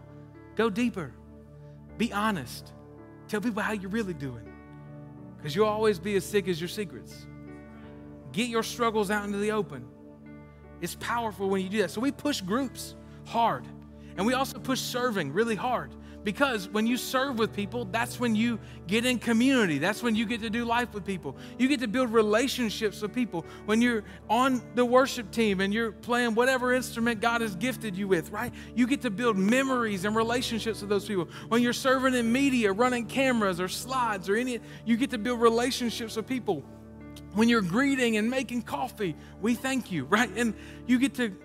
Go 0.56 0.70
deeper. 0.70 1.14
Be 1.98 2.14
honest. 2.14 2.72
Tell 3.28 3.42
people 3.42 3.62
how 3.62 3.74
you're 3.74 3.90
really 3.90 4.14
doing. 4.14 4.48
Because 5.38 5.56
you'll 5.56 5.68
always 5.68 6.00
be 6.00 6.16
as 6.16 6.26
sick 6.26 6.48
as 6.48 6.60
your 6.60 6.68
secrets. 6.68 7.26
Get 8.32 8.48
your 8.48 8.64
struggles 8.64 9.12
out 9.12 9.26
into 9.26 9.40
the 9.40 9.52
open. 9.52 9.86
It's 10.80 10.96
powerful 10.96 11.50
when 11.50 11.62
you 11.62 11.70
do 11.70 11.82
that. 11.82 11.92
So 11.92 12.02
we 12.02 12.12
push 12.12 12.42
groups 12.42 12.96
hard. 13.26 13.66
And 14.18 14.26
we 14.26 14.34
also 14.34 14.60
push 14.60 14.80
serving 14.80 15.34
really 15.34 15.56
hard. 15.56 15.92
Because 16.24 16.70
when 16.70 16.86
you 16.86 16.98
serve 16.98 17.40
with 17.40 17.52
people, 17.52 17.86
that's 17.86 18.20
when 18.20 18.36
you 18.36 18.60
get 18.86 19.06
in 19.06 19.18
community. 19.18 19.80
That's 19.80 20.04
when 20.04 20.16
you 20.16 20.26
get 20.26 20.42
to 20.42 20.50
do 20.50 20.66
life 20.66 20.94
with 20.94 21.04
people. 21.04 21.36
You 21.58 21.68
get 21.68 21.80
to 21.80 21.88
build 21.88 22.14
relationships 22.14 23.02
with 23.02 23.14
people. 23.14 23.46
When 23.66 23.82
you're 23.82 24.04
on 24.30 24.62
the 24.76 24.86
worship 24.86 25.32
team 25.32 25.62
and 25.62 25.74
you're 25.74 25.92
playing 25.92 26.36
whatever 26.36 26.74
instrument 26.74 27.22
God 27.22 27.42
has 27.42 27.56
gifted 27.56 27.96
you 27.98 28.08
with, 28.08 28.30
right? 28.30 28.54
You 28.76 28.86
get 28.86 29.02
to 29.02 29.10
build 29.10 29.36
memories 29.36 30.06
and 30.06 30.16
relationships 30.16 30.82
with 30.82 30.90
those 30.90 31.06
people. 31.06 31.28
When 31.48 31.64
you're 31.64 31.74
serving 31.74 32.14
in 32.14 32.32
media, 32.32 32.72
running 32.72 33.08
cameras 33.08 33.60
or 33.60 33.68
slides 33.68 34.30
or 34.30 34.36
any, 34.36 34.60
you 34.86 34.98
get 34.98 35.10
to 35.12 35.18
build 35.18 35.42
relationships 35.42 36.16
with 36.16 36.28
people. 36.28 36.64
When 37.34 37.50
you're 37.50 37.62
greeting 37.62 38.18
and 38.18 38.30
making 38.30 38.64
coffee, 38.64 39.16
we 39.42 39.56
thank 39.56 39.92
you, 39.92 40.06
right? 40.10 40.30
And 40.36 40.54
you 40.86 41.00
get 41.00 41.16
to 41.16 41.36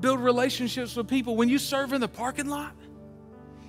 build 0.00 0.20
relationships 0.20 0.96
with 0.96 1.08
people. 1.08 1.36
When 1.36 1.48
you 1.48 1.58
serve 1.58 1.92
in 1.92 2.00
the 2.00 2.08
parking 2.08 2.48
lot, 2.48 2.72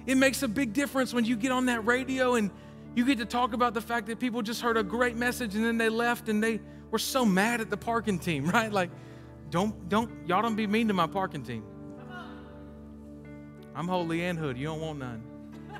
it 0.06 0.16
makes 0.16 0.44
a 0.44 0.48
big 0.48 0.74
difference 0.74 1.14
when 1.14 1.26
you 1.26 1.36
get 1.36 1.52
on 1.52 1.68
that 1.68 1.86
radio 1.86 2.36
and 2.36 2.52
you 2.96 3.06
get 3.06 3.20
to 3.20 3.26
talk 3.26 3.54
about 3.54 3.74
the 3.74 3.82
fact 3.82 4.08
that 4.08 4.20
people 4.20 4.42
just 4.42 4.62
heard 4.62 4.78
a 4.78 4.84
great 4.84 5.16
message 5.16 5.56
and 5.56 5.64
then 5.64 5.78
they 5.78 5.90
left 5.90 6.28
and 6.30 6.44
they 6.44 6.60
were 6.90 7.00
so 7.00 7.26
mad 7.26 7.62
at 7.62 7.70
the 7.70 7.78
parking 7.78 8.20
team, 8.20 8.46
right? 8.50 8.72
Like, 8.72 8.90
don't, 9.50 9.90
don't, 9.90 10.28
y'all 10.28 10.42
don't 10.42 10.56
be 10.56 10.68
mean 10.68 10.88
to 10.88 10.94
my 10.94 11.08
parking 11.08 11.44
team. 11.44 11.64
I'm 13.74 13.88
Holy 13.88 14.26
and 14.26 14.38
Hood. 14.38 14.58
You 14.58 14.68
don't 14.68 14.82
want 14.82 15.00
none. 15.00 15.24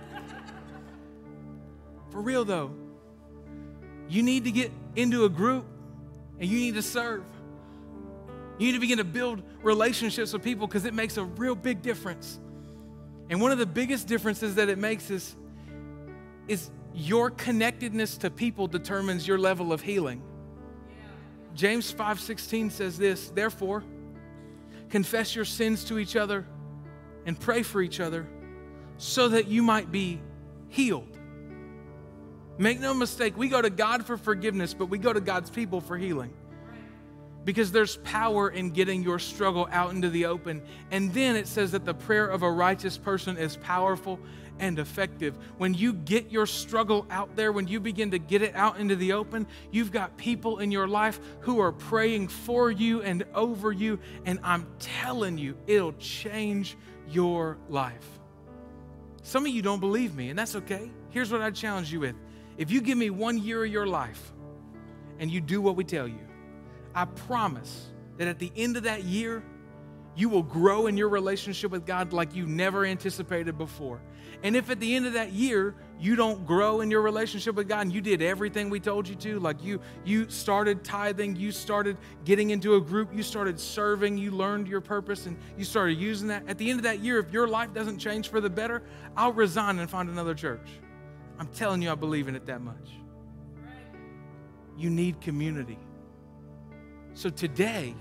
For 2.10 2.22
real 2.22 2.46
though, 2.46 2.72
you 4.08 4.24
need 4.24 4.46
to 4.46 4.52
get 4.52 4.72
into 4.96 5.26
a 5.26 5.30
group 5.30 5.66
and 6.40 6.50
you 6.50 6.58
need 6.58 6.76
to 6.76 6.82
serve. 6.82 7.24
You 8.58 8.68
need 8.68 8.74
to 8.74 8.80
begin 8.80 8.98
to 8.98 9.04
build 9.04 9.42
relationships 9.64 10.34
with 10.34 10.44
people 10.44 10.68
because 10.68 10.86
it 10.86 10.94
makes 10.94 11.18
a 11.18 11.24
real 11.24 11.56
big 11.56 11.82
difference. 11.82 12.40
And 13.32 13.40
one 13.40 13.54
of 13.54 13.58
the 13.58 13.66
biggest 13.66 14.08
differences 14.08 14.56
that 14.56 14.68
it 14.68 14.78
makes 14.78 15.10
is, 15.10 15.38
is 16.50 16.70
your 16.94 17.32
connectedness 17.32 18.18
to 18.18 18.30
people 18.30 18.68
determines 18.68 19.26
your 19.26 19.38
level 19.38 19.72
of 19.72 19.82
healing. 19.82 20.22
James 21.56 21.94
5:16 21.94 22.72
says 22.72 22.98
this, 22.98 23.30
therefore, 23.30 23.86
confess 24.90 25.34
your 25.34 25.46
sins 25.46 25.86
to 25.86 25.98
each 25.98 26.18
other 26.18 26.46
and 27.26 27.40
pray 27.40 27.64
for 27.64 27.82
each 27.82 28.02
other 28.02 28.28
so 28.98 29.30
that 29.30 29.48
you 29.48 29.64
might 29.64 29.94
be 29.94 30.22
healed. 30.68 31.18
Make 32.58 32.82
no 32.82 32.94
mistake, 32.94 33.38
we 33.38 33.48
go 33.48 33.62
to 33.62 33.70
God 33.70 34.06
for 34.06 34.18
forgiveness, 34.18 34.74
but 34.74 34.88
we 34.88 34.98
go 34.98 35.14
to 35.14 35.22
God's 35.22 35.50
people 35.50 35.80
for 35.80 35.98
healing 35.98 36.34
because 37.44 37.72
there's 37.72 37.98
power 37.98 38.50
in 38.50 38.70
getting 38.72 39.02
your 39.04 39.20
struggle 39.20 39.68
out 39.72 39.92
into 39.92 40.10
the 40.10 40.26
open. 40.26 40.62
And 40.92 41.14
then 41.14 41.36
it 41.36 41.48
says 41.48 41.72
that 41.72 41.86
the 41.86 41.94
prayer 41.94 42.28
of 42.28 42.44
a 42.44 42.52
righteous 42.52 42.98
person 42.98 43.38
is 43.38 43.58
powerful 43.58 44.20
and 44.60 44.78
effective. 44.78 45.36
When 45.58 45.74
you 45.74 45.94
get 45.94 46.32
your 46.32 46.46
struggle 46.46 47.08
out 47.10 47.36
there, 47.36 47.52
when 47.52 47.68
you 47.68 47.80
begin 47.80 48.12
to 48.12 48.20
get 48.20 48.42
it 48.42 48.56
out 48.56 48.80
into 48.80 48.96
the 48.96 49.14
open, 49.14 49.48
you've 49.72 49.92
got 49.92 50.16
people 50.18 50.60
in 50.60 50.72
your 50.72 50.88
life 50.88 51.20
who 51.40 51.60
are 51.60 51.72
praying 51.72 52.28
for 52.28 52.70
you 52.70 53.02
and 53.02 53.24
over 53.34 53.72
you. 53.72 54.00
And 54.26 54.40
I'm 54.44 54.68
telling 54.80 55.38
you, 55.38 55.58
it'll 55.66 55.94
change 55.94 56.78
your 57.10 57.58
life. 57.70 58.08
Some 59.24 59.46
of 59.46 59.52
you 59.52 59.62
don't 59.62 59.80
believe 59.80 60.16
me, 60.16 60.30
and 60.30 60.38
that's 60.38 60.56
okay. 60.56 60.92
Here's 61.10 61.32
what 61.32 61.42
I 61.42 61.52
challenge 61.52 61.92
you 61.92 62.00
with 62.00 62.16
if 62.58 62.70
you 62.70 62.82
give 62.82 62.98
me 62.98 63.10
one 63.10 63.38
year 63.38 63.66
of 63.66 63.72
your 63.72 63.88
life 63.88 64.32
and 65.20 65.32
you 65.32 65.42
do 65.42 65.62
what 65.62 65.76
we 65.76 65.84
tell 65.84 66.08
you, 66.08 66.20
I 66.94 67.06
promise 67.06 67.88
that 68.18 68.28
at 68.28 68.40
the 68.40 68.52
end 68.56 68.78
of 68.78 68.84
that 68.84 69.04
year, 69.04 69.44
you 70.16 70.28
will 70.28 70.44
grow 70.44 70.88
in 70.88 70.98
your 70.98 71.10
relationship 71.10 71.72
with 71.72 71.86
God 71.86 72.12
like 72.12 72.36
you 72.36 72.46
never 72.46 72.86
anticipated 72.86 73.58
before. 73.58 74.02
And 74.44 74.56
if 74.56 74.70
at 74.70 74.80
the 74.80 74.96
end 74.96 75.06
of 75.06 75.14
that 75.14 75.32
year 75.32 75.76
you 76.00 76.16
don't 76.16 76.46
grow 76.46 76.82
in 76.82 76.90
your 76.90 77.02
relationship 77.02 77.56
with 77.56 77.70
God 77.70 77.82
and 77.82 77.94
you 77.94 78.02
did 78.02 78.22
everything 78.22 78.70
we 78.70 78.80
told 78.80 79.08
you 79.08 79.16
to, 79.16 79.40
like 79.40 79.64
you 79.64 79.80
you 80.04 80.30
started 80.30 80.84
tithing, 80.84 81.36
you 81.36 81.52
started 81.52 81.98
getting 82.26 82.50
into 82.50 82.76
a 82.76 82.82
group, 82.82 83.14
you 83.14 83.24
started 83.24 83.60
serving, 83.60 84.18
you 84.18 84.32
learned 84.32 84.68
your 84.68 84.82
purpose 84.82 85.28
and 85.28 85.38
you 85.58 85.64
started 85.64 85.98
using 85.98 86.28
that. 86.28 86.48
At 86.48 86.58
the 86.58 86.70
end 86.70 86.80
of 86.80 86.84
that 86.84 87.00
year 87.00 87.20
if 87.20 87.32
your 87.32 87.48
life 87.48 87.74
doesn't 87.74 88.00
change 88.00 88.30
for 88.30 88.42
the 88.42 88.50
better, 88.50 88.84
I'll 89.16 89.34
resign 89.34 89.80
and 89.80 89.90
find 89.90 90.10
another 90.10 90.34
church. 90.34 90.68
I'm 91.40 91.48
telling 91.48 91.82
you 91.82 91.92
I 91.92 91.96
believe 91.96 92.28
in 92.28 92.36
it 92.36 92.46
that 92.48 92.62
much. 92.62 92.90
You 94.78 94.90
need 94.90 95.22
community. 95.22 95.78
So 97.14 97.30
today, 97.30 97.94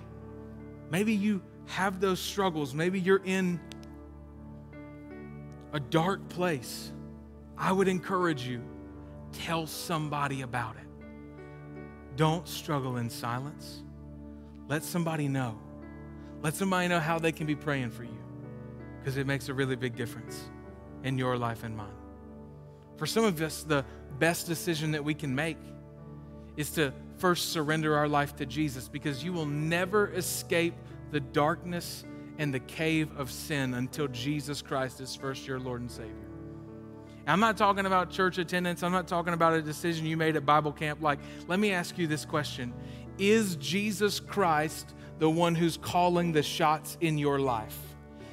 maybe 0.91 1.15
you 1.15 1.43
have 1.67 2.01
those 2.01 2.21
struggles. 2.21 2.75
Maybe 2.75 3.01
you're 3.01 3.23
in 3.25 3.61
a 5.73 5.81
dark 5.81 6.29
place, 6.29 6.93
I 7.57 7.73
would 7.73 7.89
encourage 7.89 8.47
you 8.47 8.63
tell 9.33 9.67
somebody 9.67 10.43
about 10.43 10.77
it. 10.77 10.87
Don't 12.17 12.47
struggle 12.49 12.97
in 12.97 13.09
silence. 13.09 13.83
Let 14.69 14.83
somebody 14.83 15.29
know. 15.29 15.59
Let 16.43 16.55
somebody 16.55 16.89
know 16.89 17.01
how 17.01 17.19
they 17.19 17.33
can 17.33 17.47
be 17.47 17.55
praying 17.55 17.91
for 17.91 18.03
you 18.03 18.19
because 18.99 19.17
it 19.17 19.27
makes 19.27 19.49
a 19.49 19.55
really 19.55 19.77
big 19.77 19.95
difference 19.97 20.51
in 21.05 21.17
your 21.17 21.37
life 21.39 21.65
and 21.65 21.77
mine. 21.77 21.89
For 22.97 23.07
some 23.07 23.25
of 23.25 23.41
us, 23.41 23.63
the 23.63 23.85
best 24.19 24.47
decision 24.47 24.91
that 24.93 25.05
we 25.05 25.15
can 25.15 25.35
make 25.35 25.57
is 26.57 26.71
to 26.73 26.93
first 27.21 27.53
surrender 27.53 27.95
our 27.95 28.09
life 28.09 28.35
to 28.37 28.47
Jesus 28.47 28.89
because 28.89 29.23
you 29.23 29.33
will 29.33 29.47
never 29.47 30.11
escape 30.13 30.75
the 31.13 31.21
darkness 31.21 32.05
and 32.39 32.53
the 32.53 32.61
cave 32.61 33.11
of 33.19 33.31
sin 33.31 33.75
until 33.75 34.09
Jesus 34.09 34.63
Christ 34.63 35.01
is 35.01 35.15
first 35.15 35.47
your 35.47 35.61
Lord 35.61 35.83
and 35.83 35.91
Savior. 35.91 36.15
I'm 37.27 37.39
not 37.39 37.59
talking 37.59 37.85
about 37.85 38.11
church 38.11 38.39
attendance. 38.39 38.83
I'm 38.83 38.93
not 38.93 39.07
talking 39.07 39.35
about 39.35 39.53
a 39.53 39.63
decision 39.63 40.07
you 40.07 40.17
made 40.17 40.37
at 40.37 40.47
Bible 40.47 40.73
camp. 40.73 41.03
Like, 41.03 41.21
let 41.47 41.61
me 41.61 41.71
ask 41.71 41.99
you 41.99 42.07
this 42.07 42.25
question 42.25 42.73
Is 43.19 43.57
Jesus 43.57 44.19
Christ 44.19 44.95
the 45.19 45.29
one 45.29 45.55
who's 45.55 45.77
calling 45.77 46.33
the 46.33 46.43
shots 46.43 46.97
in 47.03 47.19
your 47.19 47.39
life? 47.39 47.79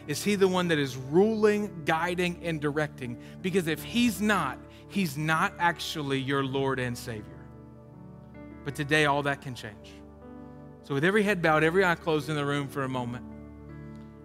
Is 0.07 0.23
he 0.23 0.35
the 0.35 0.47
one 0.47 0.69
that 0.69 0.79
is 0.79 0.95
ruling, 0.95 1.83
guiding, 1.83 2.39
and 2.41 2.61
directing? 2.61 3.21
Because 3.41 3.67
if 3.67 3.83
he's 3.83 4.21
not, 4.21 4.57
he's 4.87 5.17
not 5.17 5.53
actually 5.59 6.19
your 6.19 6.45
Lord 6.45 6.79
and 6.79 6.97
Savior. 6.97 7.36
But 8.67 8.75
today, 8.75 9.05
all 9.05 9.23
that 9.23 9.41
can 9.41 9.55
change. 9.55 9.93
So, 10.83 10.93
with 10.93 11.05
every 11.05 11.23
head 11.23 11.41
bowed, 11.41 11.63
every 11.63 11.85
eye 11.85 11.95
closed 11.95 12.27
in 12.27 12.35
the 12.35 12.45
room 12.45 12.67
for 12.67 12.83
a 12.83 12.89
moment, 12.89 13.23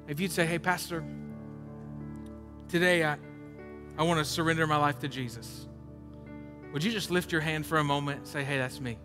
if 0.09 0.19
you'd 0.19 0.33
say, 0.33 0.45
Hey, 0.45 0.59
Pastor, 0.59 1.05
today 2.69 3.05
I, 3.05 3.19
I 3.97 4.03
want 4.03 4.19
to 4.19 4.25
surrender 4.25 4.67
my 4.67 4.79
life 4.79 4.99
to 4.99 5.07
Jesus, 5.07 5.69
would 6.73 6.83
you 6.83 6.91
just 6.91 7.09
lift 7.09 7.31
your 7.31 7.41
hand 7.41 7.65
for 7.65 7.79
a 7.79 7.85
moment 7.85 8.19
and 8.19 8.27
say, 8.27 8.43
Hey, 8.43 8.59
that's 8.59 8.81
me? 8.81 8.99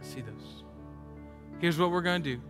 I 0.00 0.04
see 0.04 0.20
those. 0.20 0.62
Here's 1.58 1.76
what 1.76 1.90
we're 1.90 2.00
going 2.00 2.22
to 2.22 2.36
do. 2.36 2.40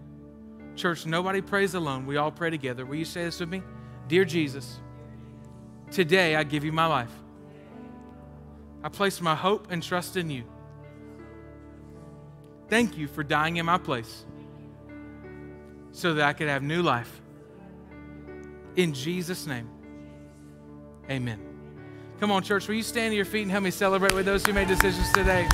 Church, 0.76 1.06
nobody 1.06 1.40
prays 1.40 1.72
alone. 1.72 2.04
We 2.04 2.18
all 2.18 2.30
pray 2.30 2.50
together. 2.50 2.84
Will 2.84 2.96
you 2.96 3.06
say 3.06 3.24
this 3.24 3.40
with 3.40 3.48
me? 3.48 3.62
Dear 4.06 4.26
Jesus, 4.26 4.80
today 5.90 6.36
I 6.36 6.44
give 6.44 6.62
you 6.62 6.72
my 6.72 6.84
life. 6.84 7.12
I 8.84 8.90
place 8.90 9.22
my 9.22 9.34
hope 9.34 9.68
and 9.70 9.82
trust 9.82 10.18
in 10.18 10.28
you. 10.28 10.44
Thank 12.70 12.96
you 12.96 13.08
for 13.08 13.24
dying 13.24 13.56
in 13.56 13.66
my 13.66 13.78
place 13.78 14.24
so 15.90 16.14
that 16.14 16.24
I 16.24 16.32
could 16.32 16.46
have 16.46 16.62
new 16.62 16.82
life. 16.82 17.20
In 18.76 18.94
Jesus' 18.94 19.44
name, 19.44 19.68
amen. 21.10 21.40
Come 22.20 22.30
on, 22.30 22.44
church, 22.44 22.68
will 22.68 22.76
you 22.76 22.84
stand 22.84 23.10
to 23.10 23.16
your 23.16 23.24
feet 23.24 23.42
and 23.42 23.50
help 23.50 23.64
me 23.64 23.72
celebrate 23.72 24.14
with 24.14 24.24
those 24.24 24.46
who 24.46 24.52
made 24.52 24.68
decisions 24.68 25.12
today? 25.12 25.48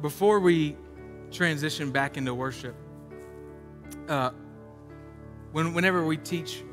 Before 0.00 0.40
we 0.40 0.76
transition 1.30 1.92
back 1.92 2.16
into 2.16 2.34
worship, 2.34 2.74
uh, 4.08 4.30
when, 5.52 5.72
whenever 5.72 6.04
we 6.04 6.16
teach 6.16 6.64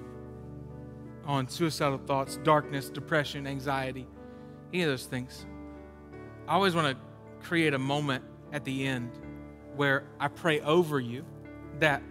on 1.30 1.48
suicidal 1.48 2.00
thoughts, 2.00 2.40
darkness, 2.44 2.90
depression, 2.90 3.46
anxiety, 3.46 4.08
any 4.74 4.82
of 4.82 4.90
those 4.90 5.06
things. 5.06 5.46
I 6.48 6.56
always 6.56 6.74
want 6.74 6.98
to 6.98 7.48
create 7.48 7.76
a 7.76 7.80
moment 7.80 8.24
at 8.52 8.66
the 8.66 8.88
end 8.88 9.12
where 9.76 10.06
I 10.20 10.28
pray 10.28 10.60
over 10.62 11.00
you 11.00 11.24
that 11.78 12.02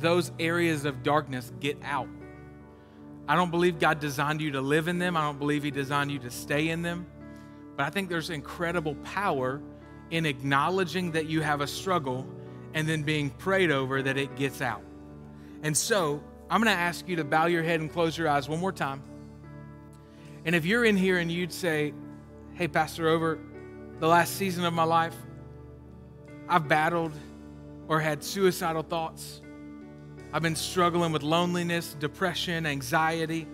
those 0.00 0.32
areas 0.40 0.86
of 0.86 1.02
darkness 1.02 1.52
get 1.60 1.76
out. 1.82 2.08
I 3.28 3.36
don't 3.36 3.50
believe 3.50 3.78
God 3.78 4.00
designed 4.00 4.40
you 4.40 4.52
to 4.52 4.62
live 4.62 4.88
in 4.88 4.98
them. 4.98 5.18
I 5.18 5.20
don't 5.20 5.38
believe 5.38 5.64
He 5.64 5.70
designed 5.70 6.10
you 6.10 6.18
to 6.20 6.30
stay 6.30 6.70
in 6.70 6.80
them. 6.80 7.06
But 7.76 7.84
I 7.84 7.90
think 7.90 8.08
there's 8.08 8.30
incredible 8.30 8.94
power 9.04 9.60
in 10.10 10.24
acknowledging 10.24 11.12
that 11.12 11.26
you 11.26 11.42
have 11.42 11.60
a 11.60 11.66
struggle 11.66 12.26
and 12.72 12.88
then 12.88 13.02
being 13.02 13.28
prayed 13.28 13.70
over 13.70 14.00
that 14.00 14.16
it 14.16 14.34
gets 14.34 14.62
out. 14.62 14.82
And 15.62 15.76
so 15.76 16.22
I'm 16.52 16.62
going 16.62 16.76
to 16.76 16.78
ask 16.78 17.08
you 17.08 17.16
to 17.16 17.24
bow 17.24 17.46
your 17.46 17.62
head 17.62 17.80
and 17.80 17.90
close 17.90 18.18
your 18.18 18.28
eyes 18.28 18.46
one 18.46 18.60
more 18.60 18.72
time. 18.72 19.02
And 20.44 20.54
if 20.54 20.66
you're 20.66 20.84
in 20.84 20.98
here 20.98 21.16
and 21.16 21.32
you'd 21.32 21.50
say, 21.50 21.94
Hey, 22.52 22.68
Pastor, 22.68 23.08
over 23.08 23.38
the 24.00 24.06
last 24.06 24.36
season 24.36 24.66
of 24.66 24.74
my 24.74 24.84
life, 24.84 25.16
I've 26.50 26.68
battled 26.68 27.14
or 27.88 28.00
had 28.00 28.22
suicidal 28.22 28.82
thoughts. 28.82 29.40
I've 30.30 30.42
been 30.42 30.54
struggling 30.54 31.10
with 31.10 31.22
loneliness, 31.22 31.96
depression, 31.98 32.66
anxiety. 32.66 33.46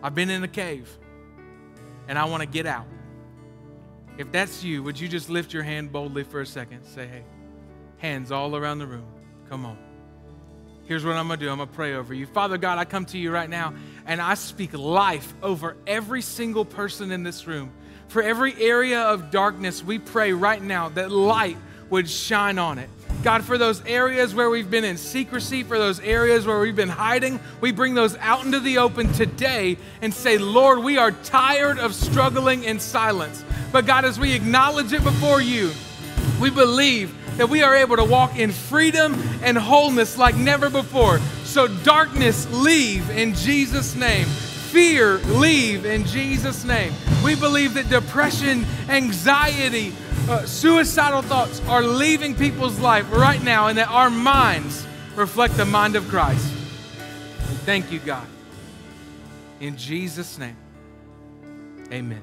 I've 0.00 0.14
been 0.14 0.30
in 0.30 0.44
a 0.44 0.48
cave 0.48 0.88
and 2.06 2.16
I 2.16 2.26
want 2.26 2.44
to 2.44 2.48
get 2.48 2.66
out. 2.66 2.86
If 4.18 4.30
that's 4.30 4.62
you, 4.62 4.84
would 4.84 5.00
you 5.00 5.08
just 5.08 5.28
lift 5.30 5.52
your 5.52 5.64
hand 5.64 5.90
boldly 5.90 6.22
for 6.22 6.42
a 6.42 6.46
second? 6.46 6.84
Say, 6.84 7.08
hey, 7.08 7.24
hands 7.96 8.30
all 8.30 8.54
around 8.54 8.78
the 8.78 8.86
room. 8.86 9.06
Come 9.48 9.66
on. 9.66 9.87
Here's 10.88 11.04
what 11.04 11.16
I'm 11.16 11.26
going 11.26 11.38
to 11.38 11.44
do 11.44 11.50
I'm 11.50 11.58
going 11.58 11.68
to 11.68 11.74
pray 11.74 11.92
over 11.92 12.14
you. 12.14 12.24
Father 12.24 12.56
God, 12.56 12.78
I 12.78 12.86
come 12.86 13.04
to 13.06 13.18
you 13.18 13.30
right 13.30 13.50
now 13.50 13.74
and 14.06 14.22
I 14.22 14.32
speak 14.32 14.72
life 14.72 15.34
over 15.42 15.76
every 15.86 16.22
single 16.22 16.64
person 16.64 17.12
in 17.12 17.22
this 17.22 17.46
room. 17.46 17.70
For 18.08 18.22
every 18.22 18.54
area 18.54 19.02
of 19.02 19.30
darkness, 19.30 19.84
we 19.84 19.98
pray 19.98 20.32
right 20.32 20.62
now 20.62 20.88
that 20.88 21.10
light 21.10 21.58
would 21.90 22.08
shine 22.08 22.58
on 22.58 22.78
it. 22.78 22.88
God, 23.22 23.44
for 23.44 23.58
those 23.58 23.84
areas 23.84 24.34
where 24.34 24.48
we've 24.48 24.70
been 24.70 24.84
in 24.84 24.96
secrecy, 24.96 25.62
for 25.62 25.76
those 25.76 26.00
areas 26.00 26.46
where 26.46 26.58
we've 26.58 26.74
been 26.74 26.88
hiding, 26.88 27.38
we 27.60 27.70
bring 27.70 27.92
those 27.92 28.16
out 28.16 28.46
into 28.46 28.58
the 28.58 28.78
open 28.78 29.12
today 29.12 29.76
and 30.00 30.14
say, 30.14 30.38
Lord, 30.38 30.78
we 30.78 30.96
are 30.96 31.10
tired 31.10 31.78
of 31.78 31.94
struggling 31.94 32.64
in 32.64 32.80
silence. 32.80 33.44
But 33.72 33.84
God, 33.84 34.06
as 34.06 34.18
we 34.18 34.32
acknowledge 34.32 34.94
it 34.94 35.04
before 35.04 35.42
you, 35.42 35.70
we 36.40 36.48
believe 36.48 37.14
that 37.38 37.48
we 37.48 37.62
are 37.62 37.74
able 37.74 37.96
to 37.96 38.04
walk 38.04 38.38
in 38.38 38.52
freedom 38.52 39.14
and 39.42 39.56
wholeness 39.56 40.18
like 40.18 40.36
never 40.36 40.68
before. 40.68 41.18
So, 41.44 41.68
darkness, 41.68 42.46
leave 42.52 43.08
in 43.10 43.34
Jesus' 43.34 43.94
name. 43.94 44.26
Fear, 44.26 45.18
leave 45.18 45.86
in 45.86 46.04
Jesus' 46.04 46.64
name. 46.64 46.92
We 47.24 47.34
believe 47.34 47.74
that 47.74 47.88
depression, 47.88 48.66
anxiety, 48.88 49.94
uh, 50.28 50.44
suicidal 50.44 51.22
thoughts 51.22 51.62
are 51.68 51.82
leaving 51.82 52.34
people's 52.34 52.78
life 52.80 53.10
right 53.12 53.42
now 53.42 53.68
and 53.68 53.78
that 53.78 53.88
our 53.88 54.10
minds 54.10 54.86
reflect 55.16 55.56
the 55.56 55.64
mind 55.64 55.96
of 55.96 56.06
Christ. 56.08 56.52
Thank 57.64 57.90
you, 57.90 57.98
God. 58.00 58.26
In 59.60 59.76
Jesus' 59.76 60.38
name, 60.38 60.56
amen. 61.92 62.22